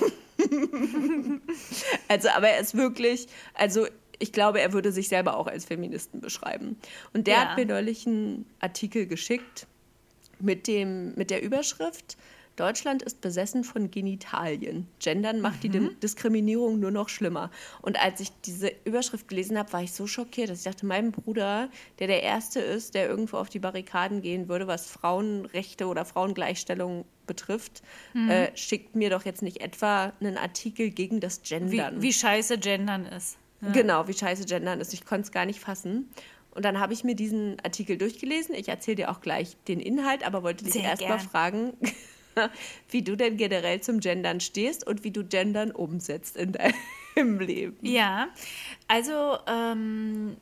also, 2.08 2.30
aber 2.30 2.50
er 2.50 2.60
ist 2.60 2.76
wirklich, 2.76 3.28
also 3.54 3.86
ich 4.20 4.32
glaube, 4.32 4.62
er 4.62 4.74
würde 4.74 4.92
sich 4.92 5.08
selber 5.10 5.38
auch 5.38 5.48
als 5.48 5.66
Feministen 5.66 6.22
beschreiben. 6.22 6.78
Und 7.14 7.28
der 7.28 7.36
ja. 7.36 7.46
hat 7.46 7.58
mir 7.58 7.66
neulich 7.66 8.06
einen 8.06 8.46
Artikel 8.60 9.08
geschickt 9.08 9.68
mit, 10.40 10.68
dem, 10.68 11.14
mit 11.16 11.30
der 11.32 11.42
Überschrift 11.42 12.18
Deutschland 12.60 13.04
ist 13.04 13.22
besessen 13.22 13.64
von 13.64 13.90
Genitalien. 13.90 14.86
Gendern 15.00 15.40
macht 15.40 15.64
mhm. 15.64 15.72
die 15.72 15.96
Diskriminierung 16.02 16.78
nur 16.78 16.92
noch 16.92 17.08
schlimmer. 17.08 17.52
Und 17.82 17.98
als 18.04 18.20
ich 18.20 18.32
diese 18.44 18.74
Überschrift 18.84 19.30
gelesen 19.30 19.58
habe, 19.58 19.72
war 19.72 19.82
ich 19.82 19.94
so 19.94 20.08
schockiert, 20.08 20.50
dass 20.50 20.60
ich 20.60 20.66
dachte, 20.66 20.86
mein 20.86 21.14
Bruder, 21.14 21.70
der 22.00 22.08
der 22.08 22.22
Erste 22.22 22.60
ist, 22.60 22.96
der 22.96 23.08
irgendwo 23.08 23.38
auf 23.38 23.48
die 23.48 23.60
Barrikaden 23.60 24.22
gehen 24.22 24.50
würde, 24.50 24.68
was 24.68 24.92
Frauenrechte 24.92 25.88
oder 25.88 26.04
Frauengleichstellung 26.04 27.06
betrifft, 27.26 27.82
mhm. 28.14 28.30
äh, 28.30 28.58
schickt 28.58 28.94
mir 28.94 29.10
doch 29.10 29.24
jetzt 29.24 29.42
nicht 29.42 29.62
etwa 29.62 30.12
einen 30.20 30.38
Artikel 30.38 30.90
gegen 30.90 31.22
das 31.22 31.44
Gendern. 31.44 32.02
Wie, 32.02 32.08
wie 32.08 32.14
scheiße 32.14 32.58
Gendern 32.58 33.06
ist. 33.06 33.38
Ja. 33.62 33.72
Genau, 33.72 34.08
wie 34.08 34.14
scheiße 34.14 34.46
Gendern 34.46 34.80
ist. 34.80 34.94
Ich 34.94 35.06
konnte 35.06 35.24
es 35.24 35.32
gar 35.32 35.46
nicht 35.46 35.60
fassen. 35.60 36.10
Und 36.52 36.66
dann 36.66 36.80
habe 36.80 36.94
ich 36.94 37.04
mir 37.04 37.16
diesen 37.16 37.60
Artikel 37.64 37.98
durchgelesen. 37.98 38.56
Ich 38.56 38.70
erzähle 38.70 38.96
dir 38.96 39.12
auch 39.12 39.22
gleich 39.22 39.58
den 39.68 39.80
Inhalt, 39.80 40.26
aber 40.26 40.44
wollte 40.44 40.66
dich 40.66 40.76
erstmal 40.76 41.20
fragen, 41.20 41.74
wie 42.90 43.02
du 43.02 43.16
denn 43.16 43.38
generell 43.38 43.82
zum 43.82 44.00
Gendern 44.00 44.40
stehst 44.40 44.86
und 44.86 45.04
wie 45.04 45.12
du 45.12 45.24
Gendern 45.24 45.72
umsetzt 45.72 46.38
in 46.38 46.54
deinem 46.54 47.40
Leben. 47.40 47.78
Ja, 47.86 48.30
also 48.88 49.38
ähm, 49.48 50.38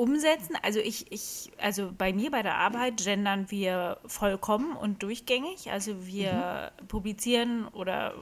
umsetzen, 0.00 0.56
also 0.62 0.80
ich, 0.80 1.12
ich, 1.12 1.52
also 1.58 1.92
bei 1.96 2.12
mir 2.14 2.30
bei 2.30 2.42
der 2.42 2.56
Arbeit 2.56 3.04
gendern 3.04 3.50
wir 3.50 3.98
vollkommen 4.06 4.74
und 4.74 5.02
durchgängig. 5.02 5.70
Also 5.70 6.06
wir 6.06 6.72
mhm. 6.80 6.86
publizieren 6.88 7.68
oder 7.68 8.14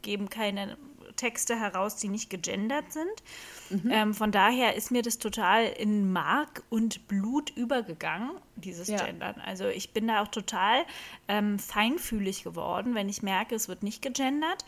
geben 0.00 0.30
keine 0.30 0.76
Texte 1.16 1.58
heraus, 1.58 1.96
die 1.96 2.08
nicht 2.08 2.30
gegendert 2.30 2.92
sind. 2.92 3.82
Mhm. 3.82 3.90
Ähm, 3.90 4.14
von 4.14 4.32
daher 4.32 4.74
ist 4.74 4.90
mir 4.90 5.02
das 5.02 5.18
total 5.18 5.64
in 5.64 6.12
Mark 6.12 6.62
und 6.70 7.08
Blut 7.08 7.50
übergegangen, 7.50 8.30
dieses 8.56 8.88
ja. 8.88 9.04
Gendern. 9.04 9.40
Also 9.44 9.66
ich 9.66 9.92
bin 9.92 10.08
da 10.08 10.22
auch 10.22 10.28
total 10.28 10.84
ähm, 11.28 11.58
feinfühlig 11.58 12.44
geworden, 12.44 12.94
wenn 12.94 13.08
ich 13.08 13.22
merke, 13.22 13.54
es 13.54 13.68
wird 13.68 13.82
nicht 13.82 14.02
gegendert. 14.02 14.64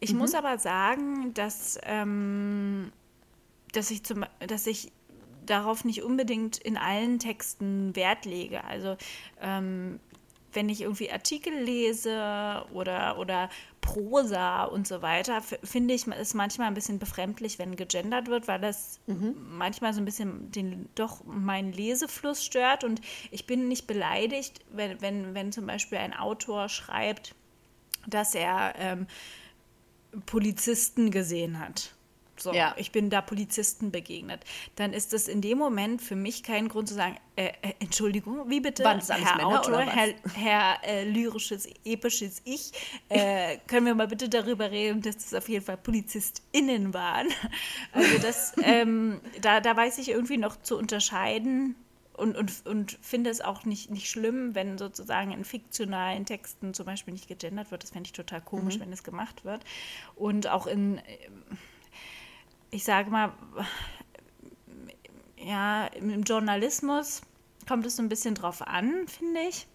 Ich 0.00 0.12
mhm. 0.12 0.18
muss 0.18 0.34
aber 0.34 0.58
sagen, 0.58 1.32
dass, 1.34 1.78
ähm, 1.84 2.92
dass, 3.72 3.90
ich 3.90 4.04
zum, 4.04 4.24
dass 4.46 4.66
ich 4.66 4.92
darauf 5.46 5.84
nicht 5.84 6.02
unbedingt 6.02 6.58
in 6.58 6.76
allen 6.76 7.18
Texten 7.18 7.94
Wert 7.96 8.24
lege. 8.24 8.64
Also 8.64 8.96
ähm, 9.40 10.00
wenn 10.54 10.68
ich 10.68 10.82
irgendwie 10.82 11.10
Artikel 11.10 11.52
lese 11.52 12.64
oder, 12.72 13.18
oder 13.18 13.50
Prosa 13.80 14.64
und 14.64 14.88
so 14.88 15.02
weiter, 15.02 15.42
finde 15.42 15.94
ich, 15.94 16.06
ist 16.06 16.34
manchmal 16.34 16.68
ein 16.68 16.74
bisschen 16.74 16.98
befremdlich, 16.98 17.58
wenn 17.58 17.76
gegendert 17.76 18.28
wird, 18.28 18.48
weil 18.48 18.60
das 18.60 19.00
mhm. 19.06 19.34
manchmal 19.50 19.92
so 19.92 20.00
ein 20.00 20.04
bisschen 20.04 20.50
den, 20.50 20.88
doch 20.94 21.24
meinen 21.24 21.72
Lesefluss 21.72 22.44
stört. 22.44 22.84
Und 22.84 23.00
ich 23.30 23.46
bin 23.46 23.68
nicht 23.68 23.86
beleidigt, 23.86 24.60
wenn, 24.72 25.00
wenn, 25.00 25.34
wenn 25.34 25.52
zum 25.52 25.66
Beispiel 25.66 25.98
ein 25.98 26.14
Autor 26.14 26.68
schreibt, 26.68 27.34
dass 28.06 28.34
er 28.34 28.74
ähm, 28.78 29.06
Polizisten 30.26 31.10
gesehen 31.10 31.58
hat. 31.58 31.93
So, 32.44 32.52
Ja. 32.52 32.74
ich 32.76 32.92
bin 32.92 33.08
da 33.08 33.22
Polizisten 33.22 33.90
begegnet. 33.90 34.44
Dann 34.76 34.92
ist 34.92 35.14
das 35.14 35.28
in 35.28 35.40
dem 35.40 35.56
Moment 35.56 36.02
für 36.02 36.14
mich 36.14 36.42
kein 36.42 36.68
Grund 36.68 36.88
zu 36.88 36.94
sagen, 36.94 37.16
äh, 37.36 37.46
äh, 37.62 37.72
Entschuldigung, 37.80 38.50
wie 38.50 38.60
bitte, 38.60 38.84
Herr 38.84 39.36
Männer 39.36 39.60
Autor, 39.60 39.76
oder 39.78 39.86
was? 39.86 39.94
Herr, 39.94 40.14
Herr 40.34 40.78
äh, 40.84 41.04
lyrisches, 41.08 41.66
episches 41.84 42.42
Ich, 42.44 42.72
äh, 43.08 43.56
können 43.66 43.86
wir 43.86 43.94
mal 43.94 44.08
bitte 44.08 44.28
darüber 44.28 44.70
reden, 44.70 45.00
dass 45.00 45.16
das 45.16 45.32
auf 45.32 45.48
jeden 45.48 45.64
Fall 45.64 45.78
PolizistInnen 45.78 46.92
waren. 46.92 47.28
Also 47.92 48.18
das, 48.18 48.52
ähm, 48.62 49.20
da, 49.40 49.60
da 49.60 49.74
weiß 49.74 49.98
ich 49.98 50.10
irgendwie 50.10 50.36
noch 50.36 50.60
zu 50.60 50.76
unterscheiden 50.76 51.76
und, 52.16 52.36
und, 52.36 52.66
und 52.66 52.98
finde 53.02 53.30
es 53.30 53.40
auch 53.40 53.64
nicht, 53.64 53.90
nicht 53.90 54.08
schlimm, 54.08 54.54
wenn 54.54 54.78
sozusagen 54.78 55.32
in 55.32 55.44
fiktionalen 55.44 56.24
Texten 56.26 56.74
zum 56.74 56.86
Beispiel 56.86 57.12
nicht 57.12 57.26
gegendert 57.26 57.70
wird. 57.70 57.82
Das 57.82 57.90
fände 57.90 58.06
ich 58.06 58.12
total 58.12 58.40
komisch, 58.40 58.78
wenn 58.78 58.92
es 58.92 59.02
gemacht 59.02 59.44
wird. 59.44 59.62
Und 60.14 60.46
auch 60.46 60.66
in, 60.66 61.00
ich 62.74 62.82
sage 62.82 63.08
mal, 63.08 63.32
ja, 65.36 65.86
im 65.86 66.24
Journalismus 66.24 67.22
kommt 67.68 67.86
es 67.86 67.96
so 67.96 68.02
ein 68.02 68.08
bisschen 68.08 68.34
drauf 68.34 68.62
an, 68.62 69.06
finde 69.06 69.42
ich. 69.48 69.68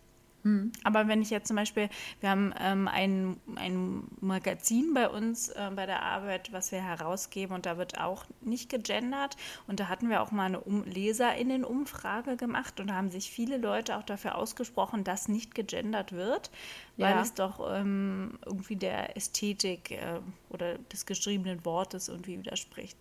Aber 0.83 1.07
wenn 1.07 1.21
ich 1.21 1.29
jetzt 1.29 1.47
zum 1.47 1.55
Beispiel, 1.57 1.89
wir 2.21 2.29
haben 2.29 2.53
ähm, 2.59 2.87
ein, 2.87 3.37
ein 3.55 4.03
Magazin 4.21 4.93
bei 4.93 5.09
uns 5.09 5.49
äh, 5.49 5.69
bei 5.75 5.85
der 5.85 6.01
Arbeit, 6.03 6.53
was 6.53 6.71
wir 6.71 6.81
herausgeben 6.81 7.53
und 7.55 7.65
da 7.65 7.77
wird 7.77 7.99
auch 7.99 8.25
nicht 8.41 8.69
gegendert. 8.69 9.35
Und 9.67 9.79
da 9.79 9.87
hatten 9.89 10.09
wir 10.09 10.21
auch 10.21 10.31
mal 10.31 10.45
eine 10.45 10.59
um 10.61 10.83
LeserInnen-Umfrage 10.85 12.37
gemacht 12.37 12.79
und 12.79 12.87
da 12.87 12.95
haben 12.95 13.09
sich 13.11 13.29
viele 13.31 13.57
Leute 13.57 13.97
auch 13.97 14.03
dafür 14.03 14.35
ausgesprochen, 14.35 15.03
dass 15.03 15.27
nicht 15.27 15.55
gegendert 15.55 16.11
wird, 16.11 16.51
weil 16.97 17.15
Ja. 17.15 17.21
es 17.21 17.33
doch 17.33 17.59
ähm, 17.73 18.37
irgendwie 18.45 18.75
der 18.75 19.15
Ästhetik 19.17 19.91
äh, 19.91 20.19
oder 20.49 20.77
des 20.77 21.05
geschriebenen 21.05 21.63
Wortes 21.65 22.07
irgendwie 22.09 22.37
widerspricht. 22.39 22.97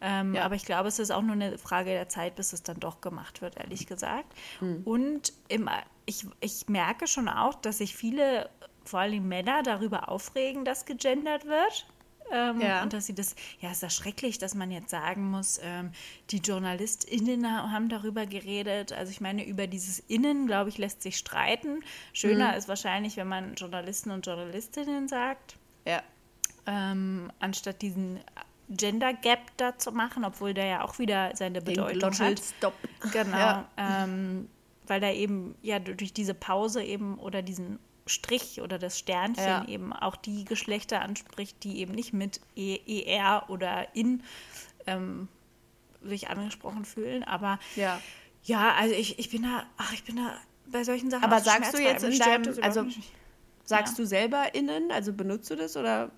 Ähm, 0.00 0.34
Ja. 0.34 0.44
Aber 0.44 0.54
ich 0.54 0.64
glaube, 0.64 0.88
es 0.88 0.98
ist 0.98 1.10
auch 1.10 1.22
nur 1.22 1.32
eine 1.32 1.58
Frage 1.58 1.90
der 1.90 2.08
Zeit, 2.08 2.36
bis 2.36 2.52
es 2.52 2.62
dann 2.62 2.78
doch 2.80 3.00
gemacht 3.00 3.42
wird, 3.42 3.56
ehrlich 3.56 3.86
gesagt. 3.86 4.32
Und 4.84 5.32
im, 5.48 5.68
ich, 6.06 6.26
ich 6.40 6.68
merke 6.68 7.06
schon 7.06 7.28
auch, 7.28 7.54
dass 7.54 7.78
sich 7.78 7.94
viele, 7.96 8.48
vor 8.84 9.00
allem 9.00 9.26
Männer, 9.28 9.62
darüber 9.62 10.08
aufregen, 10.08 10.64
dass 10.64 10.84
gegendert 10.84 11.44
wird. 11.46 11.86
Ähm, 12.32 12.60
Ja. 12.60 12.82
Und 12.82 12.92
dass 12.92 13.06
sie 13.06 13.14
das, 13.14 13.36
ja, 13.60 13.70
ist 13.70 13.84
das 13.84 13.94
schrecklich, 13.94 14.38
dass 14.38 14.54
man 14.56 14.72
jetzt 14.72 14.90
sagen 14.90 15.30
muss, 15.30 15.60
ähm, 15.62 15.92
die 16.30 16.38
JournalistInnen 16.38 17.46
ha- 17.48 17.70
haben 17.70 17.88
darüber 17.88 18.26
geredet. 18.26 18.92
Also 18.92 19.12
ich 19.12 19.20
meine, 19.20 19.46
über 19.46 19.68
dieses 19.68 20.00
Innen, 20.00 20.46
glaube 20.48 20.68
ich, 20.70 20.76
lässt 20.78 21.02
sich 21.02 21.18
streiten. 21.18 21.84
Schöner 22.12 22.56
ist 22.56 22.66
wahrscheinlich, 22.68 23.16
wenn 23.16 23.28
man 23.28 23.54
Journalisten 23.54 24.10
und 24.10 24.26
Journalistinnen 24.26 25.06
sagt 25.06 25.56
Ja. 25.86 26.02
ähm, 26.66 27.30
anstatt 27.38 27.80
diesen 27.80 28.18
Gender 28.70 29.12
Gap 29.14 29.38
da 29.58 29.78
zu 29.78 29.92
machen, 29.92 30.24
obwohl 30.24 30.52
der 30.52 30.66
ja 30.66 30.82
auch 30.84 30.98
wieder 30.98 31.30
seine 31.36 31.60
Den 31.60 31.64
Bedeutung 31.74 31.92
hat. 32.10 32.16
Glotschel-Stop. 32.18 32.74
Genau, 33.12 33.36
Ja. 33.38 33.68
ähm, 33.76 34.48
weil 34.88 35.00
da 35.00 35.10
eben 35.12 35.54
ja 35.62 35.78
durch 35.78 36.12
diese 36.12 36.34
Pause 36.34 36.82
eben 36.82 37.18
oder 37.18 37.42
diesen 37.42 37.78
Strich 38.06 38.60
oder 38.60 38.78
das 38.78 38.98
Sternchen 38.98 39.44
Ja. 39.44 39.66
eben 39.68 39.92
auch 39.92 40.14
die 40.16 40.44
Geschlechter 40.44 41.00
anspricht, 41.02 41.62
die 41.64 41.78
eben 41.80 41.92
nicht 41.94 42.12
mit 42.12 42.40
E, 42.54 42.78
ER 43.04 43.44
oder 43.48 43.94
in 43.96 44.22
ähm, 44.86 45.28
sich 46.02 46.28
angesprochen 46.28 46.84
fühlen. 46.84 47.24
Aber 47.24 47.58
Ja. 47.74 48.00
ja, 48.44 48.74
also 48.74 48.94
ich, 48.94 49.18
ich 49.18 49.30
bin 49.30 49.42
da, 49.42 49.64
ach, 49.76 49.92
ich 49.92 50.04
bin 50.04 50.16
da 50.16 50.36
bei 50.66 50.84
solchen 50.84 51.10
Sachen. 51.10 51.24
Aber 51.24 51.40
sagst 51.40 51.74
du 51.74 51.78
jetzt 51.82 52.04
in 52.04 52.18
deinem- 52.18 52.62
also. 52.62 52.86
Sagst 53.64 53.98
Ja. 53.98 54.04
du 54.04 54.06
selber 54.06 54.54
innen, 54.54 54.92
also 54.92 55.12
benutzt 55.12 55.50
du 55.50 55.56
das 55.56 55.76
oder 55.76 56.12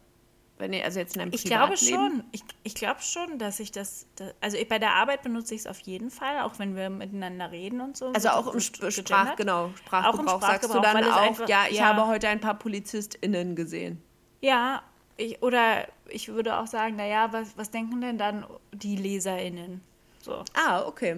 wenn 0.58 0.72
ihr, 0.72 0.84
also 0.84 0.98
jetzt 0.98 1.14
in 1.16 1.20
deinem 1.20 1.32
Ich 1.32 1.44
glaube 1.44 1.76
schon. 1.76 2.24
Ich, 2.32 2.42
ich 2.64 2.74
glaube 2.74 3.00
schon, 3.00 3.38
dass 3.38 3.60
ich 3.60 3.70
das, 3.72 4.06
da- 4.16 4.32
also 4.40 4.56
ich, 4.56 4.68
bei 4.68 4.78
der 4.78 4.92
Arbeit 4.94 5.22
benutze 5.22 5.54
ich 5.54 5.60
es 5.62 5.66
auf 5.66 5.78
jeden 5.80 6.10
Fall, 6.10 6.40
auch 6.40 6.58
wenn 6.58 6.74
wir 6.76 6.90
miteinander 6.90 7.50
reden 7.50 7.80
und 7.80 7.96
so. 7.96 8.06
Also 8.12 8.28
auch 8.30 8.52
im 8.52 8.60
Sprach, 8.60 9.36
genau, 9.36 9.70
Sprachgebrauch, 9.76 10.40
sagst 10.40 10.64
du 10.64 10.68
Sprachgebrauch, 10.68 10.82
dann 10.82 11.04
auch, 11.12 11.16
einfach- 11.22 11.48
ja, 11.48 11.64
ich 11.70 11.78
ja. 11.78 11.86
habe 11.86 12.06
heute 12.06 12.28
ein 12.28 12.40
paar 12.40 12.58
PolizistInnen 12.58 13.54
gesehen. 13.56 14.02
Ja, 14.40 14.82
ich, 15.16 15.42
oder 15.42 15.86
ich 16.08 16.28
würde 16.28 16.56
auch 16.58 16.66
sagen, 16.66 16.96
naja, 16.96 17.32
was, 17.32 17.56
was 17.56 17.70
denken 17.70 18.00
denn 18.00 18.18
dann 18.18 18.46
die 18.72 18.96
LeserInnen? 18.96 19.80
So. 20.22 20.44
Ah, 20.54 20.82
okay. 20.86 21.12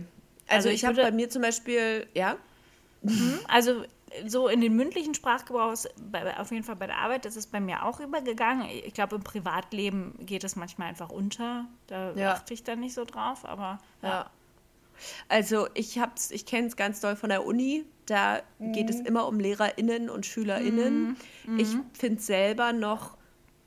Also, 0.46 0.56
Also 0.56 0.68
ich, 0.70 0.74
ich 0.76 0.84
habe 0.84 0.96
bei 1.02 1.10
mir 1.12 1.30
zum 1.30 1.42
Beispiel, 1.42 2.06
ja, 2.14 2.36
Also 3.48 3.84
so 4.26 4.48
in 4.48 4.60
den 4.60 4.74
mündlichen 4.74 5.14
Sprachgebrauch, 5.14 5.72
ist 5.72 5.88
bei, 6.10 6.38
auf 6.38 6.50
jeden 6.50 6.64
Fall 6.64 6.76
bei 6.76 6.86
der 6.86 6.98
Arbeit, 6.98 7.24
das 7.24 7.36
ist 7.36 7.52
bei 7.52 7.60
mir 7.60 7.84
auch 7.84 8.00
übergegangen. 8.00 8.66
Ich 8.68 8.94
glaube, 8.94 9.16
im 9.16 9.22
Privatleben 9.22 10.14
geht 10.20 10.44
es 10.44 10.56
manchmal 10.56 10.88
einfach 10.88 11.10
unter. 11.10 11.66
Da 11.86 12.12
Ja. 12.12 12.32
achte 12.32 12.54
ich 12.54 12.64
dann 12.64 12.80
nicht 12.80 12.94
so 12.94 13.04
drauf, 13.04 13.44
aber 13.44 13.78
Ja. 14.02 14.30
Also 15.28 15.66
ich 15.74 15.98
hab's, 15.98 16.30
ich 16.30 16.44
kenne 16.44 16.66
es 16.66 16.76
ganz 16.76 17.00
doll 17.00 17.16
von 17.16 17.30
der 17.30 17.46
Uni. 17.46 17.86
Da 18.04 18.42
geht 18.58 18.90
es 18.90 19.00
immer 19.00 19.26
um 19.28 19.40
LehrerInnen 19.40 20.10
und 20.10 20.26
SchülerInnen. 20.26 21.16
Ich 21.56 21.68
finde 21.94 22.18
es 22.18 22.26
selber 22.26 22.72
noch 22.72 23.16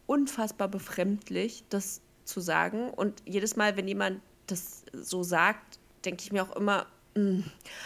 unfassbar 0.06 0.68
befremdlich, 0.68 1.64
das 1.70 2.02
zu 2.26 2.40
sagen. 2.40 2.90
Und 2.92 3.24
jedes 3.26 3.56
Mal, 3.56 3.78
wenn 3.78 3.88
jemand 3.88 4.22
das 4.48 4.84
so 4.94 5.24
sagt, 5.24 5.80
denke 6.06 6.22
ich 6.24 6.32
mir 6.32 6.44
auch 6.44 6.56
immer, 6.56 6.86
mm. 7.16 7.44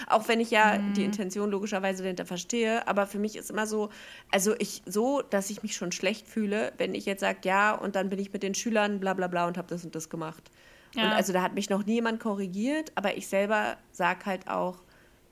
auch 0.07 0.27
wenn 0.27 0.39
ich 0.39 0.51
ja 0.51 0.77
die 0.77 1.03
Intention 1.03 1.51
logischerweise 1.51 2.03
dahinter 2.03 2.25
verstehe, 2.25 2.87
aber 2.87 3.07
für 3.07 3.19
mich 3.19 3.35
ist 3.35 3.49
immer 3.49 3.67
so, 3.67 3.89
also 4.31 4.55
ich 4.59 4.81
so, 4.85 5.21
dass 5.21 5.49
ich 5.49 5.63
mich 5.63 5.75
schon 5.75 5.91
schlecht 5.91 6.27
fühle, 6.27 6.73
wenn 6.77 6.95
ich 6.95 7.05
jetzt 7.05 7.21
sage, 7.21 7.39
ja, 7.43 7.73
und 7.73 7.95
dann 7.95 8.09
bin 8.09 8.19
ich 8.19 8.31
mit 8.33 8.43
den 8.43 8.53
Schülern 8.55 8.99
bla 8.99 9.13
bla 9.13 9.27
bla 9.27 9.47
und 9.47 9.57
habe 9.57 9.67
das 9.67 9.83
und 9.85 9.95
das 9.95 10.09
gemacht. 10.09 10.51
Und 10.95 11.03
Ja. 11.03 11.11
also 11.11 11.33
da 11.33 11.41
hat 11.41 11.53
mich 11.53 11.69
noch 11.69 11.85
nie 11.85 11.95
jemand 11.95 12.19
korrigiert, 12.19 12.91
aber 12.95 13.17
ich 13.17 13.27
selber 13.27 13.77
sage 13.91 14.25
halt 14.25 14.47
auch, 14.49 14.83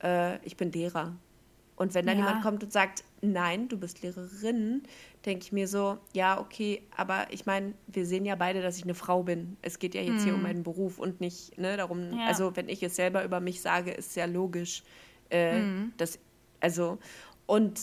äh, 0.02 0.38
ich 0.44 0.56
bin 0.56 0.72
Lehrer. 0.72 1.16
Und 1.76 1.92
wenn 1.94 2.06
dann 2.06 2.18
Ja. 2.18 2.24
jemand 2.24 2.42
kommt 2.42 2.64
und 2.64 2.72
sagt, 2.72 3.04
nein, 3.20 3.68
du 3.68 3.76
bist 3.78 4.02
Lehrerin, 4.02 4.82
denke 5.26 5.44
ich 5.44 5.52
mir 5.52 5.68
so, 5.68 5.98
ja, 6.14 6.40
okay, 6.40 6.82
aber 6.96 7.26
ich 7.30 7.44
meine, 7.44 7.74
wir 7.86 8.06
sehen 8.06 8.24
ja 8.24 8.34
beide, 8.34 8.62
dass 8.62 8.78
ich 8.78 8.84
eine 8.84 8.94
Frau 8.94 9.22
bin. 9.22 9.56
Es 9.62 9.78
geht 9.78 9.94
ja 9.94 10.00
jetzt 10.00 10.22
hier 10.24 10.34
um 10.34 10.42
meinen 10.42 10.62
Beruf 10.62 10.98
und 10.98 11.20
nicht 11.20 11.58
ne, 11.58 11.76
darum, 11.76 12.12
Ja. 12.18 12.26
also 12.26 12.56
wenn 12.56 12.68
ich 12.70 12.82
es 12.82 12.96
selber 12.96 13.24
über 13.24 13.40
mich 13.40 13.60
sage, 13.60 13.90
ist 13.90 14.16
ja 14.16 14.24
logisch, 14.24 14.82
äh, 15.28 15.64
dass, 15.98 16.18
also, 16.60 16.98
und 17.46 17.78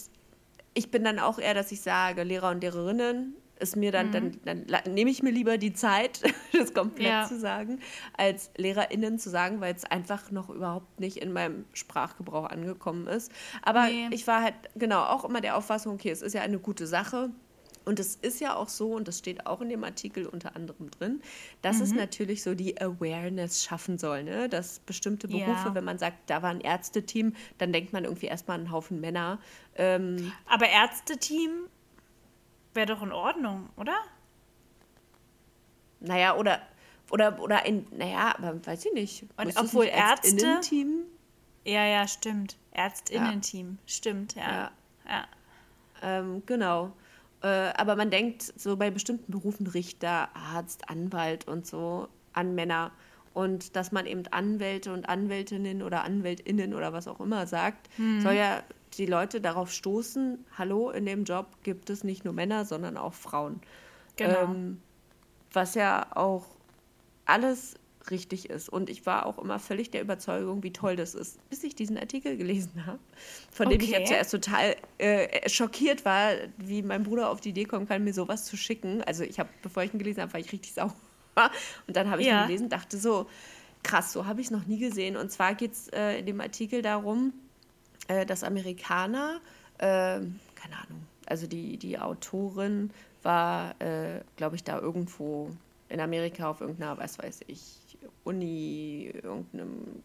ich 0.73 0.89
bin 0.89 1.03
dann 1.03 1.19
auch 1.19 1.37
eher, 1.37 1.53
dass 1.53 1.71
ich 1.71 1.81
sage, 1.81 2.23
Lehrer 2.23 2.49
und 2.49 2.61
Lehrerinnen 2.61 3.35
ist 3.63 3.75
mir 3.75 3.91
dann, 3.91 4.11
dann, 4.11 4.37
dann 4.45 4.67
la- 4.67 4.83
nehme 4.87 5.09
ich 5.09 5.23
mir 5.23 5.31
lieber 5.31 5.57
die 5.57 5.73
Zeit, 5.73 6.21
das 6.53 6.73
komplett 6.73 7.07
Ja. 7.07 7.25
zu 7.27 7.39
sagen, 7.39 7.79
als 8.15 8.51
LehrerInnen 8.57 9.17
zu 9.17 9.29
sagen, 9.29 9.61
weil 9.61 9.73
es 9.73 9.85
einfach 9.85 10.29
noch 10.31 10.49
überhaupt 10.49 10.99
nicht 10.99 11.17
in 11.17 11.33
meinem 11.33 11.65
Sprachgebrauch 11.73 12.45
angekommen 12.49 13.07
ist. 13.07 13.31
Aber 13.63 13.85
Nee. 13.85 14.09
ich 14.11 14.27
war 14.27 14.43
halt 14.43 14.55
genau 14.75 15.03
auch 15.05 15.23
immer 15.25 15.41
der 15.41 15.57
Auffassung, 15.57 15.93
okay, 15.95 16.11
es 16.11 16.21
ist 16.21 16.33
ja 16.33 16.41
eine 16.41 16.59
gute 16.59 16.85
Sache. 16.85 17.31
Und 17.85 17.99
es 17.99 18.15
ist 18.15 18.39
ja 18.39 18.55
auch 18.55 18.69
so, 18.69 18.93
und 18.93 19.09
das 19.09 19.17
steht 19.19 19.45
auch 19.45 19.59
in 19.59 19.67
dem 19.67 19.83
Artikel 19.83 20.25
unter 20.25 20.55
anderem 20.55 20.89
drin, 20.89 21.21
dass 21.61 21.77
Mhm. 21.77 21.81
es 21.83 21.93
natürlich 21.93 22.41
so 22.41 22.55
die 22.55 22.79
Awareness 22.79 23.61
schaffen 23.61 23.97
soll, 23.97 24.23
ne? 24.23 24.47
dass 24.47 24.79
bestimmte 24.79 25.27
Ja. 25.27 25.45
Berufe, 25.47 25.75
wenn 25.75 25.83
man 25.83 25.97
sagt, 25.97 26.29
da 26.29 26.41
war 26.41 26.49
ein 26.51 26.61
Ärzteteam, 26.61 27.33
dann 27.57 27.73
denkt 27.73 27.91
man 27.91 28.05
irgendwie 28.05 28.27
erstmal 28.27 28.55
an 28.55 28.61
einen 28.61 28.71
Haufen 28.71 29.01
Männer. 29.01 29.37
Ähm, 29.75 30.31
Aber 30.47 30.69
Ärzteteam 30.69 31.51
wäre 32.73 32.87
doch 32.87 33.01
in 33.01 33.11
Ordnung, 33.11 33.69
oder? 33.77 33.95
naja, 35.99 36.35
oder, 36.35 36.61
oder, 37.11 37.39
oder 37.39 37.63
ein, 37.65 37.87
naja, 37.91 38.35
aber 38.37 38.65
weiß 38.65 38.85
ich 38.85 38.93
nicht. 38.93 39.25
Und 39.37 39.57
obwohl 39.57 39.85
nicht 39.85 39.95
Ärzte- 39.95 40.27
Innenteam? 40.45 41.03
Ja, 41.65 41.85
ja, 41.85 42.07
stimmt. 42.07 42.57
Ärztinnen-Team. 42.71 43.77
Stimmt, 43.85 44.35
ja. 44.35 44.41
Ja. 44.51 44.71
ja. 45.07 45.25
Ähm, 46.01 46.43
genau. 46.45 46.91
Äh, 47.41 47.47
aber 47.47 47.95
man 47.95 48.09
denkt 48.11 48.41
so 48.41 48.75
bei 48.75 48.91
bestimmten 48.91 49.31
Berufen 49.31 49.67
Richter, 49.67 50.29
Arzt, 50.35 50.89
Anwalt 50.89 51.47
und 51.47 51.65
so 51.65 52.09
an 52.33 52.53
Männer. 52.53 52.91
Und 53.33 53.75
dass 53.77 53.91
man 53.93 54.05
eben 54.05 54.23
Anwälte 54.31 54.91
und 54.91 55.07
Anwältinnen 55.07 55.81
oder 55.83 56.03
Anwältinnen 56.03 56.73
oder 56.73 56.91
was 56.91 57.07
auch 57.07 57.19
immer 57.21 57.47
sagt, 57.47 57.89
soll 58.19 58.33
ja 58.33 58.61
die 58.95 59.05
Leute 59.05 59.41
darauf 59.41 59.71
stoßen, 59.71 60.45
hallo, 60.57 60.89
in 60.91 61.05
dem 61.05 61.23
Job 61.23 61.47
gibt 61.63 61.89
es 61.89 62.03
nicht 62.03 62.25
nur 62.25 62.33
Männer, 62.33 62.65
sondern 62.65 62.97
auch 62.97 63.13
Frauen. 63.13 63.61
Genau. 64.15 64.43
Ähm, 64.43 64.81
was 65.51 65.75
ja 65.75 66.07
auch 66.15 66.45
alles 67.25 67.75
richtig 68.11 68.49
ist. 68.49 68.69
Und 68.69 68.89
ich 68.89 69.05
war 69.05 69.25
auch 69.25 69.37
immer 69.39 69.59
völlig 69.59 69.91
der 69.91 70.01
Überzeugung, 70.01 70.61
wie 70.63 70.73
toll 70.73 70.95
das 70.95 71.15
ist, 71.15 71.39
bis 71.49 71.63
ich 71.63 71.75
diesen 71.75 71.97
Artikel 71.97 72.35
gelesen 72.37 72.85
habe, 72.85 72.99
von 73.51 73.69
dem 73.69 73.79
ich 73.81 73.91
ja 73.91 74.03
zuerst 74.03 74.31
total 74.31 74.75
äh, 74.97 75.47
schockiert 75.49 76.03
war, 76.05 76.31
wie 76.57 76.81
mein 76.81 77.03
Bruder 77.03 77.29
auf 77.29 77.39
die 77.39 77.49
Idee 77.49 77.63
kommen 77.65 77.87
kann, 77.87 78.03
mir 78.03 78.13
sowas 78.13 78.45
zu 78.45 78.57
schicken. 78.57 79.01
Also 79.03 79.23
ich 79.23 79.39
habe, 79.39 79.49
bevor 79.61 79.83
ich 79.83 79.93
ihn 79.93 79.99
gelesen 79.99 80.21
habe, 80.21 80.33
war 80.33 80.39
ich 80.39 80.51
richtig 80.51 80.73
sauer. 80.75 80.93
Und 81.87 81.95
dann 81.95 82.09
habe 82.09 82.21
ich 82.21 82.27
ihn 82.29 82.31
Ja. 82.31 82.45
gelesen, 82.45 82.69
dachte 82.69 82.97
so, 82.97 83.27
krass, 83.83 84.11
so 84.13 84.25
habe 84.25 84.41
ich 84.41 84.47
es 84.47 84.51
noch 84.51 84.65
nie 84.65 84.79
gesehen. 84.79 85.15
Und 85.17 85.31
zwar 85.31 85.55
geht 85.55 85.71
es 85.71 85.87
äh, 85.89 86.19
in 86.19 86.25
dem 86.25 86.41
Artikel 86.41 86.81
darum, 86.81 87.33
äh, 88.07 88.25
dass 88.25 88.43
Amerikaner, 88.43 89.39
äh, 89.77 89.83
keine 90.55 90.77
Ahnung, 90.85 91.07
also 91.25 91.47
die, 91.47 91.77
die 91.77 91.97
Autorin 91.99 92.91
war, 93.23 93.79
äh, 93.81 94.21
glaube 94.35 94.55
ich, 94.55 94.63
da 94.63 94.79
irgendwo 94.79 95.49
in 95.89 95.99
Amerika 95.99 96.49
auf 96.49 96.61
irgendeiner, 96.61 96.97
was 96.97 97.17
weiß 97.19 97.41
ich, 97.47 97.97
Uni, 98.23 99.11
irgendeinem, 99.13 100.03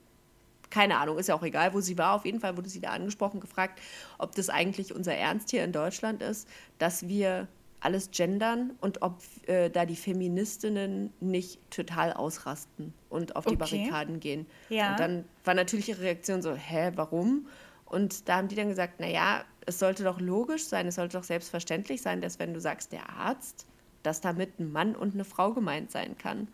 keine 0.70 0.98
Ahnung, 0.98 1.18
ist 1.18 1.28
ja 1.28 1.34
auch 1.34 1.42
egal, 1.42 1.72
wo 1.74 1.80
sie 1.80 1.96
war. 1.98 2.14
Auf 2.14 2.24
jeden 2.24 2.40
Fall 2.40 2.56
wurde 2.56 2.68
sie 2.68 2.80
da 2.80 2.90
angesprochen, 2.90 3.40
gefragt, 3.40 3.80
ob 4.18 4.34
das 4.34 4.50
eigentlich 4.50 4.94
unser 4.94 5.14
Ernst 5.14 5.50
hier 5.50 5.64
in 5.64 5.72
Deutschland 5.72 6.22
ist, 6.22 6.46
dass 6.78 7.08
wir 7.08 7.48
alles 7.80 8.10
gendern 8.10 8.72
und 8.80 9.02
ob 9.02 9.20
äh, 9.46 9.70
da 9.70 9.86
die 9.86 9.96
Feministinnen 9.96 11.12
nicht 11.20 11.58
total 11.70 12.12
ausrasten 12.12 12.92
und 13.08 13.36
auf 13.36 13.44
die 13.44 13.54
Okay. 13.54 13.58
Barrikaden 13.58 14.20
gehen. 14.20 14.46
Ja. 14.68 14.90
Und 14.90 15.00
dann 15.00 15.24
war 15.44 15.54
natürlich 15.54 15.88
ihre 15.88 16.02
Reaktion 16.02 16.42
so, 16.42 16.54
hä, 16.54 16.92
warum? 16.96 17.46
Und 17.88 18.28
da 18.28 18.36
haben 18.36 18.48
die 18.48 18.54
dann 18.54 18.68
gesagt, 18.68 19.00
naja, 19.00 19.44
es 19.66 19.78
sollte 19.78 20.04
doch 20.04 20.20
logisch 20.20 20.64
sein, 20.64 20.86
es 20.86 20.96
sollte 20.96 21.16
doch 21.16 21.24
selbstverständlich 21.24 22.02
sein, 22.02 22.20
dass 22.20 22.38
wenn 22.38 22.54
du 22.54 22.60
sagst, 22.60 22.92
der 22.92 23.08
Arzt, 23.10 23.66
dass 24.02 24.20
damit 24.20 24.58
ein 24.58 24.70
Mann 24.70 24.94
und 24.94 25.14
eine 25.14 25.24
Frau 25.24 25.52
gemeint 25.52 25.90
sein 25.90 26.16
kann. 26.18 26.48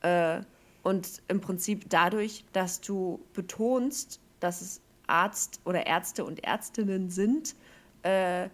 Äh, 0.00 0.40
und 0.82 1.22
im 1.28 1.40
Prinzip 1.40 1.86
dadurch, 1.88 2.44
dass 2.52 2.80
du 2.80 3.24
betonst, 3.32 4.20
dass 4.40 4.60
es 4.60 4.82
Arzt 5.06 5.60
oder 5.64 5.86
Ärzte 5.86 6.24
und 6.24 6.44
Ärztinnen 6.44 7.08
sind, 7.10 7.54
äh, 8.02 8.48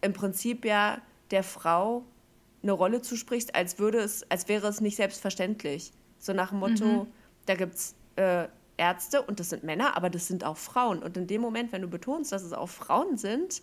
im 0.00 0.12
Prinzip 0.12 0.64
ja 0.64 1.00
der 1.30 1.42
Frau 1.42 2.04
eine 2.62 2.72
Rolle 2.72 3.02
zusprichst, 3.02 3.54
als 3.54 3.78
würde 3.80 3.98
es, 3.98 4.28
als 4.30 4.48
wäre 4.48 4.68
es 4.68 4.80
nicht 4.80 4.96
selbstverständlich. 4.96 5.92
So 6.18 6.32
nach 6.32 6.50
dem 6.50 6.60
Motto, 6.60 7.08
da 7.46 7.54
gibt 7.56 7.74
es 7.74 7.96
äh, 8.14 8.46
Ärzte 8.82 9.22
und 9.22 9.38
das 9.38 9.50
sind 9.50 9.62
Männer, 9.62 9.96
aber 9.96 10.10
das 10.10 10.26
sind 10.26 10.42
auch 10.42 10.56
Frauen. 10.56 11.04
Und 11.04 11.16
in 11.16 11.28
dem 11.28 11.40
Moment, 11.40 11.70
wenn 11.70 11.82
du 11.82 11.88
betonst, 11.88 12.32
dass 12.32 12.42
es 12.42 12.52
auch 12.52 12.68
Frauen 12.68 13.16
sind, 13.16 13.62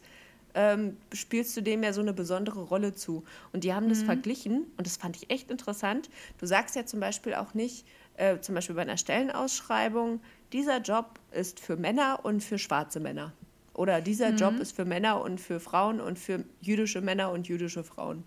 ähm, 0.53 0.95
spielst 1.13 1.57
du 1.57 1.61
dem 1.61 1.83
ja 1.83 1.91
so 1.91 1.99
eine 1.99 2.13
besondere 2.13 2.61
Rolle 2.61 2.95
zu. 2.95 3.25
Und 3.51 3.65
die 3.65 3.73
haben 3.73 3.89
das 3.89 4.01
verglichen 4.01 4.65
und 4.77 4.87
das 4.87 4.95
fand 4.95 5.17
ich 5.17 5.29
echt 5.29 5.51
interessant. 5.51 6.09
Du 6.37 6.45
sagst 6.45 6.77
ja 6.77 6.85
zum 6.85 7.01
Beispiel 7.01 7.35
auch 7.35 7.53
nicht, 7.53 7.85
äh, 8.15 8.39
zum 8.39 8.55
Beispiel 8.55 8.75
bei 8.75 8.83
einer 8.83 8.97
Stellenausschreibung, 8.97 10.21
dieser 10.53 10.79
Job 10.79 11.19
ist 11.31 11.59
für 11.59 11.75
Männer 11.75 12.21
und 12.23 12.41
für 12.41 12.57
schwarze 12.57 13.01
Männer. 13.01 13.33
Oder 13.73 13.99
dieser 13.99 14.31
Job 14.31 14.55
ist 14.59 14.73
für 14.73 14.85
Männer 14.85 15.21
und 15.21 15.39
für 15.41 15.59
Frauen 15.59 15.99
und 15.99 16.17
für 16.17 16.45
jüdische 16.61 17.01
Männer 17.01 17.31
und 17.31 17.47
jüdische 17.47 17.83
Frauen. 17.83 18.23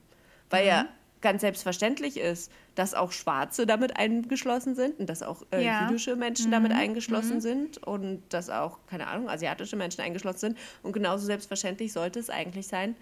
Weil 0.51 0.67
ja 0.67 0.87
ganz 1.23 1.41
selbstverständlich 1.41 2.17
ist, 2.19 2.51
dass 2.75 2.95
auch 2.95 3.13
Schwarze 3.13 3.65
damit 3.67 3.97
eingeschlossen 3.97 4.75
sind 4.75 4.99
und 4.99 5.07
dass 5.09 5.23
auch 5.23 5.43
äh, 5.53 5.65
Ja. 5.65 5.89
jüdische 5.89 6.17
Menschen 6.17 6.51
damit 6.51 6.73
eingeschlossen 6.73 7.41
sind 7.41 7.79
und 7.79 8.23
dass 8.31 8.51
auch, 8.51 8.79
keine 8.87 9.07
Ahnung, 9.07 9.29
asiatische 9.31 9.77
Menschen 9.77 10.01
eingeschlossen 10.03 10.39
sind. 10.41 10.59
Und 10.83 10.93
genauso 10.93 11.25
selbstverständlich 11.25 11.93
sollte 11.93 12.19
es 12.19 12.29
eigentlich 12.29 12.67
sein, 12.67 12.97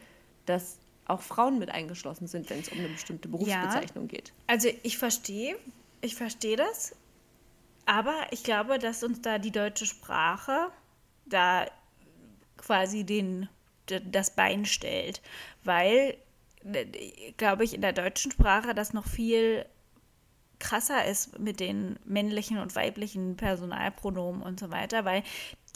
dass 0.46 0.78
auch 1.06 1.20
Frauen 1.22 1.58
mit 1.58 1.70
eingeschlossen 1.70 2.28
sind, 2.28 2.48
wenn 2.50 2.60
es 2.60 2.68
um 2.68 2.78
eine 2.78 2.88
bestimmte 2.88 3.28
Berufsbezeichnung 3.28 4.06
geht. 4.06 4.32
Also 4.46 4.68
ich 4.82 4.96
verstehe, 4.98 5.56
ich 6.02 6.14
verstehe 6.14 6.56
das, 6.56 6.94
aber 7.86 8.14
ich 8.30 8.44
glaube, 8.44 8.78
dass 8.78 9.02
uns 9.02 9.20
da 9.20 9.38
die 9.38 9.50
deutsche 9.50 9.86
Sprache 9.86 10.68
da 11.26 11.66
quasi 12.58 13.04
den, 13.04 13.48
das 13.86 14.30
Bein 14.36 14.66
stellt, 14.66 15.20
weil, 15.64 16.16
glaube 17.36 17.64
ich, 17.64 17.74
in 17.74 17.80
der 17.80 17.92
deutschen 17.92 18.32
Sprache 18.32 18.74
das 18.74 18.92
noch 18.92 19.06
viel 19.06 19.64
krasser 20.58 21.06
ist 21.06 21.38
mit 21.38 21.58
den 21.58 21.98
männlichen 22.04 22.58
und 22.58 22.76
weiblichen 22.76 23.36
Personalpronomen 23.36 24.42
und 24.42 24.60
so 24.60 24.70
weiter, 24.70 25.04
weil 25.04 25.22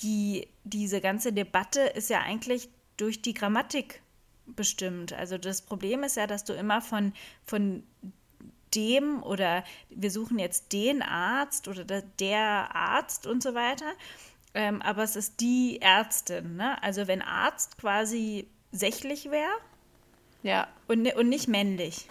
die, 0.03 0.47
diese 0.63 1.01
ganze 1.01 1.33
Debatte 1.33 1.81
ist 1.81 2.11
ja 2.11 2.21
eigentlich 2.21 2.69
durch 2.97 3.23
die 3.23 3.35
Grammatik 3.35 4.03
bestimmt. 4.47 5.13
Also 5.13 5.39
das 5.39 5.63
Problem 5.63 6.03
ist 6.05 6.17
ja, 6.17 6.27
dass 6.27 6.45
du 6.45 6.53
immer 6.53 6.81
von, 6.81 7.13
von 7.45 7.83
dem 8.75 9.23
oder 9.23 9.65
wir 9.89 10.11
suchen 10.11 10.39
jetzt 10.39 10.73
den 10.73 11.03
Arzt 11.03 11.67
oder 11.67 11.85
der, 11.85 12.03
der 12.21 12.75
Arzt 12.75 13.27
und 13.27 13.43
so 13.43 13.55
weiter. 13.55 13.91
Ähm, 14.53 14.83
aber 14.83 15.03
es 15.03 15.17
ist 15.17 15.41
die 15.41 15.81
Ärztin. 15.81 16.57
Ne? 16.57 16.81
Also 16.83 17.07
wenn 17.07 17.23
Arzt 17.23 17.79
quasi 17.79 18.49
sächlich 18.71 19.31
wäre 19.31 19.55
Ja, 20.45 20.69
und, 20.89 21.13
und 21.17 21.29
nicht 21.29 21.49
männlich. 21.49 22.09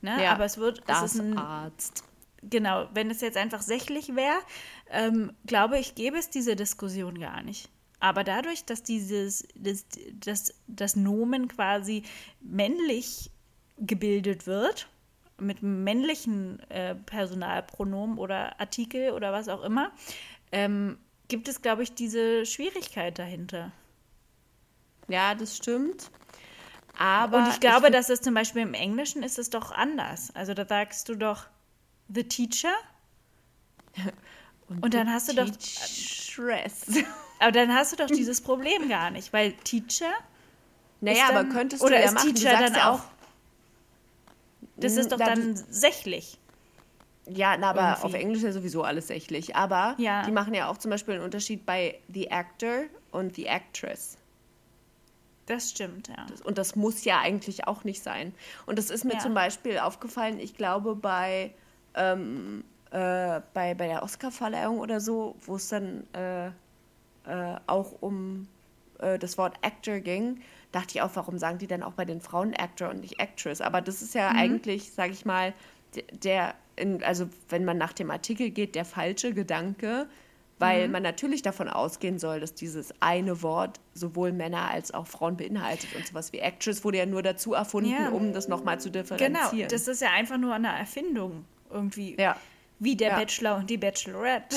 Ne? 0.00 0.22
ja. 0.22 0.32
Aber 0.32 0.46
es 0.46 0.58
wird, 0.58 0.80
es 0.80 0.84
das 0.86 1.14
ist 1.14 1.20
ein, 1.20 1.38
Arzt. 1.38 2.02
genau, 2.42 2.88
wenn 2.94 3.10
es 3.10 3.20
jetzt 3.20 3.36
einfach 3.36 3.62
sächlich 3.62 4.16
wäre, 4.16 4.38
ähm, 4.90 5.32
glaube 5.46 5.78
ich, 5.78 5.94
gäbe 5.94 6.16
es 6.18 6.30
diese 6.30 6.56
Diskussion 6.56 7.20
gar 7.20 7.42
nicht. 7.42 7.68
Aber 8.00 8.24
dadurch, 8.24 8.64
dass 8.64 8.82
dieses, 8.82 9.46
das, 9.54 9.86
das, 10.14 10.54
das 10.66 10.96
Nomen 10.96 11.46
quasi 11.48 12.02
männlich 12.40 13.30
gebildet 13.78 14.46
wird, 14.46 14.88
mit 15.38 15.62
männlichen 15.62 16.60
äh, 16.70 16.94
Personalpronomen 16.94 18.18
oder 18.18 18.58
Artikel 18.60 19.10
oder 19.10 19.32
was 19.32 19.48
auch 19.48 19.62
immer, 19.62 19.92
ähm, 20.52 20.96
gibt 21.28 21.48
es, 21.48 21.60
glaube 21.60 21.82
ich, 21.82 21.94
diese 21.94 22.46
Schwierigkeit 22.46 23.18
dahinter. 23.18 23.72
Ja, 25.08 25.34
das 25.34 25.56
stimmt. 25.56 26.10
Aber 26.98 27.38
Und 27.38 27.48
ich 27.48 27.60
glaube, 27.60 27.90
dass 27.90 28.08
es 28.08 28.20
zum 28.20 28.34
Beispiel 28.34 28.62
im 28.62 28.74
Englischen 28.74 29.22
ist 29.22 29.38
es 29.38 29.50
doch 29.50 29.72
anders. 29.72 30.30
Also 30.34 30.54
da 30.54 30.64
sagst 30.66 31.08
du 31.08 31.16
doch 31.16 31.46
the 32.08 32.24
teacher 32.24 32.72
und 34.80 34.94
dann 34.94 35.10
hast 35.12 35.28
du 35.28 35.34
doch- 35.34 35.48
Stress. 35.60 36.86
Aber 37.40 37.52
dann 37.52 37.74
hast 37.74 37.92
du 37.92 37.96
doch 37.96 38.06
dieses 38.06 38.40
Problem 38.40 38.88
gar 38.88 39.10
nicht, 39.10 39.32
weil 39.32 39.52
Teacher, 39.52 40.12
Naja, 41.00 41.26
dann- 41.28 41.36
aber 41.46 41.48
könntest 41.52 41.82
oder 41.82 41.96
du 41.96 42.00
ja 42.00 42.06
ist 42.06 42.14
machen. 42.14 42.34
Teacher 42.34 42.52
dann 42.58 42.74
ja 42.74 42.90
auch- 42.90 43.02
das 44.76 44.96
ist 44.96 45.12
doch 45.12 45.18
Na, 45.18 45.26
dann 45.26 45.56
sächlich. 45.56 46.38
Ja, 47.26 47.56
na, 47.56 47.70
aber 47.70 47.80
Irgendwie. 47.90 48.04
auf 48.06 48.14
Englisch 48.14 48.42
ja 48.42 48.52
sowieso 48.52 48.82
alles 48.82 49.08
sächlich. 49.08 49.56
Aber 49.56 49.94
Ja. 49.98 50.22
die 50.24 50.30
machen 50.32 50.54
ja 50.54 50.68
auch 50.68 50.78
zum 50.78 50.90
Beispiel 50.90 51.14
einen 51.14 51.24
Unterschied 51.24 51.64
bei 51.66 52.00
the 52.12 52.30
actor 52.30 52.84
und 53.10 53.34
the 53.36 53.46
actress. 53.46 54.16
Das 55.46 55.70
stimmt, 55.70 56.08
ja. 56.08 56.26
Und 56.44 56.56
das 56.58 56.74
muss 56.74 57.04
ja 57.04 57.20
eigentlich 57.20 57.66
auch 57.66 57.84
nicht 57.84 58.02
sein. 58.02 58.34
Und 58.66 58.78
das 58.78 58.90
ist 58.90 59.04
mir 59.04 59.14
Ja. 59.14 59.18
zum 59.18 59.34
Beispiel 59.34 59.78
aufgefallen, 59.78 60.38
ich 60.38 60.54
glaube, 60.54 60.96
bei, 60.96 61.52
ähm, 61.94 62.64
äh, 62.90 63.40
bei, 63.52 63.74
bei 63.74 63.86
der 63.88 64.02
Oscarverleihung 64.02 64.78
oder 64.78 65.00
so, 65.00 65.36
wo 65.44 65.56
es 65.56 65.68
dann 65.68 66.04
äh, 66.14 66.46
äh, 66.46 66.52
auch 67.66 67.92
um 68.00 68.48
äh, 69.00 69.18
das 69.18 69.36
Wort 69.36 69.56
Actor 69.62 70.00
ging, 70.00 70.40
dachte 70.72 70.96
ich 70.96 71.02
auch, 71.02 71.10
warum 71.14 71.38
sagen 71.38 71.58
die 71.58 71.66
dann 71.66 71.82
auch 71.82 71.92
bei 71.92 72.04
den 72.04 72.20
Frauen 72.20 72.54
Actor 72.54 72.88
und 72.90 73.00
nicht 73.00 73.20
Actress? 73.20 73.60
Aber 73.60 73.80
das 73.80 74.02
ist 74.02 74.14
ja 74.14 74.30
eigentlich, 74.30 74.92
sage 74.92 75.12
ich 75.12 75.24
mal, 75.24 75.52
der, 76.24 76.54
in, 76.76 77.02
also 77.04 77.28
wenn 77.48 77.64
man 77.64 77.78
nach 77.78 77.92
dem 77.92 78.10
Artikel 78.10 78.50
geht, 78.50 78.74
der 78.74 78.84
falsche 78.84 79.32
Gedanke, 79.34 80.08
weil 80.58 80.88
man 80.88 81.02
natürlich 81.02 81.42
davon 81.42 81.68
ausgehen 81.68 82.18
soll, 82.18 82.40
dass 82.40 82.54
dieses 82.54 82.92
eine 83.00 83.42
Wort 83.42 83.80
sowohl 83.92 84.32
Männer 84.32 84.70
als 84.70 84.94
auch 84.94 85.06
Frauen 85.06 85.36
beinhaltet 85.36 85.94
und 85.96 86.06
sowas 86.06 86.32
wie 86.32 86.38
Actress 86.38 86.84
wurde 86.84 86.98
ja 86.98 87.06
nur 87.06 87.22
dazu 87.22 87.54
erfunden, 87.54 87.90
Ja. 87.90 88.08
um 88.10 88.32
das 88.32 88.48
nochmal 88.48 88.80
zu 88.80 88.90
Genau, 88.90 89.02
differenzieren. 89.02 89.68
das 89.68 89.88
ist 89.88 90.00
ja 90.00 90.10
einfach 90.12 90.38
nur 90.38 90.54
eine 90.54 90.68
Erfindung 90.68 91.44
irgendwie. 91.70 92.16
ja. 92.18 92.36
Wie 92.80 92.96
der 92.96 93.10
Ja. 93.10 93.18
Bachelor 93.20 93.56
und 93.58 93.70
die 93.70 93.76
Bachelorette. 93.78 94.56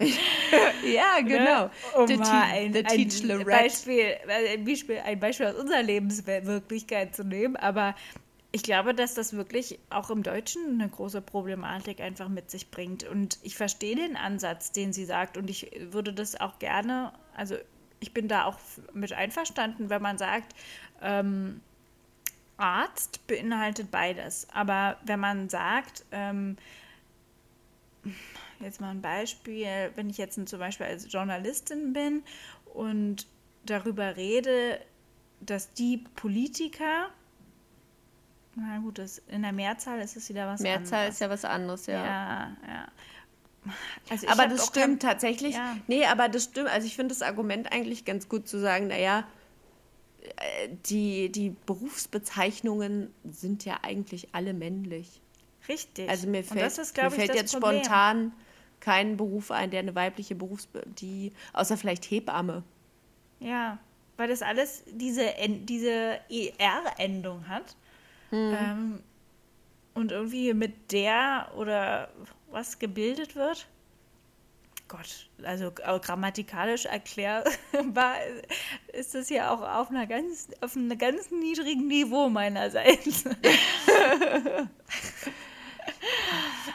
ja, 0.00 1.20
genau. 1.20 1.64
Ne? 1.64 1.70
Um 1.96 2.06
The, 2.06 2.16
mal 2.16 2.42
ein, 2.50 2.72
the 2.72 2.78
ein. 2.84 3.44
Beispiel, 3.44 4.16
ein, 4.26 4.64
Beispiel, 4.64 4.98
ein 5.04 5.20
Beispiel 5.20 5.46
aus 5.46 5.56
unserer 5.56 5.82
Lebenswirklichkeit 5.82 7.14
zu 7.14 7.24
nehmen. 7.24 7.56
Aber 7.56 7.94
ich 8.54 8.62
glaube, 8.62 8.94
dass 8.94 9.14
das 9.14 9.32
wirklich 9.32 9.78
auch 9.88 10.10
im 10.10 10.22
Deutschen 10.22 10.80
eine 10.80 10.88
große 10.88 11.22
Problematik 11.22 12.00
einfach 12.00 12.28
mit 12.28 12.50
sich 12.50 12.70
bringt. 12.70 13.02
Und 13.04 13.38
ich 13.42 13.56
verstehe 13.56 13.96
den 13.96 14.14
Ansatz, 14.14 14.72
den 14.72 14.92
sie 14.92 15.06
sagt. 15.06 15.38
Und 15.38 15.48
ich 15.48 15.70
würde 15.90 16.12
das 16.12 16.38
auch 16.38 16.58
gerne, 16.58 17.12
also 17.34 17.56
ich 18.00 18.12
bin 18.12 18.28
da 18.28 18.44
auch 18.44 18.58
mit 18.92 19.14
einverstanden, 19.14 19.88
wenn 19.88 20.02
man 20.02 20.18
sagt, 20.18 20.54
ähm, 21.00 21.62
Arzt 22.58 23.26
beinhaltet 23.26 23.90
beides. 23.90 24.46
Aber 24.52 24.98
wenn 25.04 25.18
man 25.18 25.48
sagt, 25.48 26.04
ähm, 26.12 26.58
jetzt 28.60 28.82
mal 28.82 28.90
ein 28.90 29.00
Beispiel, 29.00 29.92
wenn 29.94 30.10
ich 30.10 30.18
jetzt 30.18 30.38
zum 30.46 30.58
Beispiel 30.58 30.86
als 30.86 31.10
Journalistin 31.10 31.94
bin 31.94 32.22
und 32.74 33.26
darüber 33.64 34.16
rede, 34.16 34.78
dass 35.40 35.72
die 35.72 36.04
Politiker, 36.16 37.08
na 38.54 38.78
gut, 38.78 38.98
das, 38.98 39.18
in 39.28 39.42
der 39.42 39.52
Mehrzahl 39.52 40.00
ist 40.00 40.16
es 40.16 40.28
wieder 40.28 40.46
was 40.46 40.60
Mehrzahl 40.60 40.98
anderes. 41.00 41.14
ist 41.14 41.20
ja 41.20 41.30
was 41.30 41.44
anderes, 41.44 41.86
ja. 41.86 42.04
ja, 42.04 42.56
ja. 42.66 42.88
Also 44.10 44.28
aber 44.28 44.48
das 44.48 44.66
stimmt 44.66 45.00
kein- 45.00 45.10
tatsächlich. 45.10 45.54
Ja. 45.54 45.76
Nee, 45.86 46.04
aber 46.06 46.28
das 46.28 46.44
stimmt. 46.44 46.68
Also 46.68 46.86
ich 46.86 46.96
finde 46.96 47.14
das 47.14 47.22
Argument 47.22 47.72
eigentlich 47.72 48.04
ganz 48.04 48.28
gut 48.28 48.48
zu 48.48 48.58
sagen, 48.58 48.88
naja, 48.88 49.24
äh, 50.36 50.68
die, 50.86 51.30
die 51.30 51.50
Berufsbezeichnungen 51.66 53.12
sind 53.24 53.64
ja 53.64 53.78
eigentlich 53.82 54.34
alle 54.34 54.52
männlich. 54.52 55.20
Richtig. 55.68 56.08
Also 56.08 56.26
mir 56.28 56.42
fällt, 56.42 56.62
das 56.62 56.78
ist, 56.78 56.96
mir 56.96 57.06
ich, 57.06 57.14
fällt 57.14 57.34
jetzt 57.34 57.52
Problem. 57.52 57.84
spontan 57.84 58.32
kein 58.80 59.16
Beruf 59.16 59.52
ein, 59.52 59.70
der 59.70 59.78
eine 59.78 59.94
weibliche 59.94 60.34
Berufsbe... 60.34 60.82
die, 60.98 61.32
außer 61.52 61.76
vielleicht 61.76 62.04
Hebamme. 62.10 62.64
Ja, 63.38 63.78
weil 64.16 64.28
das 64.28 64.42
alles 64.42 64.82
diese, 64.90 65.24
diese 65.68 66.18
ER-Endung 66.28 67.46
hat. 67.48 67.76
Hm. 68.32 68.56
Ähm, 68.58 69.00
und 69.94 70.10
irgendwie 70.10 70.54
mit 70.54 70.90
der 70.90 71.52
oder 71.56 72.10
was 72.50 72.78
gebildet 72.78 73.36
wird. 73.36 73.68
Gott, 74.88 75.30
also 75.42 75.70
grammatikalisch 75.70 76.86
erklärbar 76.86 78.16
ist 78.92 79.14
das 79.14 79.28
ja 79.30 79.50
auch 79.50 79.60
auf 79.60 79.90
einer 79.90 80.06
ganz, 80.06 80.48
auf 80.60 80.76
einem 80.76 80.98
ganz 80.98 81.30
niedrigen 81.30 81.86
Niveau 81.86 82.28
meinerseits. 82.28 83.24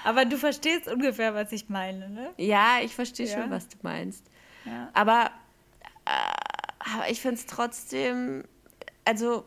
Aber 0.03 0.25
du 0.25 0.37
verstehst 0.37 0.87
ungefähr, 0.87 1.33
was 1.35 1.51
ich 1.51 1.69
meine, 1.69 2.09
ne? 2.09 2.33
Ja, 2.37 2.79
ich 2.81 2.95
verstehe 2.95 3.27
ja. 3.27 3.41
schon, 3.41 3.51
was 3.51 3.67
du 3.67 3.77
meinst. 3.81 4.25
Ja. 4.65 4.89
Aber, 4.93 5.31
äh, 6.05 6.93
aber 6.95 7.09
ich 7.09 7.21
finde 7.21 7.35
es 7.35 7.45
trotzdem, 7.45 8.45
also 9.05 9.45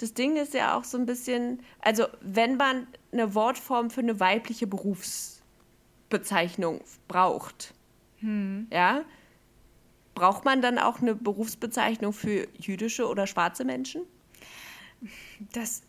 das 0.00 0.14
Ding 0.14 0.36
ist 0.36 0.54
ja 0.54 0.78
auch 0.78 0.84
so 0.84 0.96
ein 0.96 1.04
bisschen, 1.04 1.60
also 1.80 2.06
wenn 2.22 2.56
man 2.56 2.86
eine 3.12 3.34
Wortform 3.34 3.90
für 3.90 4.00
eine 4.00 4.18
weibliche 4.18 4.66
Berufsbezeichnung 4.66 6.80
braucht, 7.06 7.74
hm. 8.20 8.66
ja, 8.72 9.04
braucht 10.14 10.46
man 10.46 10.62
dann 10.62 10.78
auch 10.78 11.00
eine 11.00 11.14
Berufsbezeichnung 11.14 12.14
für 12.14 12.48
jüdische 12.56 13.06
oder 13.08 13.26
schwarze 13.26 13.66
Menschen? 13.66 14.00
Das 15.52 15.82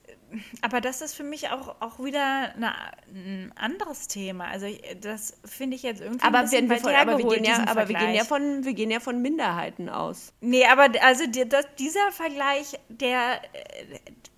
aber 0.62 0.82
das 0.82 1.02
ist 1.02 1.14
für 1.14 1.24
mich 1.24 1.50
auch, 1.50 1.76
auch 1.80 2.04
wieder 2.04 2.54
eine, 2.56 2.74
ein 3.14 3.52
anderes 3.56 4.08
Thema. 4.08 4.46
Also 4.46 4.68
das 5.02 5.38
finde 5.46 5.76
ich 5.76 5.84
jetzt 5.84 6.02
irgendwie 6.02 6.26
aber 6.26 6.40
ein 6.40 6.46
bisschen 6.46 6.70
wir 6.70 6.78
von, 6.78 6.96
aber 6.96 7.18
wir 7.18 7.28
gehen 7.28 7.44
ja, 7.44 7.66
aber 7.68 7.88
wir 7.88 7.96
gehen 7.96 8.14
ja 8.14 8.24
von 8.24 8.64
wir 8.64 8.74
gehen 8.74 8.92
ja 8.92 9.00
von 9.00 9.22
Minderheiten 9.22 9.90
aus. 9.90 10.34
Nee, 10.42 10.66
aber 10.66 10.90
also 11.02 11.26
die, 11.28 11.48
das, 11.48 11.66
dieser 11.78 12.12
Vergleich, 12.12 12.80
der 12.90 13.42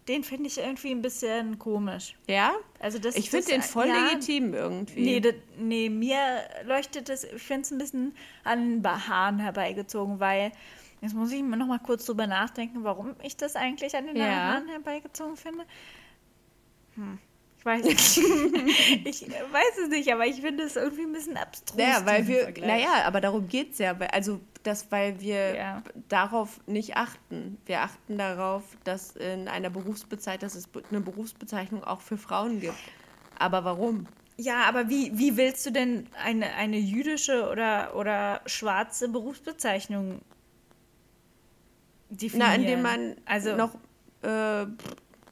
den 0.08 0.24
finde 0.24 0.48
ich 0.48 0.58
irgendwie 0.58 0.92
ein 0.92 1.02
bisschen 1.02 1.60
komisch. 1.60 2.16
Ja? 2.28 2.54
Also 2.80 3.00
das, 3.00 3.16
ich 3.16 3.30
finde 3.30 3.48
den 3.48 3.62
voll 3.62 3.88
ja, 3.88 4.10
legitim 4.10 4.54
irgendwie. 4.54 5.02
Nee, 5.02 5.20
das, 5.20 5.36
nee, 5.58 5.90
mir 5.90 6.18
leuchtet 6.66 7.10
das, 7.10 7.24
ich 7.24 7.42
finde 7.42 7.62
es 7.62 7.72
ein 7.72 7.78
bisschen 7.78 8.16
an 8.44 8.82
den 8.82 9.08
Haaren 9.08 9.40
herbeigezogen, 9.40 10.20
weil 10.20 10.52
Jetzt 11.04 11.16
muss 11.16 11.34
ich 11.34 11.42
noch 11.42 11.68
mal 11.68 11.80
kurz 11.80 12.06
drüber 12.06 12.28
nachdenken, 12.28 12.86
warum 12.86 13.14
ich 13.22 13.36
das 13.36 13.58
eigentlich 13.58 13.94
an 13.94 14.08
den 14.08 14.16
ja. 14.16 14.24
Haaren 14.24 14.70
herbeigezogen 14.70 15.36
finde. 15.36 15.66
Hm. 16.96 17.20
Ich 17.60 17.66
weiß 17.66 17.84
nicht. 17.84 18.18
ich 19.06 19.22
weiß 19.30 19.78
es 19.84 19.90
nicht, 19.90 20.14
aber 20.14 20.26
ich 20.26 20.40
finde 20.40 20.64
es 20.64 20.78
irgendwie 20.78 21.02
ein 21.02 21.12
bisschen 21.12 21.36
abstrus. 21.36 21.78
Ja, 21.78 22.06
weil 22.06 22.26
wir, 22.26 22.54
naja, 22.58 23.04
aber 23.06 23.20
darum 23.20 23.50
geht 23.50 23.74
es 23.74 23.80
ja. 23.80 23.98
Also, 24.14 24.40
das, 24.64 24.94
weil 24.94 25.20
wir 25.20 25.56
ja. 25.56 25.84
darauf 26.08 26.62
nicht 26.68 26.96
achten. 26.96 27.58
Wir 27.66 27.82
achten 27.82 28.18
darauf, 28.18 28.64
dass 28.86 29.18
in 29.18 29.50
einer 29.50 29.70
Berufsbezeichnung, 29.70 30.40
dass 30.40 30.56
es 30.56 30.70
eine 30.90 31.02
Berufsbezeichnung 31.02 31.84
auch 31.84 32.00
für 32.00 32.18
Frauen 32.18 32.62
gibt. 32.62 32.80
Aber 33.38 33.66
warum? 33.66 34.08
Ja, 34.38 34.64
aber 34.64 34.88
wie, 34.88 35.12
wie 35.18 35.36
willst 35.36 35.66
du 35.66 35.72
denn 35.72 36.08
eine, 36.24 36.54
eine 36.54 36.78
jüdische 36.78 37.50
oder, 37.50 37.94
oder 37.98 38.40
schwarze 38.46 39.10
Berufsbezeichnung 39.10 40.22
definieren? 42.16 42.50
Na, 42.50 42.56
indem 42.56 42.82
man 42.82 43.16
also, 43.26 43.56
noch 43.56 43.76
äh, 44.22 44.66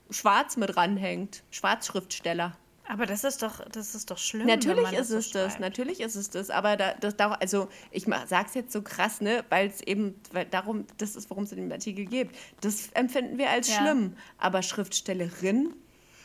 schwarz 0.10 0.58
mit 0.58 0.76
ranhängt. 0.76 1.44
Schwarzschriftsteller. 1.52 2.58
Aber 2.88 3.06
das 3.06 3.24
ist 3.24 3.42
doch, 3.42 3.66
das 3.70 3.96
ist 3.96 4.12
doch 4.12 4.18
schlimm. 4.18 4.48
Natürlich 4.48 4.92
ist 4.92 5.12
es 5.12 5.30
so 5.30 5.40
das, 5.40 5.60
natürlich 5.60 6.02
ist 6.02 6.16
es 6.16 6.30
das. 6.30 6.50
Aber 6.50 6.76
da, 6.76 6.94
das, 6.96 7.18
also 7.18 7.70
ich 7.90 8.04
sage 8.04 8.48
es 8.50 8.54
jetzt 8.54 8.74
so 8.74 8.82
krass, 8.82 9.22
ne, 9.22 9.46
weil 9.48 9.68
es 9.68 9.82
eben 9.82 10.16
weil 10.34 10.46
darum, 10.46 10.86
das 10.98 11.16
ist, 11.16 11.30
worum 11.30 11.46
es 11.46 11.54
in 11.54 11.60
dem 11.60 11.72
Artikel 11.72 12.06
geht. 12.06 12.32
Das 12.60 12.90
empfinden 12.90 13.38
wir 13.38 13.50
als 13.50 13.70
ja. 13.70 13.78
schlimm. 13.78 14.18
Aber 14.38 14.62
Schriftstellerin, 14.62 15.74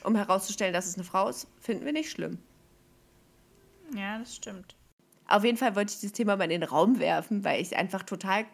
um 0.02 0.16
herauszustellen, 0.16 0.72
dass 0.72 0.86
es 0.86 0.96
eine 0.96 1.04
Frau 1.04 1.28
ist, 1.28 1.46
finden 1.60 1.84
wir 1.84 1.92
nicht 1.92 2.10
schlimm. 2.10 2.38
Ja, 3.94 4.18
das 4.18 4.34
stimmt. 4.34 4.74
Auf 5.28 5.44
jeden 5.44 5.58
Fall 5.58 5.76
wollte 5.76 5.92
ich 5.92 6.00
dieses 6.00 6.14
Thema 6.14 6.36
mal 6.36 6.44
in 6.44 6.50
den 6.50 6.62
Raum 6.64 6.98
werfen, 6.98 7.44
weil 7.44 7.60
ich 7.60 7.68
es 7.68 7.72
einfach 7.74 8.02
total 8.02 8.44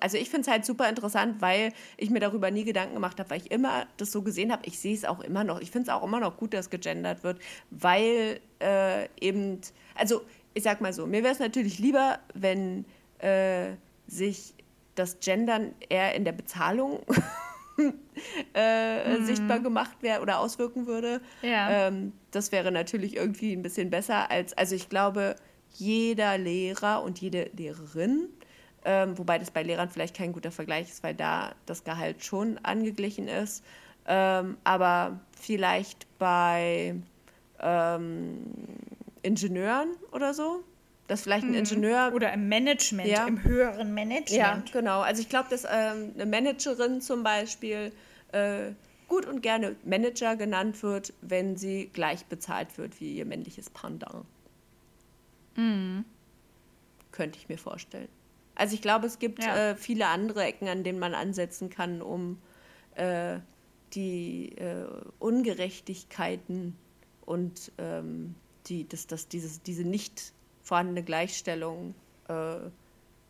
also 0.00 0.16
ich 0.16 0.30
finde 0.30 0.42
es 0.42 0.48
halt 0.48 0.64
super 0.64 0.88
interessant, 0.88 1.40
weil 1.40 1.72
ich 1.96 2.10
mir 2.10 2.20
darüber 2.20 2.50
nie 2.50 2.64
Gedanken 2.64 2.94
gemacht 2.94 3.18
habe, 3.18 3.30
weil 3.30 3.40
ich 3.40 3.50
immer 3.50 3.86
das 3.96 4.12
so 4.12 4.22
gesehen 4.22 4.52
habe. 4.52 4.62
Ich 4.66 4.78
sehe 4.78 4.94
es 4.94 5.04
auch 5.04 5.20
immer 5.20 5.44
noch. 5.44 5.60
Ich 5.60 5.70
finde 5.70 5.90
es 5.90 5.94
auch 5.94 6.02
immer 6.02 6.20
noch 6.20 6.36
gut, 6.36 6.54
dass 6.54 6.70
gegendert 6.70 7.22
wird, 7.22 7.38
weil 7.70 8.40
äh, 8.60 9.08
eben, 9.20 9.60
also 9.94 10.22
ich 10.54 10.62
sag 10.62 10.80
mal 10.80 10.92
so, 10.92 11.06
mir 11.06 11.22
wäre 11.22 11.32
es 11.32 11.38
natürlich 11.38 11.78
lieber, 11.78 12.18
wenn 12.34 12.84
äh, 13.18 13.72
sich 14.06 14.54
das 14.94 15.20
Gendern 15.20 15.74
eher 15.88 16.14
in 16.14 16.24
der 16.24 16.32
Bezahlung 16.32 17.00
äh, 18.54 19.18
mhm. 19.18 19.24
sichtbar 19.24 19.60
gemacht 19.60 19.96
wäre 20.00 20.20
oder 20.22 20.40
auswirken 20.40 20.86
würde. 20.86 21.20
Ja. 21.42 21.88
Ähm, 21.88 22.12
das 22.32 22.50
wäre 22.52 22.72
natürlich 22.72 23.16
irgendwie 23.16 23.52
ein 23.52 23.62
bisschen 23.62 23.90
besser 23.90 24.30
als, 24.30 24.52
also 24.54 24.74
ich 24.74 24.88
glaube, 24.88 25.36
jeder 25.74 26.38
Lehrer 26.38 27.02
und 27.02 27.20
jede 27.20 27.50
Lehrerin 27.56 28.28
ähm, 28.88 29.18
wobei 29.18 29.38
das 29.38 29.50
bei 29.50 29.62
Lehrern 29.62 29.90
vielleicht 29.90 30.16
kein 30.16 30.32
guter 30.32 30.50
Vergleich 30.50 30.88
ist, 30.88 31.02
weil 31.02 31.14
da 31.14 31.54
das 31.66 31.84
Gehalt 31.84 32.24
schon 32.24 32.56
angeglichen 32.62 33.28
ist. 33.28 33.62
Ähm, 34.06 34.56
aber 34.64 35.20
vielleicht 35.38 36.06
bei 36.18 36.94
ähm, 37.60 38.38
Ingenieuren 39.20 39.90
oder 40.10 40.32
so, 40.32 40.64
dass 41.06 41.20
vielleicht 41.20 41.44
ein 41.44 41.50
mhm. 41.50 41.58
Ingenieur. 41.58 42.12
Oder 42.14 42.32
im 42.32 42.48
Management, 42.48 43.08
ja. 43.10 43.26
im 43.26 43.44
höheren 43.44 43.92
Management. 43.92 44.30
Ja, 44.32 44.62
genau. 44.72 45.02
Also 45.02 45.20
ich 45.20 45.28
glaube, 45.28 45.50
dass 45.50 45.64
ähm, 45.64 46.12
eine 46.14 46.24
Managerin 46.24 47.02
zum 47.02 47.22
Beispiel 47.22 47.92
äh, 48.32 48.70
gut 49.06 49.26
und 49.26 49.42
gerne 49.42 49.76
Manager 49.84 50.34
genannt 50.36 50.82
wird, 50.82 51.12
wenn 51.20 51.58
sie 51.58 51.90
gleich 51.92 52.24
bezahlt 52.24 52.78
wird 52.78 52.98
wie 53.02 53.18
ihr 53.18 53.26
männliches 53.26 53.68
Pendant. 53.68 54.24
Mhm. 55.56 56.06
Könnte 57.12 57.38
ich 57.38 57.50
mir 57.50 57.58
vorstellen. 57.58 58.08
Also 58.58 58.74
ich 58.74 58.82
glaube, 58.82 59.06
es 59.06 59.18
gibt 59.18 59.42
ja. 59.42 59.70
äh, 59.70 59.76
viele 59.76 60.08
andere 60.08 60.42
Ecken, 60.42 60.68
an 60.68 60.84
denen 60.84 60.98
man 60.98 61.14
ansetzen 61.14 61.70
kann, 61.70 62.02
um 62.02 62.42
äh, 62.96 63.38
die 63.94 64.50
äh, 64.58 64.86
Ungerechtigkeiten 65.20 66.76
und 67.24 67.72
ähm, 67.78 68.34
die, 68.66 68.86
das, 68.86 69.06
das, 69.06 69.28
dieses, 69.28 69.62
diese 69.62 69.84
nicht 69.84 70.32
vorhandene 70.62 71.04
Gleichstellung 71.04 71.94
äh, 72.26 72.56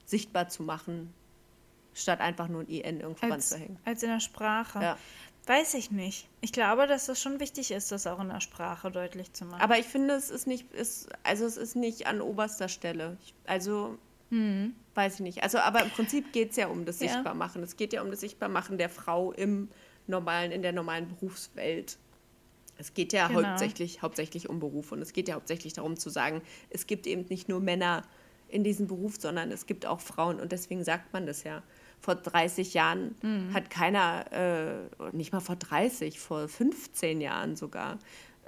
sichtbar 0.06 0.48
zu 0.48 0.62
machen, 0.62 1.12
statt 1.92 2.20
einfach 2.20 2.48
nur 2.48 2.62
ein 2.62 2.68
IN 2.68 3.00
irgendwo 3.00 3.26
als, 3.26 3.52
ranzuhängen. 3.52 3.78
Als 3.84 4.02
in 4.02 4.08
der 4.08 4.20
Sprache. 4.20 4.80
Ja. 4.80 4.98
Weiß 5.46 5.74
ich 5.74 5.90
nicht. 5.90 6.28
Ich 6.40 6.52
glaube, 6.52 6.86
dass 6.86 7.06
das 7.06 7.20
schon 7.20 7.38
wichtig 7.40 7.70
ist, 7.70 7.92
das 7.92 8.06
auch 8.06 8.20
in 8.20 8.28
der 8.28 8.40
Sprache 8.40 8.90
deutlich 8.90 9.32
zu 9.32 9.44
machen. 9.44 9.60
Aber 9.60 9.78
ich 9.78 9.86
finde, 9.86 10.14
es 10.14 10.30
ist 10.30 10.46
nicht, 10.46 10.70
ist, 10.72 11.08
also 11.22 11.46
es 11.46 11.56
ist 11.56 11.76
nicht 11.76 12.06
an 12.06 12.20
oberster 12.20 12.68
Stelle. 12.68 13.16
Also 13.46 13.98
hm. 14.30 14.74
Weiß 14.94 15.14
ich 15.14 15.20
nicht. 15.20 15.42
Also, 15.42 15.58
aber 15.58 15.82
im 15.82 15.90
Prinzip 15.90 16.32
geht 16.32 16.50
es 16.50 16.56
ja 16.56 16.66
um 16.66 16.84
das 16.84 17.00
ja. 17.00 17.08
Sichtbarmachen. 17.08 17.62
Es 17.62 17.76
geht 17.76 17.92
ja 17.92 18.02
um 18.02 18.10
das 18.10 18.20
Sichtbarmachen 18.20 18.78
der 18.78 18.88
Frau 18.88 19.32
im 19.32 19.68
normalen, 20.06 20.52
in 20.52 20.62
der 20.62 20.72
normalen 20.72 21.08
Berufswelt. 21.08 21.98
Es 22.76 22.94
geht 22.94 23.12
ja 23.12 23.28
genau. 23.28 23.42
hauptsächlich, 23.42 24.02
hauptsächlich 24.02 24.48
um 24.48 24.60
Beruf 24.60 24.92
und 24.92 25.02
es 25.02 25.12
geht 25.12 25.28
ja 25.28 25.34
hauptsächlich 25.34 25.72
darum 25.72 25.96
zu 25.96 26.10
sagen, 26.10 26.42
es 26.70 26.86
gibt 26.86 27.06
eben 27.06 27.26
nicht 27.28 27.48
nur 27.48 27.60
Männer 27.60 28.02
in 28.48 28.64
diesem 28.64 28.86
Beruf, 28.86 29.16
sondern 29.18 29.50
es 29.50 29.66
gibt 29.66 29.84
auch 29.84 30.00
Frauen 30.00 30.40
und 30.40 30.52
deswegen 30.52 30.84
sagt 30.84 31.12
man 31.12 31.26
das 31.26 31.44
ja. 31.44 31.62
Vor 32.00 32.14
30 32.14 32.74
Jahren 32.74 33.16
mhm. 33.22 33.52
hat 33.52 33.70
keiner, 33.70 34.24
äh, 34.30 35.16
nicht 35.16 35.32
mal 35.32 35.40
vor 35.40 35.56
30, 35.56 36.20
vor 36.20 36.46
15 36.46 37.20
Jahren 37.20 37.56
sogar, 37.56 37.98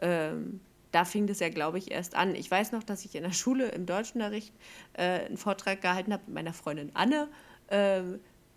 ähm, 0.00 0.60
da 0.92 1.04
fing 1.04 1.26
das 1.26 1.40
ja, 1.40 1.48
glaube 1.48 1.78
ich, 1.78 1.90
erst 1.90 2.14
an. 2.14 2.34
Ich 2.34 2.50
weiß 2.50 2.72
noch, 2.72 2.82
dass 2.82 3.04
ich 3.04 3.14
in 3.14 3.22
der 3.22 3.32
Schule 3.32 3.68
im 3.68 3.86
Deutschunterricht 3.86 4.52
äh, 4.94 5.26
einen 5.26 5.36
Vortrag 5.36 5.80
gehalten 5.82 6.12
habe 6.12 6.24
mit 6.26 6.34
meiner 6.34 6.52
Freundin 6.52 6.90
Anne 6.94 7.28
äh, 7.68 8.02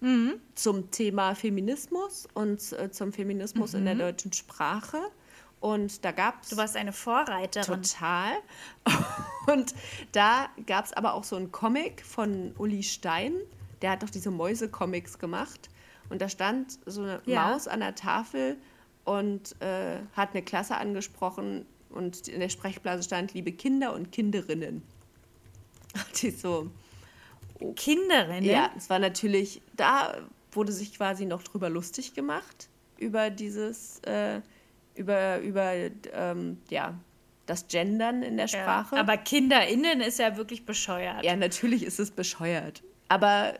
mhm. 0.01 0.39
zum 0.55 0.91
Thema 0.91 1.35
Feminismus 1.35 2.27
und 2.33 2.73
äh, 2.73 2.91
zum 2.91 3.13
Feminismus 3.13 3.73
mhm. 3.73 3.79
in 3.79 3.85
der 3.85 3.95
mhm. 3.95 3.99
deutschen 3.99 4.33
Sprache. 4.33 4.99
Und 5.59 6.03
da 6.03 6.11
gab 6.11 6.43
es. 6.43 6.49
Du 6.49 6.57
warst 6.57 6.75
eine 6.75 6.91
Vorreiterin. 6.91 7.83
Total. 7.83 8.33
Und 9.47 9.73
da 10.11 10.49
gab 10.67 10.83
es 10.83 10.91
aber 10.91 11.13
auch 11.13 11.23
so 11.23 11.37
einen 11.37 11.53
Comic 11.53 12.05
von 12.05 12.53
Uli 12.57 12.83
Stein. 12.83 13.33
Der 13.81 13.91
hat 13.91 14.03
doch 14.03 14.09
diese 14.09 14.29
Mäuse-Comics 14.29 15.19
gemacht. 15.19 15.69
Und 16.09 16.21
da 16.21 16.27
stand 16.27 16.79
so 16.85 17.03
eine 17.03 17.21
ja. 17.25 17.47
Maus 17.47 17.69
an 17.69 17.79
der 17.79 17.95
Tafel 17.95 18.57
und 19.05 19.55
äh, 19.61 19.99
hat 20.13 20.31
eine 20.31 20.41
Klasse 20.41 20.75
angesprochen, 20.75 21.65
und 21.93 22.27
in 22.27 22.39
der 22.39 22.49
Sprechblase 22.49 23.03
stand, 23.03 23.33
liebe 23.33 23.51
Kinder 23.51 23.93
und 23.93 24.11
Kinderinnen. 24.11 24.83
Die 26.21 26.31
so. 26.31 26.69
Oh. 27.59 27.73
Kinderinnen? 27.73 28.43
Ja, 28.43 28.71
es 28.75 28.89
war 28.89 28.99
natürlich, 28.99 29.61
da 29.75 30.17
wurde 30.51 30.71
sich 30.71 30.95
quasi 30.95 31.25
noch 31.25 31.43
drüber 31.43 31.69
lustig 31.69 32.13
gemacht, 32.13 32.69
über 32.97 33.29
dieses, 33.29 33.99
äh, 33.99 34.41
über, 34.95 35.39
über, 35.39 35.73
ähm, 36.13 36.57
ja, 36.69 36.97
das 37.45 37.67
Gendern 37.67 38.23
in 38.23 38.37
der 38.37 38.47
Sprache. 38.47 38.95
Ja, 38.95 39.01
aber 39.01 39.17
KinderInnen 39.17 40.01
ist 40.01 40.19
ja 40.19 40.37
wirklich 40.37 40.65
bescheuert. 40.65 41.23
Ja, 41.23 41.35
natürlich 41.35 41.83
ist 41.83 41.99
es 41.99 42.11
bescheuert. 42.11 42.83
Aber 43.09 43.53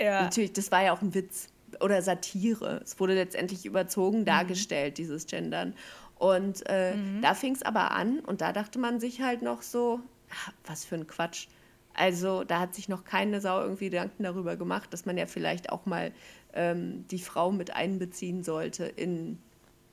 ja. 0.00 0.22
natürlich, 0.22 0.52
das 0.52 0.72
war 0.72 0.82
ja 0.82 0.92
auch 0.92 1.02
ein 1.02 1.14
Witz 1.14 1.48
oder 1.80 2.02
Satire. 2.02 2.80
Es 2.82 2.98
wurde 2.98 3.14
letztendlich 3.14 3.64
überzogen 3.64 4.20
mhm. 4.20 4.24
dargestellt, 4.24 4.92
mhm. 4.92 5.02
dieses 5.02 5.26
Gendern. 5.26 5.74
Und 6.18 6.68
äh, 6.68 6.94
da 7.22 7.34
fing 7.34 7.54
es 7.54 7.62
aber 7.62 7.92
an 7.92 8.20
und 8.20 8.40
da 8.40 8.52
dachte 8.52 8.78
man 8.78 8.98
sich 8.98 9.20
halt 9.20 9.42
noch 9.42 9.62
so, 9.62 10.00
ah, 10.30 10.52
was 10.66 10.84
für 10.84 10.96
ein 10.96 11.06
Quatsch. 11.06 11.46
Also 11.94 12.44
da 12.44 12.60
hat 12.60 12.74
sich 12.74 12.88
noch 12.88 13.04
keine 13.04 13.40
Sau 13.40 13.62
irgendwie 13.62 13.90
Gedanken 13.90 14.22
darüber 14.22 14.56
gemacht, 14.56 14.92
dass 14.92 15.06
man 15.06 15.16
ja 15.16 15.26
vielleicht 15.26 15.70
auch 15.70 15.86
mal 15.86 16.12
ähm, 16.54 17.06
die 17.08 17.18
Frau 17.18 17.52
mit 17.52 17.74
einbeziehen 17.74 18.42
sollte 18.42 18.84
in 18.84 19.38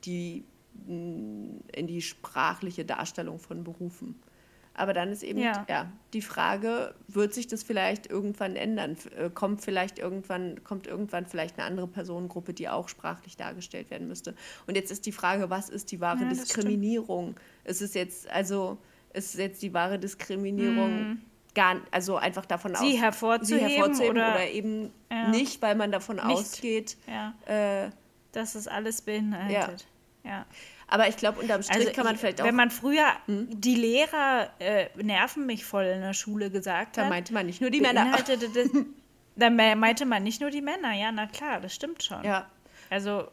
die, 0.04 0.44
in 0.86 1.86
die 1.86 2.02
sprachliche 2.02 2.84
Darstellung 2.84 3.38
von 3.38 3.64
Berufen. 3.64 4.20
Aber 4.78 4.92
dann 4.92 5.10
ist 5.10 5.22
eben 5.22 5.40
ja. 5.40 5.64
Ja. 5.68 5.90
die 6.12 6.20
Frage, 6.20 6.94
wird 7.08 7.32
sich 7.32 7.46
das 7.46 7.62
vielleicht 7.62 8.06
irgendwann 8.10 8.56
ändern? 8.56 8.96
Äh, 9.16 9.30
Kommt 9.30 9.62
vielleicht 9.62 9.98
irgendwann, 9.98 10.62
kommt 10.64 10.86
irgendwann 10.86 11.24
vielleicht 11.26 11.58
eine 11.58 11.66
andere 11.66 11.88
Personengruppe, 11.88 12.52
die 12.52 12.68
auch 12.68 12.88
sprachlich 12.88 13.36
dargestellt 13.38 13.90
werden 13.90 14.06
müsste? 14.06 14.34
Und 14.66 14.74
jetzt 14.76 14.90
ist 14.92 15.06
die 15.06 15.12
Frage, 15.12 15.48
was 15.48 15.70
ist 15.70 15.90
die 15.92 16.00
wahre 16.00 16.24
Ja, 16.24 16.28
Diskriminierung? 16.28 17.36
Ist 17.64 17.80
es 17.80 17.94
jetzt, 17.94 18.28
also 18.30 18.76
ist 19.14 19.34
es 19.34 19.40
jetzt 19.40 19.62
die 19.62 19.72
wahre 19.72 19.98
Diskriminierung 19.98 21.22
gar 21.54 21.76
also 21.90 22.16
einfach 22.16 22.44
davon. 22.44 22.74
Sie 22.74 22.94
aus, 22.96 23.00
hervorzuheben 23.00 23.66
hervorzuheben 23.68 24.16
oder- 24.18 24.34
oder, 24.34 24.50
eben 24.50 24.90
Ja. 25.10 25.28
nicht, 25.28 25.62
weil 25.62 25.74
man 25.74 25.90
davon 25.90 26.16
Nicht. 26.16 26.26
ausgeht, 26.26 26.98
äh, 27.46 27.88
das 28.32 28.54
ist 28.54 28.68
alles 28.68 29.00
beinhaltet. 29.00 29.86
Ja. 30.22 30.44
Aber 30.88 31.08
ich 31.08 31.16
glaube, 31.16 31.40
unterm 31.40 31.62
Strich 31.62 31.76
Also 31.78 31.92
kann 31.92 32.04
man 32.04 32.14
ich- 32.14 32.20
vielleicht 32.20 32.40
auch, 32.40 32.44
Hm? 32.44 32.48
wenn 32.50 32.56
man 32.56 32.70
früher 32.70 33.06
die 33.26 33.74
Lehrer 33.74 34.50
äh, 34.58 34.86
nerven 35.02 35.46
mich 35.46 35.64
voll 35.64 35.84
in 35.84 36.00
der 36.00 36.12
Schule 36.14 36.50
gesagt 36.50 36.96
da 36.96 37.02
hat, 37.02 37.08
meinte 37.10 37.32
man 37.34 37.46
nicht 37.46 37.60
nur 37.60 37.70
die 37.70 37.80
Männer. 37.80 38.12
das, 38.26 38.38
dann 39.36 39.56
me- 39.56 39.76
meinte 39.76 40.06
man 40.06 40.22
nicht 40.22 40.40
nur 40.40 40.50
die 40.50 40.62
Männer. 40.62 40.92
Ja, 40.94 41.12
na 41.12 41.26
klar, 41.26 41.60
das 41.60 41.74
stimmt 41.74 42.02
schon. 42.02 42.22
Ja, 42.24 42.46
Also 42.90 43.28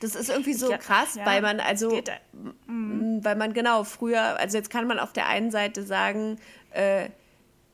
das 0.00 0.14
ist 0.14 0.28
irgendwie 0.28 0.52
so 0.52 0.70
Ja, 0.70 0.76
krass, 0.78 1.14
ja, 1.14 1.24
weil 1.24 1.40
man 1.40 1.58
also 1.60 1.88
geht 1.88 2.08
da- 2.08 2.18
Mm, 2.66 3.24
Weil 3.24 3.36
man 3.36 3.52
genau 3.54 3.82
früher, 3.84 4.38
also 4.38 4.56
jetzt 4.58 4.68
kann 4.70 4.86
man 4.86 4.98
auf 4.98 5.12
der 5.12 5.26
einen 5.28 5.50
Seite 5.50 5.82
sagen, 5.82 6.38
äh, 6.72 7.08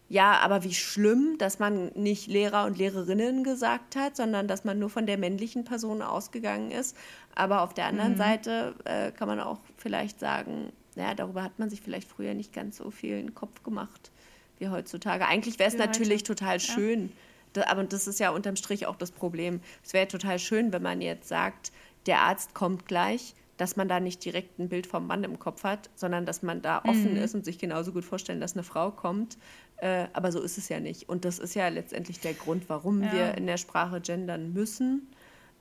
ja, 0.09 0.39
aber 0.41 0.63
wie 0.63 0.75
schlimm, 0.75 1.37
dass 1.39 1.59
man 1.59 1.89
nicht 1.95 2.29
Lehrer 2.29 2.65
und 2.65 2.79
Lehrerinnen 2.79 3.43
gesagt 3.43 3.97
hat, 3.97 4.17
sondern 4.17 4.47
dass 4.47 4.65
man 4.65 4.79
nur 4.79 4.91
von 4.91 5.07
der 5.07 5.19
männlichen 5.19 5.65
Person 5.65 6.01
ausgegangen 6.01 6.71
ist. 6.71 6.97
Aber 7.35 7.63
auf 7.63 7.75
der 7.75 7.87
anderen 7.87 8.17
Seite 8.17 8.75
äh, 8.85 9.11
kann 9.11 9.27
man 9.27 9.41
auch 9.41 9.59
vielleicht 9.77 10.21
sagen, 10.21 10.73
naja, 10.95 11.15
darüber 11.15 11.43
hat 11.43 11.59
man 11.59 11.71
sich 11.71 11.81
vielleicht 11.81 12.09
früher 12.09 12.35
nicht 12.35 12.53
ganz 12.53 12.77
so 12.77 12.91
viel 12.91 13.19
in 13.19 13.27
den 13.27 13.35
Kopf 13.35 13.63
gemacht 13.63 14.11
wie 14.59 14.69
heutzutage. 14.69 15.27
Eigentlich 15.27 15.59
wäre 15.59 15.69
es 15.69 15.75
Wie 15.75 15.81
heute. 15.81 15.91
natürlich 15.91 16.23
total 16.23 16.61
schön, 16.61 17.13
da, 17.53 17.65
aber 17.67 17.85
das 17.85 18.07
ist 18.07 18.21
ja 18.21 18.31
unterm 18.31 18.57
Strich 18.57 18.87
auch 18.87 18.97
das 18.97 19.11
Problem. 19.11 19.61
Es 19.85 19.93
wäre 19.93 20.09
total 20.09 20.39
schön, 20.39 20.73
wenn 20.73 20.83
man 20.83 21.01
jetzt 21.01 21.29
sagt, 21.29 21.73
der 22.07 22.21
Arzt 22.21 22.55
kommt 22.55 22.87
gleich, 22.87 23.35
dass 23.57 23.77
man 23.77 23.89
da 23.89 24.01
nicht 24.01 24.25
direkt 24.25 24.59
ein 24.59 24.69
Bild 24.69 24.87
vom 24.87 25.07
Mann 25.07 25.25
im 25.25 25.39
Kopf 25.39 25.65
hat, 25.65 25.91
sondern 25.95 26.27
dass 26.27 26.43
man 26.43 26.63
da 26.63 26.83
offen 26.85 27.17
ist 27.17 27.35
und 27.35 27.45
sich 27.45 27.59
genauso 27.59 27.93
gut 27.93 28.05
vorstellen, 28.05 28.41
dass 28.41 28.55
eine 28.55 28.63
Frau 28.63 28.91
kommt. 28.91 29.39
Äh, 29.79 30.07
aber 30.13 30.33
so 30.33 30.41
ist 30.41 30.57
es 30.59 30.69
ja 30.69 30.81
nicht. 30.81 31.09
Und 31.09 31.25
das 31.25 31.39
ist 31.39 31.55
ja 31.55 31.69
letztendlich 31.69 32.21
der 32.21 32.35
Grund, 32.35 32.69
warum 32.69 33.03
Ja. 33.03 33.13
wir 33.13 33.35
in 33.37 33.47
der 33.47 33.57
Sprache 33.59 34.01
gendern 34.01 34.53
müssen, 34.53 35.07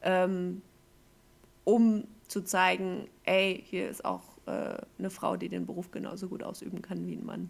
ähm, 0.01 0.61
um 1.63 2.05
zu 2.27 2.41
zeigen, 2.41 3.07
ey, 3.23 3.63
hier 3.67 3.89
ist 3.89 4.05
auch 4.05 4.21
äh, 4.47 4.77
eine 4.99 5.09
Frau, 5.09 5.35
die 5.37 5.49
den 5.49 5.65
Beruf 5.65 5.91
genauso 5.91 6.27
gut 6.29 6.43
ausüben 6.43 6.81
kann 6.81 7.07
wie 7.07 7.15
ein 7.15 7.25
Mann. 7.25 7.49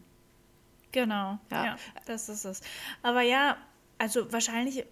Genau, 0.92 1.38
Ja. 1.52 1.66
ja. 1.66 1.76
das 2.06 2.30
ist 2.30 2.46
es. 2.46 2.62
Aber 3.04 3.22
ja, 3.22 3.58
also 3.98 4.32
wahrscheinlich 4.32 4.86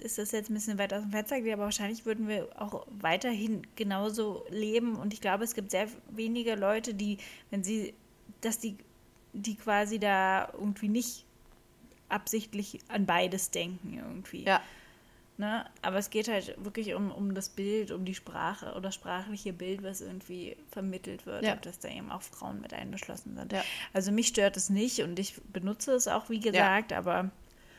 ist 0.00 0.18
das 0.18 0.30
jetzt 0.32 0.50
ein 0.50 0.54
bisschen 0.54 0.78
weit 0.78 0.92
aus 0.94 1.02
dem 1.02 1.10
Fenster 1.10 1.36
gelegt, 1.38 1.54
aber 1.54 1.64
wahrscheinlich 1.64 2.04
würden 2.06 2.28
wir 2.28 2.48
auch 2.60 2.86
weiterhin 2.90 3.62
genauso 3.76 4.44
leben. 4.50 4.96
Und 4.96 5.12
ich 5.14 5.20
glaube, 5.20 5.44
es 5.44 5.54
gibt 5.54 5.70
sehr 5.70 5.88
wenige 6.10 6.54
Leute, 6.54 6.94
die, 6.94 7.18
wenn 7.50 7.64
sie, 7.64 7.94
dass 8.40 8.58
die, 8.58 8.76
die 9.32 9.56
quasi 9.56 9.98
da 9.98 10.48
irgendwie 10.52 10.88
nicht 10.88 11.24
absichtlich 12.08 12.78
an 12.88 13.06
beides 13.06 13.50
denken 13.50 13.94
irgendwie. 13.94 14.44
Ja, 14.44 14.60
Ne? 15.38 15.64
Aber 15.80 15.96
es 15.96 16.10
geht 16.10 16.28
halt 16.28 16.54
wirklich 16.62 16.94
um, 16.94 17.10
um 17.10 17.34
das 17.34 17.48
Bild, 17.48 17.90
um 17.90 18.04
die 18.04 18.14
Sprache 18.14 18.74
oder 18.74 18.92
sprachliche 18.92 19.54
Bild, 19.54 19.82
was 19.82 20.02
irgendwie 20.02 20.58
vermittelt 20.70 21.24
wird, 21.24 21.42
Ja. 21.42 21.54
ob 21.54 21.62
das 21.62 21.78
da 21.78 21.88
eben 21.88 22.12
auch 22.12 22.20
Frauen 22.20 22.60
mit 22.60 22.74
eingeschlossen 22.74 23.34
sind. 23.34 23.50
Ja. 23.50 23.64
Also 23.94 24.12
mich 24.12 24.28
stört 24.28 24.58
es 24.58 24.68
nicht 24.68 25.00
und 25.00 25.18
ich 25.18 25.40
benutze 25.50 25.92
es 25.94 26.06
auch, 26.06 26.28
wie 26.28 26.38
gesagt, 26.38 26.92
aber 26.92 27.30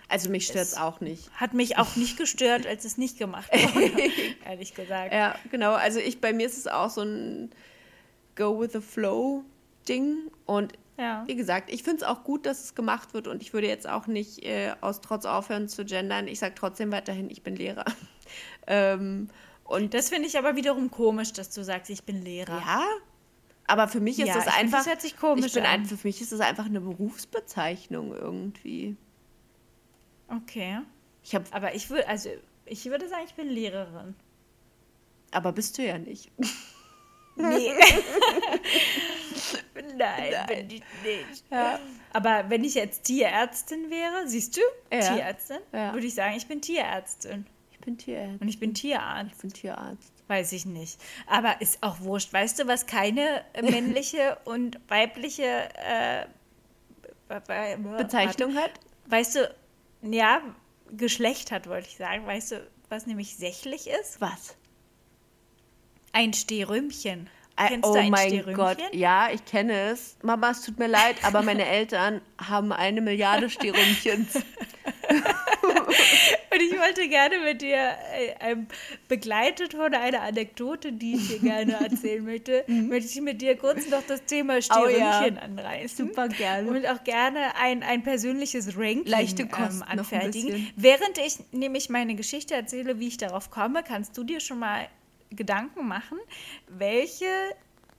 also 0.10 0.32
mich 0.32 0.48
stört 0.48 0.66
es 0.66 0.76
auch 0.76 1.00
nicht. 1.00 1.30
hat 1.40 1.54
mich 1.54 1.78
auch 1.78 1.96
nicht 1.96 2.18
gestört, 2.18 2.66
als 2.66 2.86
es 2.86 2.98
nicht 2.98 3.20
gemacht 3.20 3.50
wurde, 3.76 4.10
ehrlich 4.46 4.74
gesagt. 4.74 5.14
Ja, 5.14 5.36
genau. 5.52 5.74
Also 5.74 6.00
ich, 6.00 6.20
bei 6.20 6.34
mir 6.34 6.48
ist 6.48 6.58
es 6.58 6.66
auch 6.68 6.90
so 6.90 7.02
ein 7.04 7.52
Go 8.36 8.60
with 8.60 8.72
the 8.74 8.82
Flow 8.82 9.44
Ding. 9.88 10.18
Und 10.48 10.74
Ja. 10.98 11.24
wie 11.26 11.36
gesagt, 11.36 11.72
ich 11.74 11.82
finde 11.82 11.98
es 11.98 12.04
auch 12.04 12.24
gut, 12.24 12.46
dass 12.46 12.64
es 12.64 12.76
gemacht 12.76 13.14
wird 13.16 13.28
und 13.28 13.42
ich 13.42 13.52
würde 13.54 13.68
jetzt 13.68 13.90
auch 13.90 14.06
nicht 14.06 14.44
äh, 14.46 14.74
aus 14.82 15.02
Trotz 15.02 15.26
aufhören 15.26 15.68
zu 15.68 15.86
gendern. 15.86 16.28
Ich 16.28 16.38
sage 16.40 16.54
trotzdem 16.56 16.92
weiterhin, 16.92 17.30
ich 17.32 17.42
bin 17.42 17.56
Lehrer. 17.56 17.86
ähm, 18.68 19.30
und 19.64 19.94
Das 19.96 20.10
finde 20.10 20.28
ich 20.28 20.38
aber 20.38 20.56
wiederum 20.56 20.92
komisch, 20.92 21.34
dass 21.34 21.50
du 21.50 21.64
sagst, 21.64 21.90
ich 21.90 22.04
bin 22.04 22.22
Lehrer. 22.22 22.60
ja, 22.60 22.84
aber 23.66 23.88
für 23.88 24.02
mich 24.02 24.20
ist 24.20 24.28
Ja, 24.28 24.36
das 24.36 24.48
einfach. 24.48 24.80
das 24.80 24.88
hört 24.88 25.02
sich 25.02 25.18
komisch 25.18 25.46
ich 25.48 25.54
bin 25.54 25.64
an. 25.64 25.70
ein, 25.82 25.86
für 25.86 25.98
mich 26.06 26.22
ist 26.22 26.32
es 26.32 26.40
einfach 26.42 26.66
eine 26.66 26.82
Berufsbezeichnung 26.82 28.14
irgendwie. 28.14 28.96
Okay. 30.28 30.80
Ich 31.24 31.34
habe, 31.34 31.46
Aber 31.52 31.74
ich 31.74 31.90
würde, 31.90 32.08
also 32.08 32.30
ich 32.66 32.86
würde 32.86 33.08
sagen, 33.08 33.24
ich 33.26 33.34
bin 33.36 33.48
Lehrerin. 33.48 34.14
aber 35.32 35.54
bist 35.54 35.78
du 35.78 35.84
ja 35.84 35.98
nicht. 35.98 36.32
Nee. 37.36 37.72
Nein, 39.98 40.34
bin 40.48 40.70
ich 40.70 40.84
nicht. 41.04 41.46
Aber 42.14 42.50
wenn 42.50 42.64
ich 42.64 42.76
jetzt 42.76 43.04
Tierärztin 43.04 43.90
wäre, 43.90 44.28
siehst 44.28 44.58
du, 44.58 44.62
Ja. 44.92 45.00
Tierärztin, 45.16 45.58
Ja. 45.72 45.94
würde 45.94 46.08
ich 46.08 46.14
sagen, 46.14 46.36
ich 46.36 46.48
bin 46.48 46.62
Tierärztin. 46.62 47.46
Ich 47.72 47.80
bin 47.80 47.98
Tierarzt. 47.98 48.42
Und 48.42 48.48
ich 48.48 48.60
bin 48.60 48.74
Tierarzt. 48.74 49.32
Ich 49.36 49.38
bin 49.42 49.52
Tierarzt. 49.54 50.14
Weiß 50.28 50.54
ich 50.54 50.66
nicht. 50.66 51.02
Aber 51.28 51.60
ist 51.62 51.84
auch 51.84 52.00
wurscht. 52.00 52.32
Weißt 52.32 52.58
du, 52.60 52.68
was 52.68 52.86
keine 52.86 53.44
äh, 53.54 53.62
männliche 53.62 54.38
und 54.46 54.80
weibliche 54.90 55.44
äh, 55.76 56.26
be- 57.28 57.42
be- 57.46 57.96
Bezeichnung 57.98 58.56
hat? 58.56 58.72
Weißt 59.08 59.36
du, 59.36 59.54
ja, 60.02 60.42
Geschlecht 60.92 61.52
hat, 61.52 61.68
wollte 61.68 61.90
ich 61.90 61.98
sagen. 61.98 62.26
Weißt 62.26 62.54
du, 62.54 62.66
was 62.88 63.06
nämlich 63.06 63.36
sächlich 63.36 63.88
ist? 63.88 64.22
Was? 64.22 64.56
Ein 66.14 66.32
Stehrümchen. 66.34 67.30
Kennst 67.56 67.88
oh 67.88 67.94
mein 68.10 68.30
Stehrümchen? 68.30 68.56
Gott, 68.56 68.78
ja, 68.92 69.30
ich 69.32 69.46
kenne 69.46 69.92
es. 69.92 70.18
Mama, 70.24 70.52
es 70.52 70.62
tut 70.62 70.80
mir 70.80 70.88
leid, 70.88 71.18
aber 71.24 71.44
meine 71.44 71.66
Eltern 71.66 72.22
haben 72.40 72.72
eine 72.72 73.02
Milliarde 73.02 73.50
Stehrümchens. 73.50 74.34
Und 76.54 76.62
ich 76.62 76.80
wollte 76.80 77.08
gerne 77.08 77.40
mit 77.40 77.62
dir, 77.62 77.78
äh, 77.78 78.52
ähm, 78.52 78.68
begleitet 79.08 79.74
von 79.74 79.94
einer 79.94 80.22
Anekdote, 80.22 80.92
die 80.92 81.16
ich 81.16 81.28
dir 81.28 81.40
gerne 81.40 81.74
erzählen 81.74 82.24
möchte, 82.26 82.64
möchte 82.68 83.10
ich 83.10 83.22
mit 83.22 83.42
dir 83.42 83.58
kurz 83.58 83.88
noch 83.90 84.04
das 84.08 84.24
Thema 84.26 84.54
Mhm. 84.54 84.60
Oh 84.76 84.88
ja. 84.88 85.14
Stehrümchen 85.14 85.38
anreißen. 85.38 86.08
Super 86.08 86.28
gerne. 86.30 86.70
Und 86.70 86.88
auch 86.88 87.04
gerne 87.04 87.56
ein, 87.60 87.84
ein 87.84 88.04
persönliches 88.04 88.78
Ranking 88.78 89.06
Leichte 89.06 89.48
Kost 89.48 89.82
ähm, 89.82 90.00
anfertigen. 90.00 90.70
Während 90.76 91.18
ich 91.18 91.38
nämlich 91.52 91.90
meine 91.90 92.16
Geschichte 92.16 92.54
erzähle, 92.54 93.00
wie 93.00 93.08
ich 93.08 93.18
darauf 93.18 93.50
komme, 93.50 93.84
kannst 93.84 94.18
du 94.18 94.24
dir 94.24 94.40
schon 94.40 94.60
mal 94.60 94.88
Gedanken 95.36 95.88
machen, 95.88 96.18
welche, 96.68 97.26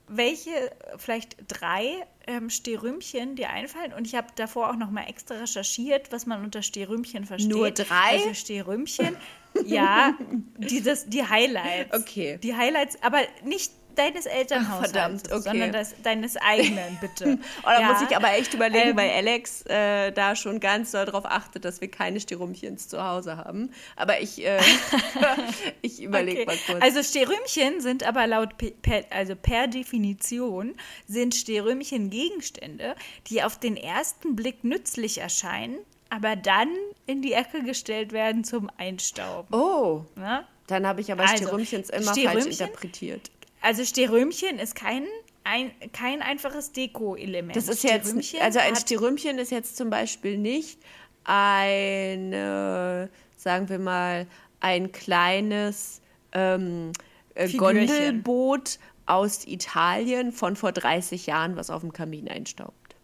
welche 0.08 0.50
vielleicht 0.96 1.36
drei 1.48 2.06
ähm, 2.26 2.50
Stehrümchen 2.50 3.36
dir 3.36 3.50
einfallen. 3.50 3.92
Und 3.92 4.06
ich 4.06 4.14
habe 4.14 4.28
davor 4.36 4.70
auch 4.70 4.76
noch 4.76 4.90
mal 4.90 5.04
extra 5.08 5.36
recherchiert, 5.36 6.12
was 6.12 6.26
man 6.26 6.42
unter 6.42 6.62
Stehrümchen 6.62 7.24
versteht. 7.24 7.50
Nur 7.50 7.70
drei? 7.70 8.16
Also 8.18 8.34
Stehrümchen, 8.34 9.16
ja, 9.64 10.16
die, 10.58 10.82
das, 10.82 11.08
die 11.08 11.26
Highlights. 11.26 11.94
Okay. 11.96 12.38
Die 12.42 12.54
Highlights, 12.56 13.02
aber 13.02 13.20
nicht 13.44 13.72
deines 13.94 14.26
Elternhaushaltes, 14.26 14.90
verdammt, 14.92 15.32
okay. 15.32 15.40
sondern 15.40 15.72
das, 15.72 15.94
deines 16.02 16.36
eigenen, 16.36 16.98
bitte. 17.00 17.38
Da 17.62 17.80
Ja. 17.80 17.92
muss 17.92 18.02
ich 18.08 18.16
aber 18.16 18.32
echt 18.32 18.54
überlegen, 18.54 18.90
Ähm, 18.90 18.96
weil 18.96 19.10
Alex 19.10 19.62
äh, 19.66 20.12
da 20.12 20.36
schon 20.36 20.60
ganz 20.60 20.90
doll 20.92 21.04
darauf 21.06 21.24
achtet, 21.26 21.64
dass 21.64 21.80
wir 21.80 21.90
keine 21.90 22.20
Stehrümchens 22.20 22.88
zu 22.88 23.02
Hause 23.02 23.36
haben. 23.36 23.70
Aber 23.96 24.20
ich, 24.20 24.44
äh, 24.44 24.58
ich 25.82 26.02
überlege 26.02 26.42
Okay. 26.42 26.46
mal 26.46 26.56
kurz. 26.66 26.82
Also 26.82 27.02
Stehrümchen 27.02 27.80
sind 27.80 28.02
aber 28.06 28.26
laut 28.26 28.50
per, 28.82 29.04
also 29.10 29.34
per 29.36 29.66
Definition 29.68 30.74
sind 31.06 31.34
Stehrümchen 31.34 32.10
Gegenstände, 32.10 32.94
die 33.28 33.42
auf 33.42 33.58
den 33.58 33.76
ersten 33.76 34.36
Blick 34.36 34.64
nützlich 34.64 35.18
erscheinen, 35.18 35.78
aber 36.10 36.36
dann 36.36 36.68
in 37.06 37.22
die 37.22 37.32
Ecke 37.32 37.62
gestellt 37.62 38.12
werden 38.12 38.44
zum 38.44 38.70
Einstauben. 38.78 39.52
oh, 39.54 40.04
Ne? 40.16 40.44
dann 40.66 40.86
habe 40.86 41.00
ich 41.02 41.12
aber 41.12 41.24
Also, 41.24 41.36
Stehrümchens 41.44 41.90
immer 41.90 42.04
falsch 42.04 42.18
Stehrümchen? 42.20 42.50
interpretiert. 42.52 43.30
Also 43.64 43.82
Stehrümchen 43.86 44.58
ist 44.58 44.74
kein, 44.74 45.06
ein, 45.42 45.72
kein 45.94 46.20
einfaches 46.20 46.72
Deko-Element. 46.72 47.56
Das 47.56 47.68
ist 47.68 47.82
jetzt, 47.82 48.14
also 48.38 48.58
ein 48.58 48.76
Stehrümchen 48.76 49.38
ist 49.38 49.50
jetzt 49.50 49.78
zum 49.78 49.88
Beispiel 49.88 50.36
nicht 50.36 50.78
ein, 51.24 52.34
äh, 52.34 53.08
sagen 53.38 53.68
wir 53.70 53.78
mal, 53.78 54.26
ein 54.60 54.92
kleines 54.92 56.02
ähm, 56.32 56.92
äh. 57.34 57.48
Gondelboot 57.48 58.78
aus 59.06 59.46
Italien 59.46 60.32
von 60.32 60.56
vor 60.56 60.72
30 60.72 61.24
Jahren, 61.24 61.56
was 61.56 61.70
auf 61.70 61.80
dem 61.80 61.94
Kamin 61.94 62.28
einstaubt. 62.28 62.96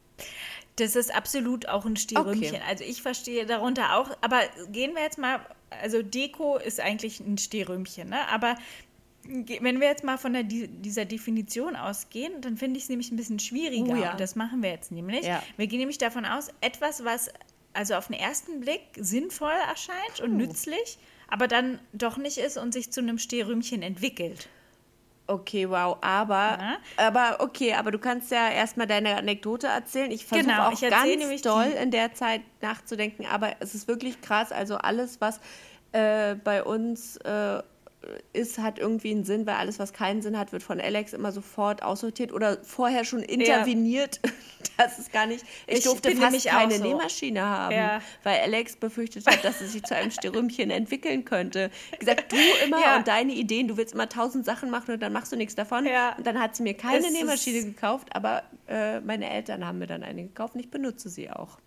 Das 0.76 0.94
ist 0.94 1.14
absolut 1.14 1.70
auch 1.70 1.86
ein 1.86 1.96
Stehrümchen. 1.96 2.56
Okay. 2.56 2.62
Also 2.68 2.84
ich 2.84 3.00
verstehe 3.00 3.46
darunter 3.46 3.96
auch, 3.96 4.10
aber 4.20 4.40
gehen 4.70 4.94
wir 4.94 5.02
jetzt 5.02 5.16
mal, 5.16 5.40
also 5.82 6.02
Deko 6.02 6.58
ist 6.58 6.80
eigentlich 6.80 7.20
ein 7.20 7.38
Stehrümchen, 7.38 8.10
ne? 8.10 8.28
Aber 8.28 8.56
wenn 9.60 9.80
wir 9.80 9.88
jetzt 9.88 10.04
mal 10.04 10.18
von 10.18 10.32
der, 10.32 10.42
di- 10.42 10.68
dieser 10.68 11.04
Definition 11.04 11.76
ausgehen, 11.76 12.40
dann 12.40 12.56
finde 12.56 12.76
ich 12.78 12.84
es 12.84 12.88
nämlich 12.88 13.10
ein 13.12 13.16
bisschen 13.16 13.38
schwieriger. 13.38 13.92
Oh 13.92 13.96
ja. 13.96 14.10
Und 14.12 14.20
das 14.20 14.36
machen 14.36 14.62
wir 14.62 14.70
jetzt 14.70 14.90
nämlich. 14.92 15.24
Ja. 15.26 15.42
Wir 15.56 15.66
gehen 15.66 15.78
nämlich 15.78 15.98
davon 15.98 16.24
aus, 16.24 16.48
etwas, 16.60 17.04
was 17.04 17.30
also 17.72 17.94
auf 17.94 18.08
den 18.08 18.16
ersten 18.18 18.60
Blick 18.60 18.80
sinnvoll 18.98 19.52
erscheint 19.68 20.20
und 20.22 20.36
nützlich, 20.36 20.98
aber 21.28 21.46
dann 21.46 21.78
doch 21.92 22.16
nicht 22.16 22.38
ist 22.38 22.56
und 22.58 22.72
sich 22.72 22.90
zu 22.92 23.00
einem 23.00 23.18
Stehrümchen 23.18 23.82
entwickelt. 23.82 24.48
Okay, 25.28 25.70
wow, 25.70 25.96
aber, 26.00 26.58
Ja. 26.58 26.76
aber 26.96 27.36
okay, 27.38 27.74
aber 27.74 27.92
du 27.92 28.00
kannst 28.00 28.32
ja 28.32 28.50
erstmal 28.50 28.88
deine 28.88 29.16
Anekdote 29.16 29.68
erzählen. 29.68 30.10
Ich 30.10 30.26
versuche 30.26 30.48
Genau, 30.48 30.66
auch 30.68 30.80
ganz 30.80 31.42
doll 31.42 31.66
in 31.80 31.92
der 31.92 32.12
Zeit 32.14 32.40
nachzudenken, 32.60 33.24
aber 33.26 33.54
es 33.60 33.76
ist 33.76 33.86
wirklich 33.86 34.20
krass. 34.20 34.50
Also 34.50 34.76
alles, 34.76 35.20
was 35.20 35.38
äh, 35.92 36.34
bei 36.34 36.64
uns 36.64 37.16
äh, 37.18 37.62
ist, 38.32 38.58
hat 38.58 38.78
irgendwie 38.78 39.10
einen 39.10 39.24
Sinn, 39.24 39.46
weil 39.46 39.56
alles, 39.56 39.78
was 39.78 39.92
keinen 39.92 40.22
Sinn 40.22 40.38
hat, 40.38 40.52
wird 40.52 40.62
von 40.62 40.80
Alex 40.80 41.12
immer 41.12 41.32
sofort 41.32 41.82
aussortiert 41.82 42.32
oder 42.32 42.58
vorher 42.62 43.04
schon 43.04 43.22
interveniert. 43.22 44.20
Das 44.76 44.98
ist 44.98 45.12
gar 45.12 45.26
nicht. 45.26 45.44
Ich, 45.66 45.78
Ich 45.78 45.84
durfte 45.84 46.14
fast 46.16 46.46
keine 46.46 46.74
so. 46.74 46.82
Nähmaschine 46.82 47.42
haben, 47.42 47.74
Ja. 47.74 48.00
weil 48.24 48.40
Alex 48.40 48.76
befürchtet 48.76 49.26
hat, 49.26 49.42
dass 49.44 49.60
es 49.60 49.72
sich 49.72 49.82
zu 49.84 49.94
einem 49.94 50.10
Sterümchen 50.10 50.70
entwickeln 50.70 51.24
könnte. 51.26 51.70
Gesagt, 51.98 52.32
du 52.32 52.36
immer 52.64 52.80
Ja. 52.80 52.96
und 52.96 53.06
deine 53.08 53.32
Ideen, 53.32 53.68
du 53.68 53.76
willst 53.76 53.92
immer 53.94 54.08
tausend 54.08 54.44
Sachen 54.46 54.70
machen 54.70 54.92
und 54.94 55.00
dann 55.00 55.12
machst 55.12 55.32
du 55.32 55.36
nichts 55.36 55.54
davon. 55.54 55.86
Ja. 55.86 56.14
Und 56.16 56.26
dann 56.26 56.38
hat 56.40 56.56
sie 56.56 56.62
mir 56.62 56.74
keine 56.74 57.06
Es 57.06 57.12
Nähmaschine 57.12 57.64
gekauft, 57.64 58.08
aber 58.12 58.42
äh, 58.68 59.00
meine 59.00 59.30
Eltern 59.30 59.66
haben 59.66 59.78
mir 59.78 59.86
dann 59.86 60.02
eine 60.02 60.22
gekauft 60.24 60.54
und 60.54 60.60
ich 60.60 60.70
benutze 60.70 61.08
sie 61.10 61.30
auch. 61.30 61.58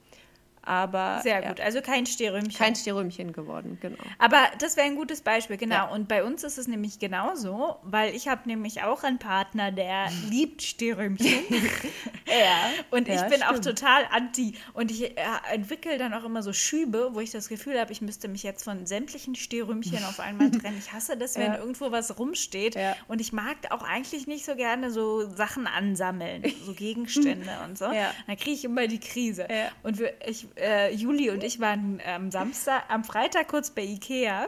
Aber 0.65 1.19
Sehr 1.23 1.41
ja, 1.41 1.49
gut, 1.49 1.59
also 1.59 1.81
kein 1.81 2.05
Stehrümchen. 2.05 2.53
kein 2.57 2.75
Sterümchen 2.75 3.33
geworden, 3.33 3.77
genau. 3.81 3.97
Aber 4.17 4.37
das 4.59 4.77
wäre 4.77 4.87
ein 4.87 4.95
gutes 4.95 5.21
Beispiel, 5.21 5.57
genau. 5.57 5.75
Ja. 5.75 5.85
Und 5.89 6.07
bei 6.07 6.23
uns 6.23 6.43
ist 6.43 6.57
es 6.57 6.67
nämlich 6.67 6.99
genauso, 6.99 7.77
weil 7.83 8.15
ich 8.15 8.27
habe 8.29 8.41
nämlich 8.45 8.81
auch 8.83 9.03
einen 9.03 9.19
Partner, 9.19 9.71
der 9.71 10.07
liebt 10.29 10.61
Stehrümchen. 10.61 11.27
Ja. 12.25 12.69
Und 12.89 13.09
ich 13.09 13.15
Ja, 13.15 13.27
bin 13.27 13.43
auch 13.43 13.49
stimmt. 13.57 13.77
total 13.79 14.05
anti. 14.11 14.55
Und 14.73 14.89
ich 14.89 15.03
äh, 15.03 15.13
entwickle 15.51 15.97
dann 15.97 16.13
auch 16.13 16.23
immer 16.23 16.41
so 16.41 16.51
Schübe, 16.53 17.09
wo 17.11 17.19
ich 17.19 17.29
das 17.31 17.47
Gefühl 17.49 17.79
habe, 17.79 17.91
ich 17.91 18.01
müsste 18.01 18.27
mich 18.27 18.41
jetzt 18.43 18.63
von 18.63 18.85
sämtlichen 18.87 19.35
Stehrümchen 19.35 20.03
auf 20.05 20.19
einmal 20.19 20.49
trennen. 20.51 20.77
Ich 20.79 20.93
hasse 20.93 21.17
das, 21.17 21.35
wenn 21.35 21.51
Ja. 21.53 21.57
irgendwo 21.59 21.91
was 21.91 22.17
rumsteht. 22.17 22.75
Ja. 22.75 22.95
Und 23.07 23.19
ich 23.21 23.33
mag 23.33 23.57
auch 23.69 23.83
eigentlich 23.83 24.25
nicht 24.25 24.45
so 24.45 24.55
gerne 24.55 24.89
so 24.89 25.29
Sachen 25.35 25.67
ansammeln, 25.67 26.43
so 26.65 26.73
Gegenstände 26.73 27.51
und 27.65 27.77
so. 27.77 27.85
Ja. 27.91 28.11
Dann 28.25 28.37
kriege 28.37 28.51
ich 28.55 28.63
immer 28.65 28.87
die 28.87 28.99
Krise. 29.01 29.45
Ja. 29.49 29.69
Und 29.83 29.99
wir, 29.99 30.13
ich, 30.25 30.47
äh, 30.57 30.93
Juli 30.93 31.29
und 31.29 31.43
ich 31.43 31.59
waren 31.59 32.01
am 32.05 32.31
Samstag, 32.31 32.83
am 32.89 33.03
Freitag 33.03 33.47
kurz 33.47 33.71
bei 33.71 33.83
Ikea. 33.83 34.47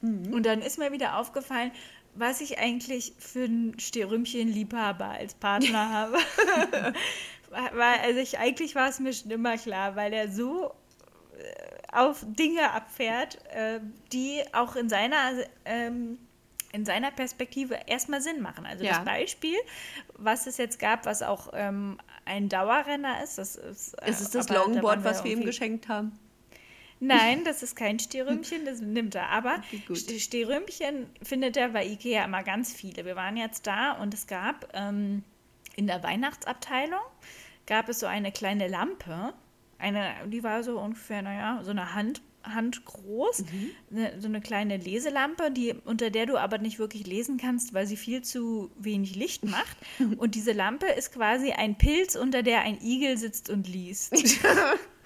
Mhm. 0.00 0.32
Und 0.32 0.46
dann 0.46 0.62
ist 0.62 0.78
mir 0.78 0.92
wieder 0.92 1.18
aufgefallen, 1.18 1.72
was 2.14 2.40
ich 2.40 2.58
eigentlich 2.58 3.12
für 3.18 3.44
ein 3.44 3.78
Stehrümchen-Liebhaber 3.78 5.06
als 5.10 5.34
Partner 5.34 5.88
habe. 5.92 6.18
weil, 7.50 7.98
also 8.02 8.20
ich, 8.20 8.38
eigentlich 8.38 8.74
war 8.74 8.88
es 8.88 8.98
mir 9.00 9.12
schon 9.12 9.30
immer 9.30 9.56
klar, 9.56 9.96
weil 9.96 10.12
er 10.12 10.30
so 10.30 10.66
äh, 11.36 11.92
auf 11.92 12.24
Dinge 12.26 12.70
abfährt, 12.72 13.38
äh, 13.52 13.80
die 14.12 14.42
auch 14.52 14.76
in 14.76 14.88
seiner, 14.88 15.32
ähm, 15.64 16.18
in 16.72 16.84
seiner 16.84 17.10
Perspektive 17.10 17.78
erstmal 17.86 18.20
Sinn 18.20 18.42
machen. 18.42 18.66
Also 18.66 18.84
Ja. 18.84 18.96
das 18.96 19.04
Beispiel, 19.04 19.56
was 20.14 20.46
es 20.46 20.58
jetzt 20.58 20.78
gab, 20.78 21.06
was 21.06 21.22
auch 21.22 21.50
ähm, 21.54 21.98
ein 22.28 22.48
Dauerrenner 22.48 23.22
ist, 23.24 23.38
das 23.38 23.56
ist, 23.56 23.94
äh, 23.94 24.06
Es 24.10 24.20
ist 24.20 24.34
das 24.34 24.46
da 24.46 24.54
Longboard, 24.54 25.02
was 25.04 25.24
wir 25.24 25.32
ihm 25.32 25.44
geschenkt 25.44 25.88
haben. 25.88 26.12
Nein, 27.00 27.44
das 27.44 27.62
ist 27.62 27.76
kein 27.76 27.98
Stehrümchen, 28.00 28.64
das 28.64 28.80
nimmt 28.80 29.14
er. 29.14 29.28
Aber 29.30 29.56
Okay, 29.66 29.82
gut. 29.86 29.96
St- 29.96 30.20
Stehrümchen 30.20 31.06
findet 31.22 31.56
er 31.56 31.68
bei 31.70 31.86
Ikea 31.86 32.24
immer 32.24 32.42
ganz 32.42 32.72
viele. 32.72 33.04
Wir 33.04 33.16
waren 33.16 33.36
jetzt 33.36 33.66
da 33.66 33.92
und 33.92 34.14
es 34.14 34.26
gab 34.26 34.68
ähm, 34.74 35.22
in 35.76 35.86
der 35.86 36.02
Weihnachtsabteilung 36.02 37.00
gab 37.66 37.88
es 37.88 38.00
so 38.00 38.06
eine 38.06 38.32
kleine 38.32 38.66
Lampe. 38.68 39.32
Eine, 39.78 40.12
die 40.26 40.42
war 40.42 40.64
so 40.64 40.80
ungefähr, 40.80 41.22
naja, 41.22 41.60
so 41.62 41.70
eine 41.70 41.94
Hand, 41.94 42.20
Hand 42.42 42.84
groß. 42.84 43.44
Eine, 43.90 44.20
so 44.20 44.28
eine 44.28 44.40
kleine 44.40 44.76
Leselampe, 44.76 45.50
die, 45.50 45.74
unter 45.84 46.10
der 46.10 46.26
du 46.26 46.36
aber 46.36 46.58
nicht 46.58 46.78
wirklich 46.78 47.06
lesen 47.06 47.36
kannst, 47.36 47.74
weil 47.74 47.86
sie 47.86 47.96
viel 47.96 48.22
zu 48.22 48.70
wenig 48.78 49.16
Licht 49.16 49.44
macht. 49.50 49.76
Und 50.18 50.34
diese 50.34 50.52
Lampe 50.52 50.86
ist 50.86 51.12
quasi 51.12 51.52
ein 51.52 51.76
Pilz, 51.76 52.16
unter 52.16 52.42
der 52.42 52.62
ein 52.62 52.80
Igel 52.80 53.16
sitzt 53.16 53.50
und 53.50 53.68
liest. 53.68 54.12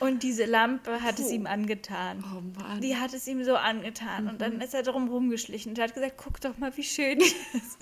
Und 0.00 0.22
diese 0.22 0.44
Lampe 0.44 1.02
hat 1.02 1.18
es 1.18 1.30
ihm 1.30 1.46
angetan. 1.46 2.24
Oh 2.24 2.60
Mann. 2.60 2.80
Die 2.80 2.96
hat 2.96 3.14
es 3.14 3.26
ihm 3.26 3.44
so 3.44 3.56
angetan. 3.56 4.28
Und 4.28 4.40
dann 4.40 4.60
ist 4.60 4.74
er 4.74 4.82
drum 4.82 5.08
rumgeschlichen 5.08 5.72
und 5.72 5.78
hat 5.78 5.94
gesagt, 5.94 6.14
guck 6.16 6.40
doch 6.40 6.58
mal, 6.58 6.76
wie 6.76 6.82
schön 6.82 7.18
die 7.18 7.24
ist. 7.24 7.78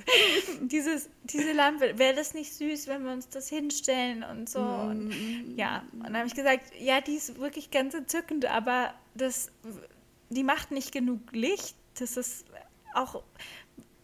Dieses, 0.62 1.08
diese 1.24 1.52
Lampe, 1.52 1.98
wäre 1.98 2.14
das 2.14 2.34
nicht 2.34 2.52
süß, 2.54 2.86
wenn 2.86 3.04
wir 3.04 3.12
uns 3.12 3.28
das 3.28 3.48
hinstellen 3.48 4.22
und 4.22 4.48
so. 4.48 4.60
Und, 4.60 5.12
ja, 5.56 5.82
und 5.92 6.04
dann 6.04 6.16
habe 6.16 6.26
ich 6.26 6.34
gesagt, 6.34 6.72
ja, 6.78 7.00
die 7.00 7.14
ist 7.14 7.38
wirklich 7.38 7.70
ganz 7.70 7.94
entzückend, 7.94 8.46
aber 8.46 8.94
das, 9.14 9.50
die 10.30 10.44
macht 10.44 10.70
nicht 10.70 10.92
genug 10.92 11.20
Licht. 11.32 11.76
Das 11.98 12.16
ist 12.16 12.44
auch 12.94 13.22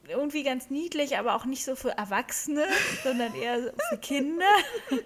irgendwie 0.08 0.42
ganz 0.42 0.70
niedlich, 0.70 1.18
aber 1.18 1.36
auch 1.36 1.44
nicht 1.44 1.64
so 1.64 1.76
für 1.76 1.90
Erwachsene, 1.90 2.64
sondern 3.02 3.34
eher 3.34 3.74
für 3.90 3.98
Kinder. 3.98 4.46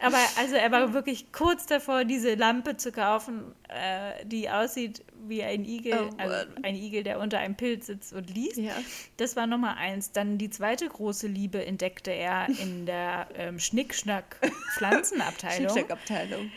aber 0.00 0.18
also 0.38 0.56
er 0.56 0.70
war 0.70 0.92
wirklich 0.92 1.32
kurz 1.32 1.66
davor, 1.66 2.04
diese 2.04 2.34
Lampe 2.34 2.76
zu 2.76 2.92
kaufen, 2.92 3.54
äh, 3.68 4.24
die 4.26 4.50
aussieht 4.50 5.02
wie 5.26 5.42
ein 5.42 5.64
Igel, 5.64 6.10
Oh 6.10 6.14
also 6.18 6.36
ein 6.62 6.74
Igel, 6.74 7.02
der 7.02 7.18
unter 7.20 7.38
einem 7.38 7.56
Pilz 7.56 7.86
sitzt 7.86 8.12
und 8.12 8.34
liest. 8.34 8.56
Ja. 8.56 8.72
Das 9.16 9.36
war 9.36 9.46
Nummer 9.46 9.76
eins. 9.76 10.12
Dann 10.12 10.38
die 10.38 10.50
zweite 10.50 10.88
große 10.88 11.26
Liebe 11.26 11.64
entdeckte 11.64 12.10
er 12.10 12.48
in 12.48 12.86
der 12.86 13.28
ähm, 13.34 13.58
Schnickschnack-Pflanzenabteilung. 13.58 15.68
Schicksackabteilung. 15.68 16.50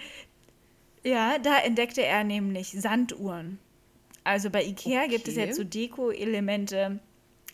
Ja, 1.03 1.37
da 1.39 1.59
entdeckte 1.59 2.03
er 2.03 2.23
nämlich 2.23 2.71
Sanduhren. 2.71 3.59
Also 4.23 4.49
bei 4.49 4.63
Ikea 4.63 5.07
gibt 5.07 5.27
es 5.27 5.33
Okay. 5.35 5.47
jetzt 5.47 5.57
so 5.57 5.65
Deko-Elemente, 5.65 6.99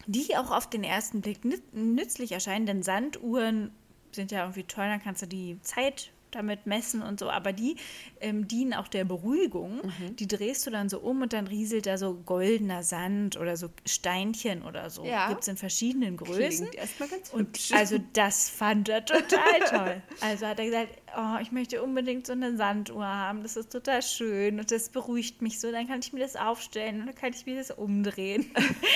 die 0.08 0.36
auch 0.38 0.52
auf 0.52 0.70
den 0.70 0.84
ersten 0.84 1.22
Blick 1.22 1.44
nüt- 1.44 1.74
nützlich 1.74 2.32
erscheinen, 2.32 2.66
denn 2.66 2.84
Sanduhren 2.84 3.72
sind 4.12 4.32
ja 4.32 4.42
irgendwie 4.42 4.64
toll, 4.64 4.86
dann 4.86 5.02
kannst 5.02 5.22
du 5.22 5.28
die 5.28 5.60
Zeit 5.62 6.12
damit 6.32 6.66
messen 6.66 7.02
und 7.02 7.20
so, 7.20 7.30
aber 7.30 7.54
die 7.54 7.76
ähm, 8.22 8.48
dienen 8.48 8.74
auch 8.74 8.88
der 8.88 9.06
Beruhigung. 9.06 9.78
Mhm. 9.78 10.16
Die 10.16 10.28
drehst 10.28 10.66
du 10.68 10.72
dann 10.72 10.90
so 10.90 11.00
um 11.00 11.22
und 11.22 11.34
dann 11.34 11.48
rieselt 11.48 11.86
da 11.86 11.98
so 11.98 12.14
goldener 12.14 12.84
Sand 12.84 13.38
oder 13.38 13.58
so 13.58 13.70
Steinchen 13.86 14.64
oder 14.64 14.90
so. 14.90 15.06
Ja. 15.06 15.30
Gibt 15.30 15.42
es 15.42 15.48
in 15.48 15.58
verschiedenen 15.58 16.18
Größen. 16.18 16.68
Klingt 16.68 16.76
erstmal 16.76 17.10
ganz 17.10 17.30
Und 17.30 17.48
hübsch. 17.48 17.72
also 17.74 17.98
das 18.14 18.50
fand 18.50 18.90
er 18.90 19.06
total 19.06 19.60
toll. 19.70 20.02
Also 20.22 20.48
hat 20.48 20.60
er 20.60 20.66
gesagt, 20.66 20.90
oh, 21.18 21.38
ich 21.42 21.52
möchte 21.52 21.82
unbedingt 21.82 22.28
so 22.28 22.34
eine 22.34 22.56
Sanduhr 22.58 23.06
haben. 23.06 23.44
Das 23.44 23.56
ist 23.56 23.72
total 23.72 24.02
schön 24.02 24.60
und 24.60 24.72
das 24.72 24.90
beruhigt 24.90 25.42
mich 25.42 25.60
so. 25.60 25.72
Dann 25.72 25.88
kann 25.88 26.00
ich 26.00 26.14
mir 26.14 26.20
das 26.20 26.36
aufstellen 26.36 27.02
und 27.02 27.08
dann 27.08 27.16
kann 27.16 27.34
ich 27.34 27.46
mir 27.46 27.56
das 27.56 27.72
umdrehen. 27.72 28.52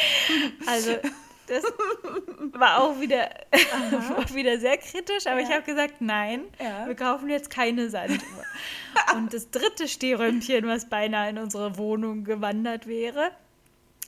also 0.65 0.91
das 1.47 1.63
war 2.53 2.81
auch 2.81 2.99
wieder, 2.99 3.29
war 4.15 4.33
wieder 4.35 4.59
sehr 4.59 4.77
kritisch, 4.77 5.27
aber 5.27 5.39
ich 5.41 5.49
habe 5.49 5.63
gesagt, 5.63 5.95
nein, 6.01 6.41
Ja. 6.59 6.87
wir 6.87 6.95
kaufen 6.95 7.29
jetzt 7.29 7.49
keine 7.49 7.89
Sanduhr. 7.89 8.17
und 9.15 9.33
das 9.33 9.49
dritte 9.51 9.87
Stehrömchen, 9.87 10.67
was 10.67 10.87
beinahe 10.89 11.29
in 11.29 11.37
unsere 11.37 11.77
Wohnung 11.77 12.23
gewandert 12.23 12.87
wäre, 12.87 13.31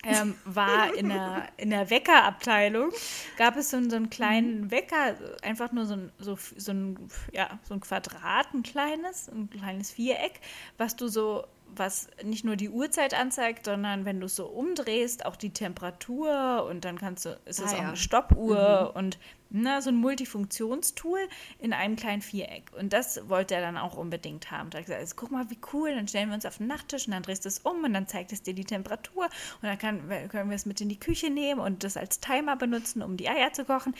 ähm, 0.03 0.35
war 0.45 0.93
in 0.93 1.09
der, 1.09 1.47
in 1.57 1.71
der 1.71 1.89
Weckerabteilung, 1.89 2.91
gab 3.37 3.57
es 3.57 3.71
so, 3.71 3.77
einen- 3.77 3.89
so 3.89 3.95
einen 3.95 4.11
kleinen 4.11 4.69
Wecker, 4.69 5.15
einfach 5.41 5.71
nur 5.71 5.85
so 5.87 5.95
ein, 5.95 6.11
so, 6.19 6.37
so, 6.55 6.71
ein, 6.73 7.09
ja, 7.31 7.57
so 7.63 7.73
ein 7.73 7.79
Quadrat, 7.79 8.53
ein 8.53 8.61
kleines, 8.61 9.29
ein 9.29 9.49
kleines 9.49 9.89
Viereck, 9.91 10.39
was 10.77 10.95
du 10.95 11.07
so, 11.07 11.45
was 11.77 12.07
nicht 12.23 12.45
nur 12.45 12.55
die 12.55 12.69
Uhrzeit 12.69 13.13
anzeigt, 13.13 13.65
sondern 13.65 14.05
wenn 14.05 14.19
du 14.19 14.25
es 14.25 14.35
so 14.35 14.45
umdrehst, 14.47 15.25
auch 15.25 15.35
die 15.35 15.51
Temperatur 15.51 16.65
und 16.69 16.85
dann 16.85 16.97
kannst 16.97 17.25
du, 17.25 17.37
ist 17.45 17.59
es 17.59 17.71
Ah, 17.71 17.75
auch 17.75 17.81
ja. 17.81 17.87
eine 17.89 17.97
Stoppuhr 17.97 18.91
und 18.95 19.17
na, 19.49 19.81
so 19.81 19.89
ein 19.89 19.95
Multifunktionstool 19.95 21.19
in 21.59 21.71
einem 21.71 21.95
kleinen 21.95 22.21
Viereck. 22.21 22.71
Und 22.77 22.93
das 22.93 23.29
wollte 23.29 23.55
er 23.55 23.61
dann 23.61 23.77
auch 23.77 23.95
unbedingt 23.95 24.51
haben. 24.51 24.69
Da 24.69 24.79
hat 24.79 24.85
er 24.85 24.85
gesagt, 24.85 25.01
also, 25.01 25.15
guck 25.15 25.31
mal, 25.31 25.49
wie 25.49 25.59
cool, 25.73 25.93
dann 25.95 26.07
stellen 26.07 26.29
wir 26.29 26.35
uns 26.35 26.45
auf 26.45 26.57
den 26.57 26.67
Nachttisch 26.67 27.07
und 27.07 27.13
dann 27.13 27.23
drehst 27.23 27.45
du 27.45 27.49
es 27.49 27.59
um 27.59 27.83
und 27.83 27.93
dann 27.93 28.07
zeigt 28.07 28.33
es 28.33 28.41
dir 28.41 28.53
die 28.53 28.65
Temperatur 28.65 29.25
und 29.25 29.63
dann 29.63 29.77
kann, 29.77 30.09
können 30.29 30.49
wir 30.49 30.55
es 30.55 30.65
mit 30.65 30.81
in 30.81 30.89
die 30.89 30.99
Küche 30.99 31.29
nehmen 31.29 31.61
und 31.61 31.83
das 31.83 31.95
als 31.95 32.19
Timer 32.19 32.55
benutzen, 32.55 33.01
um 33.01 33.17
die 33.17 33.29
Eier 33.29 33.53
zu 33.53 33.65
kochen. 33.65 33.95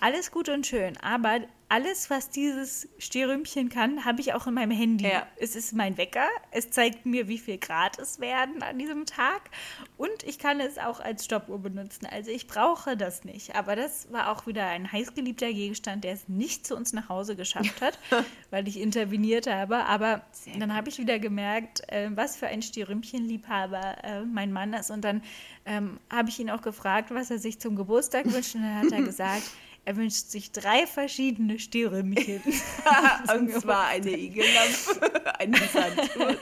Alles 0.00 0.30
gut 0.30 0.48
und 0.48 0.66
schön, 0.66 0.96
aber 0.98 1.40
alles, 1.72 2.10
was 2.10 2.28
dieses 2.28 2.86
Stierrümpchen 2.98 3.70
kann, 3.70 4.04
habe 4.04 4.20
ich 4.20 4.34
auch 4.34 4.46
in 4.46 4.52
meinem 4.52 4.72
Handy. 4.72 5.06
Ja. 5.06 5.26
Es 5.36 5.56
ist 5.56 5.72
mein 5.72 5.96
Wecker. 5.96 6.26
Es 6.50 6.70
zeigt 6.70 7.06
mir, 7.06 7.28
wie 7.28 7.38
viel 7.38 7.56
Grad 7.56 7.98
es 7.98 8.20
werden 8.20 8.62
an 8.62 8.78
diesem 8.78 9.06
Tag. 9.06 9.48
Und 9.96 10.22
ich 10.24 10.38
kann 10.38 10.60
es 10.60 10.76
auch 10.76 11.00
als 11.00 11.24
Stoppuhr 11.24 11.58
benutzen. 11.60 12.04
Also 12.04 12.30
ich 12.30 12.46
brauche 12.46 12.94
das 12.94 13.24
nicht. 13.24 13.56
Aber 13.56 13.74
das 13.74 14.12
war 14.12 14.30
auch 14.30 14.46
wieder 14.46 14.66
ein 14.66 14.92
heißgeliebter 14.92 15.50
Gegenstand, 15.50 16.04
der 16.04 16.12
es 16.12 16.28
nicht 16.28 16.66
zu 16.66 16.76
uns 16.76 16.92
nach 16.92 17.08
Hause 17.08 17.36
geschafft 17.36 17.80
hat, 17.80 17.98
weil 18.50 18.68
ich 18.68 18.78
interveniert 18.78 19.46
habe. 19.46 19.86
Aber 19.86 20.20
dann 20.58 20.74
habe 20.74 20.90
ich 20.90 20.98
wieder 20.98 21.18
gemerkt, 21.18 21.90
äh, 21.90 22.10
was 22.14 22.36
für 22.36 22.48
ein 22.48 22.60
Stierrümpchenliebhaber 22.60 24.04
äh, 24.04 24.24
mein 24.26 24.52
Mann 24.52 24.74
ist. 24.74 24.90
Und 24.90 25.06
dann 25.06 25.22
ähm, 25.64 26.00
habe 26.12 26.28
ich 26.28 26.38
ihn 26.38 26.50
auch 26.50 26.60
gefragt, 26.60 27.14
was 27.14 27.30
er 27.30 27.38
sich 27.38 27.60
zum 27.60 27.76
Geburtstag 27.76 28.30
wünscht. 28.30 28.56
Und 28.56 28.60
dann 28.60 28.76
hat 28.76 28.92
er 28.92 29.02
gesagt, 29.06 29.44
er 29.84 29.96
wünscht 29.96 30.26
sich 30.30 30.52
drei 30.52 30.86
verschiedene 30.86 31.58
Stierrümpchen. 31.58 32.42
Und 33.36 33.52
zwar 33.60 33.86
eine 33.88 34.10
Igellampe, 34.10 35.34
eine 35.38 35.56
Sanduhr. 35.58 36.36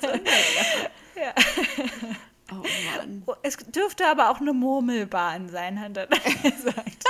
Ja. 1.17 1.35
Oh 2.53 2.57
Mann. 2.97 3.23
Es 3.43 3.57
dürfte 3.57 4.07
aber 4.07 4.31
auch 4.31 4.41
eine 4.41 4.53
Murmelbahn 4.53 5.49
sein, 5.49 5.81
hat 5.81 5.97
er 5.97 6.07
gesagt. 6.07 7.05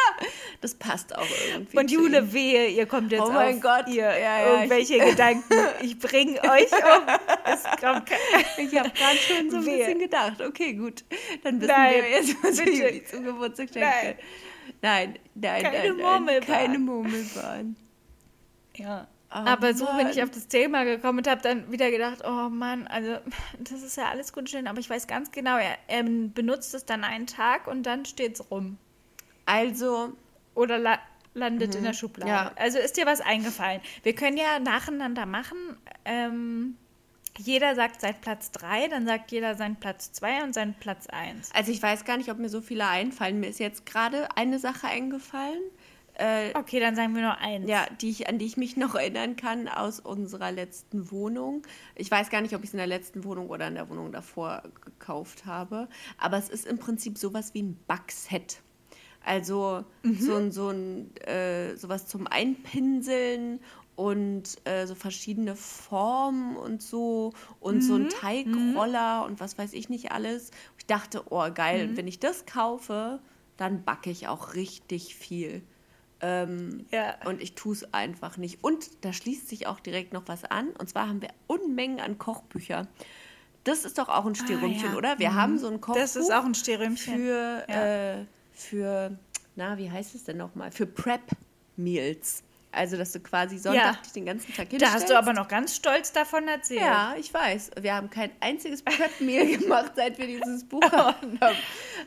Das 0.61 0.75
passt 0.75 1.17
auch 1.17 1.27
irgendwie. 1.49 1.79
Und. 1.79 1.91
Jule, 1.91 2.33
wehe, 2.35 2.69
ihr 2.69 2.85
kommt 2.85 3.11
jetzt 3.11 3.23
Oh 3.23 3.31
mein 3.33 3.55
auf 3.57 3.61
Gott. 3.63 3.89
ihr 3.89 4.03
Ja, 4.03 4.19
ja, 4.19 4.53
irgendwelche 4.53 4.99
Gedanken. 4.99 5.55
Ich 5.81 5.99
bringe 5.99 6.39
euch 6.43 6.71
um. 6.71 7.07
Es 7.45 7.63
kommt 7.81 8.11
Ich 8.59 8.79
habe 8.79 8.91
gerade 8.91 9.17
schon 9.17 9.51
so 9.51 9.57
ein 9.57 9.65
Wehe. 9.67 9.79
bisschen 9.79 9.99
gedacht. 9.99 10.43
Okay, 10.43 10.75
gut. 10.75 11.05
Dann 11.43 11.59
wissen 11.61 11.73
Nein, 11.73 11.95
wir 11.95 12.11
jetzt, 12.11 12.37
was 12.43 12.59
bitte. 12.59 13.05
Zum 13.05 13.25
Geburtstag 13.25 13.69
schenken. 13.73 14.19
Nein. 14.83 15.19
Nein, 15.35 15.63
nein, 15.63 15.63
Keine 15.63 15.89
nein, 15.89 15.97
Murmelbahn. 15.97 16.47
Keine 16.47 16.79
Murmelbahn. 16.79 17.77
Ja. 18.77 19.07
Oh 19.33 19.37
aber 19.37 19.75
so 19.75 19.87
bin 19.97 20.09
ich 20.09 20.21
auf 20.23 20.31
das 20.31 20.49
Thema 20.49 20.83
gekommen 20.83 21.19
und 21.19 21.29
habe 21.29 21.41
dann 21.41 21.71
wieder 21.71 21.93
gedacht, 21.93 22.25
oh 22.25 22.49
Mann, 22.49 22.89
also 22.89 23.19
das 23.59 23.83
ist 23.83 23.97
ja 23.97 24.09
alles 24.09 24.33
gut 24.33 24.51
schön, 24.51 24.67
aber 24.67 24.81
ich 24.81 24.91
weiß 24.91 25.07
ganz 25.07 25.31
genau, 25.31 25.57
er, 25.57 25.79
er 25.87 26.03
benutzt 26.03 26.75
es 26.75 26.85
dann 26.85 27.05
einen 27.05 27.29
Tag 27.29 27.69
und 27.69 27.85
dann 27.85 28.05
steht 28.05 28.35
es 28.35 28.51
rum. 28.51 28.77
Also, 29.47 30.13
Oder 30.55 30.79
la 30.79 30.99
landet 31.35 31.77
in 31.77 31.85
der 31.85 31.93
Schublade. 31.93 32.31
Mhm. 32.31 32.37
Ja. 32.37 32.53
Also 32.57 32.79
ist 32.79 32.97
dir 32.97 33.07
was 33.07 33.21
eingefallen? 33.21 33.81
Wir 34.03 34.15
können 34.15 34.37
ja 34.37 34.59
nacheinander 34.59 35.27
machen. 35.27 35.59
Ähm, 36.05 36.77
jeder 37.39 37.75
sagt 37.75 38.01
sein 38.01 38.15
Platz 38.21 38.51
3, 38.53 38.89
dann 38.89 39.07
sagt 39.07 39.31
jeder 39.33 39.55
sein 39.55 39.77
Platz 39.77 40.13
2 40.13 40.45
und 40.45 40.55
sein 40.55 40.75
Platz 40.79 41.07
1. 41.07 41.51
also 41.55 41.73
ich 41.73 41.83
weiß 41.83 42.05
gar 42.05 42.17
nicht, 42.17 42.31
ob 42.31 42.39
mir 42.39 42.49
so 42.49 42.61
viele 42.61 42.87
einfallen. 42.87 43.41
Mir 43.41 43.49
ist 43.49 43.61
jetzt 43.61 43.87
gerade 43.87 44.29
eine 44.37 44.59
Sache 44.59 44.87
eingefallen. 44.87 45.61
Äh, 46.15 46.53
Okay, 46.55 46.81
dann 46.81 46.97
sagen 46.97 47.15
wir 47.15 47.23
nur 47.23 47.39
eins. 47.39 47.69
Ja, 47.69 47.87
die 48.01 48.11
ich, 48.11 48.29
an 48.29 48.39
die 48.39 48.45
ich 48.45 48.57
mich 48.57 48.77
noch 48.77 48.95
erinnern 48.95 49.37
kann 49.37 49.69
aus 49.69 50.01
unserer 50.01 50.53
letzten 50.53 51.11
Wohnung. 51.11 51.63
Ich 51.95 52.11
weiß 52.11 52.31
gar 52.31 52.43
nicht, 52.43 52.55
ob 52.55 52.63
ich 52.63 52.69
es 52.69 52.75
in 52.75 52.79
der 52.79 52.87
letzten 52.87 53.25
Wohnung 53.25 53.49
oder 53.49 53.69
in 53.69 53.75
der 53.75 53.89
Wohnung 53.89 54.13
davor 54.13 54.63
gekauft 54.85 55.47
habe. 55.47 55.89
Aber 56.19 56.37
es 56.37 56.49
ist 56.51 56.67
im 56.67 56.79
Prinzip 56.79 57.17
sowas 57.17 57.55
wie 57.55 57.63
ein 57.63 57.79
Backset. 57.87 58.61
Also 59.23 59.85
so 60.19 60.37
ein, 60.37 60.51
so 60.51 60.71
ein 60.71 61.15
äh, 61.19 61.77
sowas 61.77 62.07
zum 62.07 62.27
Einpinseln 62.27 63.61
und 64.01 64.57
äh, 64.67 64.87
so 64.87 64.95
verschiedene 64.95 65.55
Formen 65.57 66.57
und 66.57 66.81
so 66.83 67.35
und 67.61 67.83
so 67.83 67.97
ein 67.97 68.09
Teigroller 68.09 69.27
und 69.27 69.41
was 69.41 69.59
weiß 69.59 69.75
ich 69.75 69.91
nicht 69.91 70.11
alles. 70.11 70.53
Ich 70.79 70.87
dachte, 70.87 71.23
oh 71.29 71.47
geil, 71.53 71.97
wenn 71.99 72.09
ich 72.09 72.19
das 72.19 72.47
kaufe, 72.47 73.21
dann 73.59 73.85
backe 73.85 74.09
ich 74.11 74.27
auch 74.27 74.55
richtig 74.55 75.15
viel. 75.15 75.63
Ähm, 76.23 76.87
Ja. 76.91 77.15
und 77.27 77.43
ich 77.43 77.55
tue 77.55 77.75
es 77.75 77.93
einfach 77.93 78.39
nicht. 78.39 78.65
Und 78.65 79.05
da 79.05 79.13
schließt 79.13 79.49
sich 79.49 79.67
auch 79.67 79.81
direkt 79.81 80.15
noch 80.15 80.25
was 80.29 80.45
an. 80.45 80.69
Und 80.79 80.89
zwar 80.89 81.07
haben 81.09 81.21
wir 81.21 81.29
Unmengen 81.47 82.01
an 82.01 82.17
Kochbücher. 82.19 82.89
Das 83.65 83.85
ist 83.85 83.99
doch 83.99 84.09
auch 84.09 84.25
ein 84.25 84.35
Stierrümpchen, 84.35 84.89
Ah, 84.89 84.93
ja. 84.93 84.97
oder? 84.99 85.19
Wir 85.19 85.35
haben 85.35 85.59
so 85.59 85.67
ein 85.69 85.81
Kochbuch 85.83 86.01
Das 86.01 86.17
ist 86.17 86.33
auch 86.33 86.45
ein 86.47 86.55
Stierrümpchen. 86.55 87.17
für, 87.17 87.65
Ja. 87.69 88.21
äh, 88.21 88.25
für, 88.53 89.19
na, 89.57 89.77
wie 89.77 89.91
heißt 89.91 90.15
es 90.15 90.25
denn 90.25 90.39
nochmal? 90.39 90.71
Für 90.73 90.87
Prep-Meals. 90.87 92.45
Also, 92.73 92.97
dass 92.97 93.11
du 93.13 93.21
quasi 93.21 93.59
Sonntag 93.59 93.83
Ja. 93.97 94.01
dich 94.05 94.13
den 94.13 94.27
ganzen 94.27 94.55
Tag 94.55 94.69
Da 94.71 94.77
hast 94.77 94.81
du 94.81 94.87
hinstellst. 94.91 95.13
aber 95.15 95.33
noch 95.33 95.49
ganz 95.49 95.75
stolz 95.75 96.13
davon 96.13 96.47
erzählt. 96.47 96.81
Ja, 96.83 97.15
ich 97.19 97.35
weiß. 97.35 97.73
Wir 97.81 97.95
haben 97.97 98.11
kein 98.11 98.31
einziges 98.41 98.83
Prep-Meal 98.83 99.47
gemacht, 99.59 99.93
seit 99.97 100.19
wir 100.19 100.27
dieses 100.29 100.65
Buch 100.69 100.83
haben. 100.93 101.39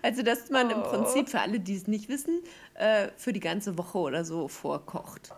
Also, 0.01 0.21
dass 0.23 0.49
man 0.49 0.69
im 0.69 0.79
Oh. 0.79 0.83
Prinzip, 0.83 1.27
für 1.29 1.41
alle, 1.41 1.59
die 1.59 1.75
es 1.75 1.87
nicht 1.87 2.07
wissen, 2.07 2.41
äh, 2.75 3.09
für 3.17 3.33
die 3.33 3.39
ganze 3.41 3.77
Woche 3.77 3.97
oder 3.97 4.23
so 4.23 4.47
vorkocht. 4.47 5.31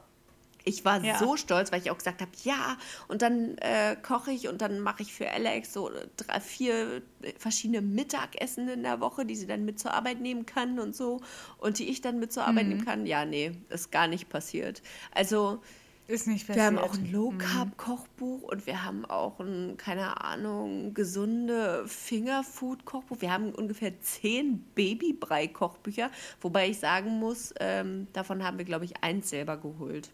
Ich 0.67 0.83
war 0.83 1.03
Ja. 1.03 1.19
so 1.19 1.37
stolz, 1.37 1.71
weil 1.71 1.79
ich 1.81 1.91
auch 1.91 1.97
gesagt 1.99 2.21
habe, 2.21 2.31
ja, 2.43 2.75
und 3.07 3.21
dann 3.21 3.55
äh, 3.59 3.95
koche 4.01 4.31
ich 4.31 4.47
und 4.47 4.61
dann 4.61 4.79
mache 4.79 5.03
ich 5.03 5.13
für 5.13 5.29
Alex 5.29 5.71
so 5.71 5.91
drei, 6.17 6.39
vier 6.39 7.03
verschiedene 7.37 7.81
Mittagessen 7.81 8.67
in 8.67 8.81
der 8.81 8.99
Woche, 8.99 9.25
die 9.27 9.35
sie 9.35 9.45
dann 9.45 9.63
mit 9.63 9.79
zur 9.79 9.93
Arbeit 9.93 10.21
nehmen 10.21 10.47
kann 10.47 10.79
und 10.79 10.95
so 10.95 11.21
und 11.59 11.77
die 11.77 11.87
ich 11.87 12.01
dann 12.01 12.19
mit 12.19 12.33
zur 12.33 12.45
Arbeit 12.45 12.63
Mhm. 12.63 12.69
nehmen 12.69 12.85
kann. 12.85 13.05
Ja, 13.05 13.25
nee, 13.25 13.51
ist 13.69 13.91
gar 13.91 14.07
nicht 14.07 14.27
passiert. 14.29 14.81
Also 15.11 15.61
Ist 16.07 16.25
nicht 16.27 16.47
passiert. 16.47 16.55
wir 16.57 16.65
haben 16.65 16.77
auch 16.79 16.95
ein 16.95 17.11
Low-Carb-Kochbuch 17.11 18.41
und 18.43 18.65
wir 18.65 18.83
haben 18.83 19.05
auch 19.05 19.39
ein, 19.39 19.77
keine 19.77 20.21
Ahnung, 20.23 20.95
gesunde 20.95 21.83
Fingerfood-Kochbuch. 21.87 23.21
Wir 23.21 23.31
haben 23.31 23.53
ungefähr 23.53 23.99
zehn 24.01 24.63
Babybrei-Kochbücher, 24.75 26.09
wobei 26.41 26.69
ich 26.69 26.79
sagen 26.79 27.19
muss, 27.19 27.53
ähm, 27.59 28.07
davon 28.13 28.43
haben 28.43 28.57
wir, 28.57 28.65
glaube 28.65 28.85
ich, 28.85 29.03
eins 29.03 29.29
selber 29.29 29.57
geholt. 29.57 30.09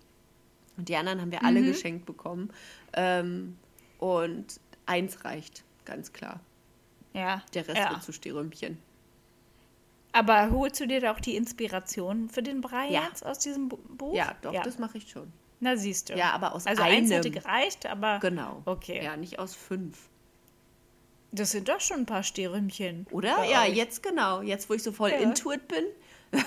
Und 0.78 0.90
die 0.90 0.96
anderen 0.96 1.22
haben 1.22 1.32
wir 1.32 1.44
alle 1.44 1.62
geschenkt 1.62 2.06
bekommen. 2.06 2.52
Ähm, 2.94 3.58
und 4.00 4.60
eins 4.86 5.24
reicht, 5.26 5.64
ganz 5.86 6.12
klar. 6.14 6.40
Ja. 7.14 7.42
Der 7.54 7.68
Rest 7.68 7.78
ja. 7.78 7.90
wird 7.92 8.04
zu 8.04 8.14
Stierrümpchen. 8.14 8.78
Aber 10.14 10.50
holst 10.52 10.80
du 10.82 10.88
dir 10.88 11.00
da 11.02 11.12
auch 11.14 11.20
die 11.20 11.36
Inspiration 11.36 12.30
für 12.30 12.44
den 12.44 12.62
Brei 12.62 12.88
Ja. 12.90 13.04
jetzt 13.08 13.26
aus 13.26 13.40
diesem 13.40 13.70
Bu- 13.70 13.78
Buch? 13.98 14.14
Ja, 14.16 14.36
doch, 14.42 14.54
das 14.64 14.78
mache 14.80 14.98
ich 14.98 15.10
schon. 15.10 15.32
Na, 15.60 15.78
siehst 15.78 16.10
du. 16.10 16.18
Ja, 16.18 16.32
aber 16.32 16.54
aus 16.56 16.66
Also 16.68 16.82
eins 16.84 17.10
hätte 17.12 17.28
einem. 17.30 17.34
gereicht, 17.34 17.86
aber 17.86 18.20
Genau. 18.20 18.62
Okay. 18.66 19.04
Ja, 19.04 19.16
nicht 19.16 19.40
aus 19.40 19.54
fünf. 19.56 20.10
das 21.32 21.52
sind 21.52 21.70
doch 21.70 21.80
schon 21.80 22.00
ein 22.02 22.06
paar 22.06 22.24
Stierrümpchen. 22.24 23.08
Oder? 23.12 23.46
Ja, 23.46 23.64
euch. 23.64 23.76
jetzt 23.76 24.04
genau. 24.04 24.42
Jetzt, 24.42 24.70
wo 24.70 24.74
ich 24.74 24.84
so 24.84 24.92
voll 24.92 25.12
Ja. 25.12 25.18
into 25.18 25.52
it 25.54 25.66
bin, 25.70 25.86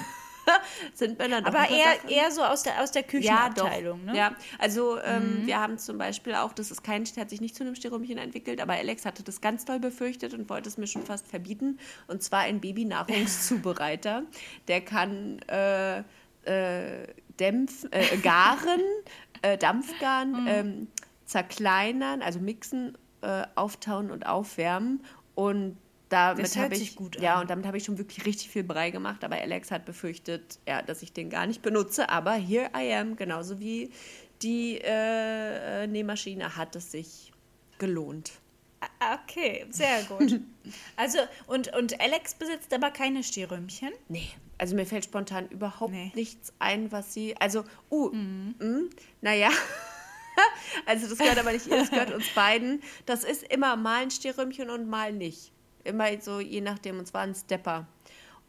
sind 0.95 1.21
dann 1.21 1.31
doch 1.31 1.45
Aber 1.45 1.69
eher, 1.71 1.97
Sachen. 1.97 2.11
eher 2.11 2.31
so 2.31 2.43
aus 2.43 2.63
der, 2.63 2.83
aus 2.83 2.91
der 2.91 3.03
ja, 3.03 3.09
Küchenabteilung, 3.09 4.07
doch. 4.07 4.13
ne? 4.13 4.19
Ja, 4.19 4.35
also 4.59 4.99
ähm, 5.01 5.43
wir 5.45 5.61
haben 5.61 5.79
zum 5.79 5.99
Beispiel 5.99 6.35
auch, 6.35 6.53
das 6.53 6.71
ist 6.71 6.83
kein, 6.83 7.05
hat 7.05 7.31
sich 7.31 7.41
nicht 7.41 7.55
zu 7.55 7.65
einem 7.65 7.75
Stierrümpchen 7.75 8.19
entwickelt, 8.19 8.61
aber 8.61 8.75
Alex 8.75 9.05
hatte 9.05 9.23
das 9.23 9.41
ganz 9.41 9.65
doll 9.65 9.81
befürchtet 9.81 10.35
und 10.35 10.49
wollte 10.49 10.69
es 10.69 10.79
mir 10.79 10.87
schon 10.87 11.05
fast 11.05 11.27
verbieten. 11.27 11.79
Und 12.07 12.23
zwar 12.23 12.41
ein 12.41 12.61
Babynahrungszubereiter. 12.61 14.23
Der 14.69 14.81
kann 14.81 15.39
äh, 15.49 15.99
äh, 16.45 17.07
dämpfen, 17.39 17.93
äh, 17.93 18.17
garen, 18.19 18.81
äh, 19.43 19.59
Dampfgaren, 19.59 20.47
ähm, 20.49 20.89
zerkleinern, 21.25 22.23
also 22.23 22.39
mixen, 22.41 22.97
äh, 23.23 23.45
auftauen 23.55 24.11
und 24.11 24.27
aufwärmen. 24.27 25.03
Und 25.35 25.77
damit 26.09 26.45
Das 26.45 26.57
hört 26.57 26.67
habe 26.67 26.75
ich 26.75 26.81
sich 26.81 26.97
gut 26.97 27.21
ja 27.21 27.35
an. 27.37 27.43
und 27.43 27.51
damit 27.51 27.67
habe 27.67 27.77
ich 27.77 27.85
schon 27.85 27.99
wirklich 27.99 28.25
richtig 28.27 28.49
viel 28.51 28.65
Brei 28.65 28.91
gemacht. 28.91 29.25
Aber 29.25 29.37
Alex 29.37 29.71
hat 29.71 29.85
befürchtet, 29.85 30.59
ja, 30.69 30.83
dass 30.83 31.03
ich 31.03 31.13
den 31.13 31.31
gar 31.31 31.47
nicht 31.47 31.63
benutze. 31.63 32.09
Aber 32.09 32.33
here 32.35 32.71
I 32.77 32.93
am, 32.95 33.17
genauso 33.17 33.59
wie 33.61 33.91
die 34.43 34.79
äh, 34.83 35.85
äh, 35.85 35.87
Nähmaschine 35.87 36.57
hat 36.57 36.77
es 36.77 36.93
sich 36.93 37.33
gelohnt. 37.79 38.33
Ah, 39.01 39.19
Okay, 39.25 39.67
sehr 39.71 40.03
gut. 40.05 40.41
Also, 40.97 41.19
und, 41.47 41.77
und 41.77 42.01
Alex 42.01 42.35
besitzt 42.35 42.73
aber 42.73 42.91
keine 42.91 43.23
Stierrümpchen. 43.23 43.91
Nee, 44.09 44.29
also 44.57 44.75
mir 44.75 44.87
fällt 44.87 45.05
spontan 45.05 45.47
überhaupt 45.49 45.93
Nee. 45.93 46.11
nichts 46.15 46.55
ein, 46.59 46.91
was 46.91 47.13
sie. 47.13 47.37
Also, 47.39 47.65
uh, 47.91 48.09
mm, 48.09 48.89
naja. 49.21 49.51
also 50.87 51.07
das 51.07 51.19
gehört 51.19 51.39
aber 51.39 51.53
nicht 51.53 51.67
ihr, 51.67 51.77
das 51.77 51.91
gehört 51.91 52.13
uns 52.15 52.29
beiden. 52.35 52.83
Das 53.05 53.25
ist 53.25 53.43
immer 53.43 53.77
mal 53.77 54.03
ein 54.05 54.11
Stierrümpchen 54.11 54.71
und 54.71 54.89
mal 54.89 55.13
nicht. 55.13 55.53
Immer 55.85 56.20
so, 56.20 56.41
je 56.41 56.61
nachdem, 56.61 56.99
und 56.99 57.07
zwar 57.07 57.22
ein 57.22 57.35
Stepper. 57.35 57.87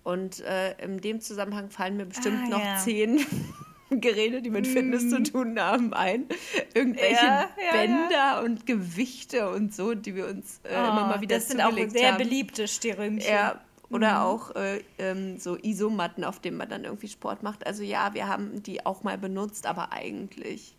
Und 0.04 0.40
äh, 0.42 0.74
in 0.84 1.00
dem 1.02 1.20
Zusammenhang 1.22 1.70
fallen 1.70 1.98
mir 1.98 2.06
bestimmt 2.06 2.40
Ah, 2.46 2.50
noch 2.50 2.64
ja. 2.64 2.78
zehn 2.78 3.26
Geräte, 3.90 4.42
die 4.42 4.50
mit 4.50 4.68
Fitness 4.68 5.10
zu 5.10 5.22
tun 5.24 5.60
haben, 5.60 5.94
ein. 5.94 6.26
Irgendwelche 6.74 7.16
Ja, 7.26 7.50
ja, 7.58 7.72
Bänder 7.72 8.44
und 8.44 8.66
Gewichte 8.66 9.50
und 9.50 9.74
so, 9.74 9.94
die 9.96 10.16
wir 10.16 10.28
uns 10.28 10.60
äh, 10.64 10.74
immer 10.74 11.06
mal 11.08 11.22
wieder 11.22 11.36
Oh, 11.36 11.40
Das 11.40 11.48
sind 11.50 11.62
auch 11.62 11.74
sehr 11.90 12.12
haben. 12.14 12.18
beliebte 12.18 12.68
Stierrümpchen. 12.68 13.32
Ja, 13.32 13.62
oder 13.90 14.24
auch 14.26 14.56
äh, 14.56 14.82
ähm, 14.98 15.40
so 15.40 15.58
Isomatten, 15.62 16.24
auf 16.24 16.40
denen 16.40 16.58
man 16.58 16.68
dann 16.70 16.84
irgendwie 16.84 17.08
Sport 17.08 17.44
macht. 17.44 17.66
Also 17.68 17.84
ja, 17.84 18.14
wir 18.14 18.28
haben 18.28 18.64
die 18.64 18.86
auch 18.86 19.04
mal 19.04 19.18
benutzt, 19.18 19.68
aber 19.68 19.92
eigentlich, 19.94 20.76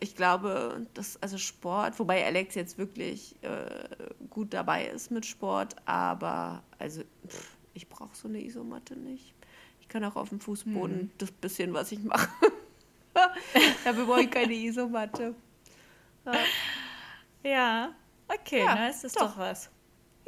ich 0.00 0.14
glaube, 0.14 0.86
das, 0.94 1.20
also 1.22 1.38
Sport, 1.38 1.98
wobei 1.98 2.24
Alex 2.24 2.54
jetzt 2.54 2.76
wirklich 2.76 3.34
äh, 3.42 3.88
gut 4.28 4.52
dabei 4.52 4.86
ist 4.86 5.10
mit 5.10 5.24
Sport, 5.24 5.76
aber 5.86 6.62
also 6.78 7.02
pff, 7.26 7.56
ich 7.74 7.88
brauche 7.88 8.14
so 8.14 8.28
eine 8.28 8.42
Isomatte 8.44 8.94
nicht. 8.96 9.34
Ich 9.80 9.88
kann 9.88 10.04
auch 10.04 10.16
auf 10.16 10.28
dem 10.28 10.40
Fußboden 10.40 11.10
das 11.18 11.30
bisschen, 11.30 11.72
was 11.72 11.92
ich 11.92 12.00
mache. 12.00 12.28
Dafür 13.84 14.06
brauche 14.06 14.22
ich 14.22 14.30
keine 14.30 14.52
Isomatte. 14.54 15.34
Ja. 16.24 16.32
Ja, 17.44 17.94
okay, 18.28 18.60
Ja, 18.60 18.74
na, 18.74 18.88
ist 18.88 19.02
das 19.04 19.12
doch. 19.14 19.32
doch. 19.32 19.38
was. 19.38 19.70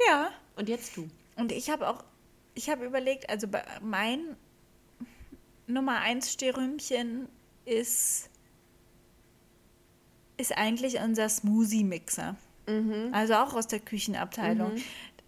Ja, 0.07 0.29
Und 0.57 0.67
jetzt 0.67 0.97
du. 0.97 1.07
und 1.37 1.51
ich 1.51 1.69
habe 1.69 1.87
auch, 1.87 2.03
ich 2.53 2.69
habe 2.69 2.85
überlegt, 2.85 3.29
also 3.29 3.47
mein 3.81 4.35
Nummer 5.67 5.99
1 6.01 6.31
Sterümchen 6.33 7.29
ist, 7.63 8.29
ist 10.37 10.57
eigentlich 10.57 10.99
unser 10.99 11.29
Smoothie-Mixer. 11.29 12.35
Also 13.11 13.35
auch 13.35 13.53
aus 13.53 13.67
der 13.67 13.79
Küchenabteilung. 13.79 14.71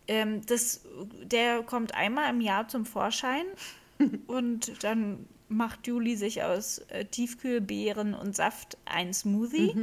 Ähm, 0.08 0.41
das, 0.45 0.82
der 1.24 1.64
kommt 1.64 1.93
einmal 1.93 2.30
im 2.30 2.41
Jahr 2.41 2.68
zum 2.68 2.86
Vorschein 2.86 3.45
und 4.28 4.84
dann 4.84 5.28
macht 5.49 5.88
Julie 5.88 6.18
sich 6.18 6.43
aus 6.43 6.80
äh, 6.89 7.05
Tiefkühlbeeren 7.05 8.14
und 8.14 8.36
Saft 8.36 8.78
ein 8.86 9.14
Smoothie 9.14 9.74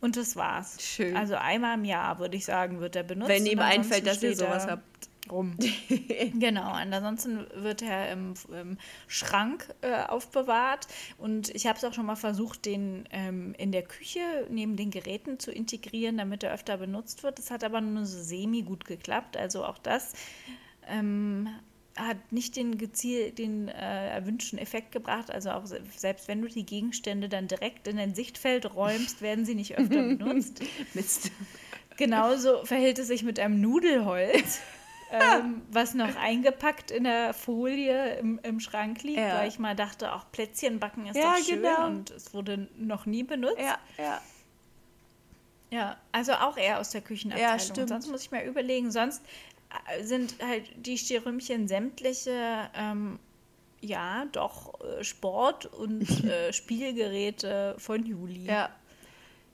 und 0.00 0.16
das 0.16 0.36
war's. 0.36 0.78
Schön. 0.82 1.16
Also 1.16 1.36
einmal 1.36 1.78
im 1.78 1.84
Jahr, 1.84 2.18
würde 2.18 2.36
ich 2.36 2.44
sagen, 2.44 2.80
wird 2.80 2.96
er 2.96 3.02
benutzt. 3.02 3.28
Wenn 3.30 3.46
ihm 3.46 3.60
einfällt, 3.60 4.06
dass 4.06 4.22
ihr 4.22 4.36
sowas 4.36 4.66
habt. 4.66 4.84
Rum. 5.30 5.56
genau, 6.38 6.70
und 6.80 6.92
ansonsten 6.92 7.46
wird 7.54 7.82
er 7.82 8.12
im, 8.12 8.34
im 8.52 8.78
Schrank 9.08 9.68
äh, 9.82 10.02
aufbewahrt. 10.04 10.86
Und 11.18 11.54
ich 11.54 11.66
habe 11.66 11.78
es 11.78 11.84
auch 11.84 11.92
schon 11.94 12.06
mal 12.06 12.16
versucht, 12.16 12.64
den 12.66 13.08
ähm, 13.10 13.54
in 13.58 13.72
der 13.72 13.82
Küche 13.82 14.20
neben 14.50 14.76
den 14.76 14.90
Geräten 14.90 15.38
zu 15.38 15.50
integrieren, 15.52 16.18
damit 16.18 16.42
er 16.42 16.52
öfter 16.52 16.76
benutzt 16.76 17.22
wird. 17.22 17.38
Das 17.38 17.50
hat 17.50 17.64
aber 17.64 17.80
nur 17.80 18.04
so 18.06 18.22
semi 18.22 18.62
gut 18.62 18.84
geklappt. 18.84 19.36
Also 19.36 19.64
auch 19.64 19.78
das 19.78 20.14
ähm, 20.88 21.48
hat 21.96 22.30
nicht 22.30 22.56
den, 22.56 22.78
geziel 22.78 23.30
den 23.32 23.68
äh, 23.68 24.08
erwünschten 24.10 24.58
Effekt 24.58 24.92
gebracht. 24.92 25.30
Also 25.30 25.50
auch 25.50 25.66
se- 25.66 25.82
selbst 25.96 26.28
wenn 26.28 26.42
du 26.42 26.48
die 26.48 26.66
Gegenstände 26.66 27.28
dann 27.28 27.48
direkt 27.48 27.88
in 27.88 27.96
dein 27.96 28.14
Sichtfeld 28.14 28.74
räumst, 28.74 29.22
werden 29.22 29.44
sie 29.44 29.54
nicht 29.54 29.78
öfter 29.78 30.02
benutzt. 30.16 30.62
Mist. 30.94 31.30
Genauso 31.96 32.64
verhält 32.66 32.98
es 32.98 33.06
sich 33.06 33.22
mit 33.22 33.40
einem 33.40 33.60
Nudelholz, 33.62 34.60
ähm, 35.10 35.62
was 35.70 35.94
noch 35.94 36.16
eingepackt 36.16 36.90
in 36.90 37.04
der 37.04 37.32
Folie 37.34 38.16
im, 38.16 38.40
im 38.42 38.60
Schrank 38.60 39.02
liegt, 39.02 39.18
Ja. 39.18 39.38
weil 39.38 39.48
ich 39.48 39.58
mal 39.58 39.76
dachte, 39.76 40.12
auch 40.14 40.30
Plätzchen 40.32 40.80
backen 40.80 41.06
ist 41.06 41.16
Ja, 41.16 41.34
doch 41.36 41.44
schön 41.44 41.62
genau. 41.62 41.86
und 41.86 42.10
es 42.10 42.34
wurde 42.34 42.68
noch 42.76 43.06
nie 43.06 43.22
benutzt. 43.22 43.58
Ja, 43.58 43.78
ja. 43.98 44.20
Ja, 45.70 45.96
also 46.12 46.32
auch 46.32 46.56
eher 46.56 46.78
aus 46.78 46.90
der 46.90 47.00
Küchenabteilung. 47.00 47.52
Ja, 47.52 47.58
stimmt. 47.58 47.88
Sonst 47.88 48.08
muss 48.08 48.22
ich 48.22 48.30
mal 48.30 48.44
überlegen, 48.44 48.90
sonst 48.92 49.22
äh, 49.88 50.04
sind 50.04 50.36
halt 50.40 50.64
die 50.76 50.96
Sterümchen 50.96 51.66
sämtliche, 51.66 52.70
ähm, 52.74 53.18
ja, 53.80 54.26
doch 54.32 54.80
äh, 54.80 55.02
Sport- 55.02 55.66
und 55.66 56.08
äh, 56.24 56.52
Spielgeräte 56.52 57.74
von 57.78 58.06
Juli. 58.06 58.44
Ja, 58.46 58.70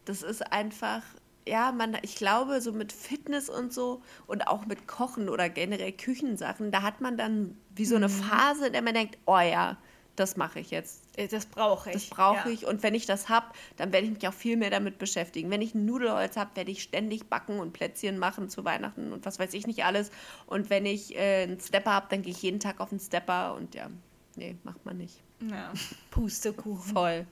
das 0.05 0.22
ist 0.22 0.42
einfach, 0.53 1.03
ja, 1.47 1.72
man, 1.72 1.97
ich 2.03 2.16
glaube, 2.16 2.61
so 2.61 2.72
mit 2.72 2.93
Fitness 2.93 3.49
und 3.49 3.72
so 3.72 4.03
und 4.26 4.47
auch 4.47 4.66
mit 4.66 4.86
Kochen 4.86 5.28
oder 5.28 5.49
generell 5.49 5.93
Küchensachen, 5.93 6.70
da 6.70 6.82
hat 6.82 7.01
man 7.01 7.16
dann 7.16 7.57
wie 7.74 7.84
so 7.84 7.97
eine 7.97 8.09
Phase, 8.09 8.68
in 8.68 8.72
der 8.72 8.82
man 8.82 8.95
denkt, 8.95 9.18
oh 9.26 9.38
ja, 9.38 9.76
das 10.16 10.36
mache 10.36 10.61
ich 10.61 10.70
jetzt. 10.70 11.03
Äh, 11.16 11.26
Das 11.26 11.47
brauche 11.47 11.90
ich. 11.90 11.95
Das 11.95 12.05
brauche 12.07 12.49
ja. 12.49 12.55
ich. 12.55 12.66
Und 12.66 12.82
wenn 12.82 12.95
ich 12.95 13.07
das 13.07 13.28
habe, 13.28 13.47
dann 13.76 13.93
werde 13.93 14.07
ich 14.07 14.12
mich 14.12 14.28
auch 14.28 14.34
viel 14.34 14.57
mehr 14.57 14.70
damit 14.70 14.99
beschäftigen. 14.99 15.51
Wenn 15.51 15.62
ich 15.62 15.74
ein 15.74 15.86
Nudelholz 15.86 16.36
habe, 16.36 16.55
werde 16.55 16.70
ich 16.70 16.82
ständig 16.82 17.28
backen 17.28 17.59
und 17.59 17.72
Plätzchen 17.72 18.18
machen 18.18 18.49
zu 18.49 18.64
Weihnachten 18.64 19.12
und 19.12 19.24
was 19.24 19.38
weiß 19.38 19.55
ich 19.55 19.66
nicht 19.66 19.84
alles. 19.84 20.11
Und 20.47 20.70
wenn 20.70 20.84
ich 20.84 21.16
äh, 21.16 21.45
einen 21.45 21.61
Stepper 21.61 21.93
habe, 21.93 22.07
dann 22.11 22.22
gehe 22.22 22.32
ich 22.32 22.43
jeden 22.43 22.61
Tag 22.61 22.80
auf 22.80 22.90
einen 22.90 23.01
Stepper 23.01 23.55
und 23.55 23.74
ja, 23.74 23.88
nee, 24.36 24.57
macht 24.64 24.84
man 24.84 24.99
nicht. 24.99 25.22
Ja. 25.40 25.72
Pustekuchen. 26.11 26.93
Voll. 26.93 27.26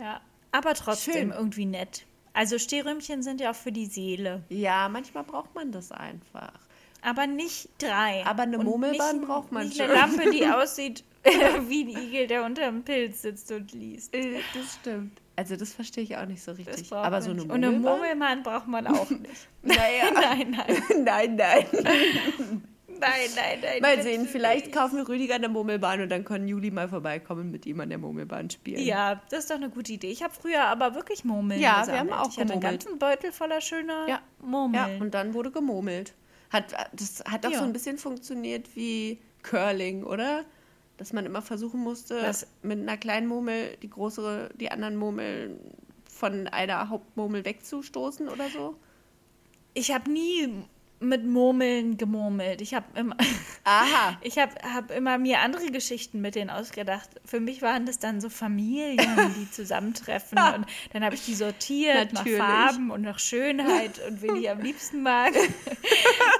Ja, 0.00 0.20
aber 0.50 0.74
trotzdem 0.74 1.14
Schön. 1.14 1.30
irgendwie 1.30 1.66
nett. 1.66 2.05
Also 2.36 2.58
Stehrümchen 2.58 3.22
sind 3.22 3.40
ja 3.40 3.50
auch 3.52 3.54
für 3.56 3.72
die 3.72 3.86
Seele. 3.86 4.42
Ja, 4.50 4.90
manchmal 4.90 5.24
braucht 5.24 5.54
man 5.54 5.72
das 5.72 5.90
einfach. 5.90 6.52
Aber 7.00 7.26
nicht 7.26 7.70
drei. 7.78 8.26
Aber 8.26 8.42
eine 8.42 8.58
Murmelbahn 8.58 9.20
nicht, 9.20 9.26
braucht 9.26 9.52
man 9.52 9.64
nicht 9.64 9.78
schon. 9.78 9.86
eine 9.86 9.94
Lampe, 9.94 10.30
die 10.30 10.46
aussieht 10.50 11.02
wie 11.24 11.82
ein 11.84 11.88
Igel, 11.88 12.26
der 12.26 12.44
unter 12.44 12.66
einem 12.66 12.82
Pilz 12.84 13.22
sitzt 13.22 13.50
und 13.52 13.72
liest. 13.72 14.14
Äh, 14.14 14.40
Das 14.52 14.74
stimmt. 14.74 15.18
Also 15.34 15.56
das 15.56 15.72
verstehe 15.72 16.04
ich 16.04 16.16
auch 16.18 16.26
nicht 16.26 16.42
so 16.42 16.52
richtig. 16.52 16.92
Aber 16.92 17.22
so 17.22 17.30
eine 17.30 17.40
nicht. 17.40 17.50
Und 17.50 17.56
eine 17.64 17.70
Murmelbahn? 17.70 17.98
Murmelmann 18.00 18.42
braucht 18.42 18.66
man 18.68 18.86
auch 18.86 19.08
nicht. 19.08 19.48
Naja. 19.62 20.10
nein, 20.14 20.56
nein. 20.58 21.04
nein, 21.04 21.36
nein. 21.36 22.68
Nein, 23.00 23.30
nein, 23.36 23.58
nein. 23.62 23.82
Mal 23.82 24.02
sehen, 24.02 24.26
vielleicht 24.26 24.72
kaufen 24.72 24.96
wir 24.98 25.08
Rüdiger 25.08 25.34
eine 25.36 25.48
Murmelbahn 25.48 26.00
und 26.00 26.08
dann 26.08 26.24
kann 26.24 26.46
Juli 26.48 26.70
mal 26.70 26.88
vorbeikommen 26.88 27.42
und 27.42 27.50
mit 27.50 27.66
ihm 27.66 27.80
an 27.80 27.88
der 27.88 27.98
Murmelbahn 27.98 28.50
spielen. 28.50 28.80
Ja, 28.84 29.20
das 29.30 29.40
ist 29.40 29.50
doch 29.50 29.56
eine 29.56 29.70
gute 29.70 29.92
Idee. 29.92 30.10
Ich 30.10 30.22
habe 30.22 30.32
früher 30.34 30.64
aber 30.64 30.94
wirklich 30.94 31.24
Murmeln 31.24 31.60
Ja, 31.60 31.76
wir 31.86 31.92
gesammelt. 31.92 32.12
haben 32.14 32.22
auch 32.26 32.30
Ich 32.30 32.38
hatte 32.38 32.52
einen 32.52 32.62
ganzen 32.62 32.98
Beutel 32.98 33.32
voller 33.32 33.60
schöner 33.60 34.08
Ja. 34.08 34.20
Murmeln. 34.40 34.92
Ja, 34.94 35.00
und 35.00 35.12
dann 35.14 35.34
wurde 35.34 35.50
gemurmelt. 35.50 36.14
Hat, 36.50 36.72
das 36.92 37.22
hat 37.30 37.44
doch 37.44 37.50
Ja. 37.50 37.58
so 37.58 37.64
ein 37.64 37.72
bisschen 37.72 37.98
funktioniert 37.98 38.74
wie 38.76 39.18
Curling, 39.42 40.04
oder? 40.04 40.44
Dass 40.96 41.12
man 41.12 41.26
immer 41.26 41.42
versuchen 41.42 41.80
musste, 41.80 42.22
Was? 42.22 42.46
mit 42.62 42.78
einer 42.80 42.96
kleinen 42.96 43.26
Murmel 43.26 43.76
die 43.82 43.90
größere, 43.90 44.50
die 44.54 44.70
anderen 44.70 44.96
Murmeln 44.96 45.60
von 46.10 46.46
einer 46.48 46.88
Hauptmurmel 46.88 47.44
wegzustoßen 47.44 48.28
oder 48.28 48.48
so. 48.48 48.76
Ich 49.74 49.92
habe 49.92 50.10
nie 50.10 50.48
mit 50.98 51.26
Murmeln 51.26 51.98
gemurmelt. 51.98 52.60
Ich 52.62 52.74
habe 52.74 52.86
immer, 52.94 53.16
Aha. 53.64 54.16
ich 54.22 54.38
habe 54.38 54.52
hab 54.62 54.90
immer 54.90 55.18
mir 55.18 55.40
andere 55.40 55.66
Geschichten 55.66 56.20
mit 56.20 56.34
denen 56.34 56.50
ausgedacht. 56.50 57.10
Für 57.24 57.40
mich 57.40 57.60
waren 57.62 57.84
das 57.86 57.98
dann 57.98 58.20
so 58.20 58.28
Familien, 58.30 58.98
die 59.38 59.50
zusammentreffen. 59.50 60.38
und 60.38 60.66
dann 60.92 61.04
habe 61.04 61.14
ich 61.14 61.24
die 61.24 61.34
sortiert 61.34 62.12
Natürlich. 62.14 62.38
nach 62.38 62.46
Farben 62.46 62.90
und 62.90 63.02
nach 63.02 63.18
Schönheit 63.18 64.00
und 64.08 64.22
wen 64.22 64.36
ich 64.36 64.48
am 64.50 64.60
liebsten 64.60 65.02
mag. 65.02 65.34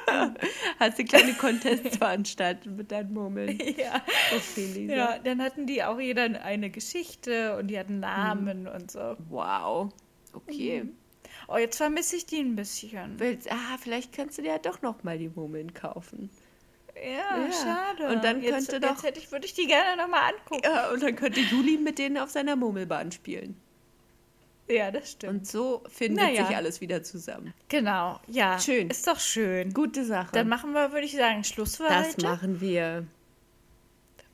Hast 0.79 0.99
du 0.99 1.05
kleine 1.05 1.35
Contests 1.35 1.99
veranstaltet 1.99 2.75
mit 2.77 2.91
deinen 2.91 3.13
Murmeln? 3.13 3.59
ja. 3.77 4.03
Okay, 4.35 4.73
Lisa. 4.75 4.95
ja, 4.95 5.19
dann 5.19 5.43
hatten 5.43 5.67
die 5.67 5.83
auch 5.83 6.01
jeder 6.01 6.43
eine 6.43 6.71
Geschichte 6.71 7.57
und 7.59 7.69
die 7.69 7.79
hatten 7.79 8.01
Namen 8.01 8.67
und 8.67 8.91
so. 8.91 9.17
Wow. 9.29 9.93
Okay. 10.33 10.87
Oh, 11.49 11.57
jetzt 11.57 11.76
vermisse 11.76 12.16
ich 12.16 12.26
die 12.26 12.40
ein 12.40 12.57
bisschen. 12.57 13.18
Willst, 13.20 13.51
ah, 13.51 13.76
vielleicht 13.80 14.12
kannst 14.12 14.36
du 14.38 14.42
dir 14.42 14.49
ja 14.53 14.59
doch 14.59 14.82
noch 14.82 15.05
mal 15.05 15.16
die 15.18 15.28
Murmeln 15.28 15.72
kaufen. 15.74 16.28
Ja, 16.97 17.38
Ja. 17.38 17.53
schade. 17.53 18.09
Und 18.14 18.24
dann 18.24 18.42
jetzt, 18.42 18.70
könnte 18.70 18.80
doch- 18.80 18.94
Jetzt 18.94 19.03
hätte 19.05 19.20
ich, 19.20 19.30
würde 19.30 19.47
ich 19.47 19.55
die 19.55 19.66
gerne 19.66 20.01
nochmal 20.03 20.32
angucken. 20.34 20.62
Ja, 20.64 20.90
und 20.90 21.03
dann 21.03 21.14
könnte 21.14 21.40
Juli 21.40 21.76
mit 21.78 21.99
denen 21.99 22.18
auf 22.18 22.30
seiner 22.30 22.57
Murmelbahn 22.57 23.12
spielen. 23.12 23.55
Ja, 24.68 24.90
das 24.90 25.12
stimmt. 25.12 25.32
Und 25.32 25.47
so 25.47 25.84
findet 25.88 26.24
Naja. 26.24 26.47
sich 26.47 26.57
alles 26.57 26.80
wieder 26.80 27.03
zusammen. 27.05 27.55
Genau, 27.68 28.18
ja. 28.26 28.59
Schön. 28.59 28.90
Ist 28.90 29.07
doch 29.07 29.20
schön. 29.20 29.72
Gute 29.72 30.05
Sache. 30.05 30.30
Dann 30.32 30.49
machen 30.49 30.72
wir, 30.72 30.90
würde 30.90 31.07
ich 31.07 31.14
sagen, 31.16 31.44
Schluss 31.44 31.76
für 31.76 31.84
das 31.84 32.09
heute. 32.14 32.26
machen 32.26 32.61
wir. 32.61 33.07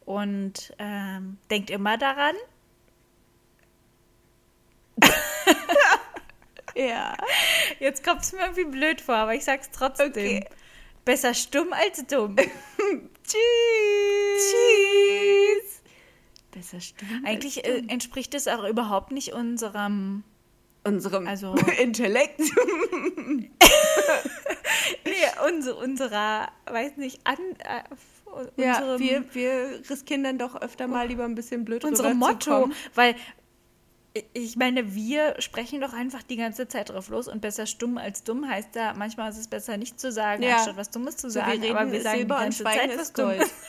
Und 0.07 0.73
ähm, 0.79 1.37
denkt 1.51 1.69
immer 1.69 1.99
daran, 1.99 2.35
Ja. 6.75 7.17
jetzt 7.81 8.05
kommt 8.05 8.23
es 8.23 8.33
mir 8.33 8.41
irgendwie 8.41 8.65
blöd 8.65 9.01
vor, 9.01 9.17
aber 9.17 9.35
ich 9.35 9.45
sag's 9.45 9.71
trotzdem. 9.71 10.09
Okay. 10.11 10.45
Besser 11.05 11.35
stumm 11.35 11.73
als 11.73 12.07
dumm. 12.07 12.37
Tschüss. 13.25 13.37
Tschüss. 14.39 15.83
Besser 16.53 16.81
stimmt. 16.81 17.27
Eigentlich 17.27 17.65
äh, 17.67 17.83
entspricht 17.89 18.35
es 18.35 18.47
auch 18.47 18.65
überhaupt 18.65 19.11
nicht 19.11 19.33
unserem. 19.33 20.23
unserem 20.85 21.27
also- 21.27 21.55
Intellekt. 21.81 22.41
Nee, 25.05 25.13
unser, 25.49 25.77
unserer, 25.79 26.49
weiß 26.67 26.97
nicht, 26.97 27.21
an. 27.25 27.37
Äh, 27.59 27.83
ja, 28.57 28.79
unserem, 28.79 29.01
wir, 29.01 29.35
wir 29.35 29.83
riskieren 29.89 30.25
dann 30.25 30.39
doch 30.39 30.61
öfter 30.61 30.89
mal 30.89 31.07
lieber 31.07 31.25
ein 31.25 31.35
bisschen 31.35 31.65
blöd 31.65 31.85
unserem 31.85 32.19
Motto. 32.19 32.71
Weil 32.95 33.15
ich 34.35 34.57
meine, 34.57 34.95
wir 34.95 35.37
sprechen 35.41 35.81
doch 35.81 35.95
einfach 35.95 36.23
die 36.23 36.37
ganze 36.37 36.69
Zeit 36.69 36.91
drauf 36.91 37.09
los 37.09 37.29
und 37.29 37.41
besser 37.41 37.67
stumm 37.67 37.97
als 37.97 38.25
dumm 38.25 38.47
heißt 38.49 38.69
da, 38.75 38.93
manchmal 38.95 39.31
ist 39.31 39.39
es 39.39 39.49
besser 39.49 39.77
nicht 39.79 39.99
zu 39.99 40.13
sagen, 40.13 40.43
Ja. 40.43 40.57
anstatt 40.57 40.77
was 40.77 40.91
Dummes 40.91 41.17
zu 41.17 41.31
So, 41.31 41.37
wir 41.41 41.47
sagen. 41.47 41.61
reden 41.63 41.77
aber 41.77 41.93
wir 41.93 42.03
sagen 42.03 42.19
Silber 42.19 42.35
die 42.35 42.39
und 42.39 42.45
ganze 42.45 42.63
Schweigen 42.63 42.91
Zeit 42.91 42.99
was. 42.99 43.13
Dummes. 43.13 43.51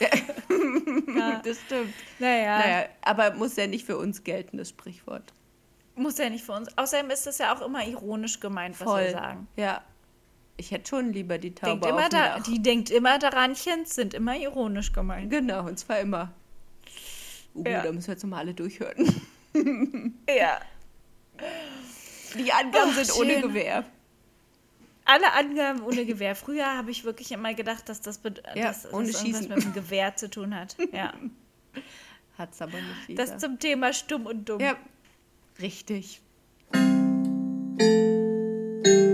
Ja. 1.16 1.40
Das 1.44 1.58
stimmt. 1.60 1.94
Naja, 2.18 2.58
Naja, 2.58 2.84
aber 3.02 3.34
muss 3.34 3.56
ja 3.56 3.66
nicht 3.66 3.86
für 3.86 3.96
uns 3.96 4.22
gelten, 4.24 4.58
das 4.58 4.68
Sprichwort. 4.70 5.32
muss 5.96 6.18
ja 6.18 6.28
nicht 6.28 6.44
für 6.44 6.52
uns. 6.52 6.76
Außerdem 6.76 7.10
ist 7.10 7.26
das 7.26 7.38
ja 7.38 7.54
auch 7.54 7.62
immer 7.62 7.86
ironisch 7.86 8.40
gemeint, 8.40 8.78
was 8.80 8.86
wir 8.86 9.10
sagen. 9.12 9.48
Ja. 9.56 9.82
Ich 10.56 10.70
hätte 10.70 10.88
schon 10.90 11.12
lieber 11.12 11.38
die 11.38 11.54
Taube 11.54 11.80
Denkt 11.80 11.86
immer 11.86 12.08
da, 12.08 12.38
die 12.40 12.62
denkt 12.62 12.90
immer 12.90 13.18
daranchens 13.18 13.94
sind 13.94 14.12
immer 14.14 14.36
ironisch 14.36 14.92
gemeint. 14.92 15.30
Genau, 15.30 15.66
und 15.66 15.78
zwar 15.78 15.98
immer. 16.00 16.32
Uh, 17.54 17.64
Ja. 17.66 17.82
da 17.82 17.90
müssen 17.92 18.06
wir 18.08 18.14
jetzt 18.14 18.22
nochmal 18.22 18.40
alle 18.40 18.54
durchhören. 18.54 19.22
ja. 19.54 20.60
Die 22.38 22.52
Angaben 22.52 22.90
Ach, 22.90 22.94
sind 22.94 23.06
schön. 23.06 23.20
ohne 23.20 23.40
Gewehr. 23.40 23.84
Alle 25.04 25.32
Angaben 25.32 25.82
ohne 25.82 26.06
Gewehr. 26.06 26.34
Früher 26.34 26.76
habe 26.76 26.90
ich 26.90 27.04
wirklich 27.04 27.30
immer 27.32 27.54
gedacht, 27.54 27.88
dass 27.88 28.00
das, 28.00 28.20
ja, 28.54 28.68
dass, 28.68 28.92
ohne 28.92 29.08
das 29.08 29.20
Schießen. 29.20 29.42
irgendwas 29.42 29.64
mit 29.64 29.66
dem 29.66 29.72
Gewehr 29.74 30.16
zu 30.16 30.30
tun 30.30 30.54
hat. 30.54 30.76
Ja. 30.92 31.12
es 32.50 32.62
aber 32.62 32.72
nicht. 32.72 33.08
Wieder. 33.08 33.24
Das 33.24 33.38
zum 33.38 33.58
Thema 33.58 33.92
stumm 33.92 34.26
und 34.26 34.48
dumm. 34.48 34.60
Ja, 34.60 34.76
richtig. 35.60 36.20
Musik 36.72 39.13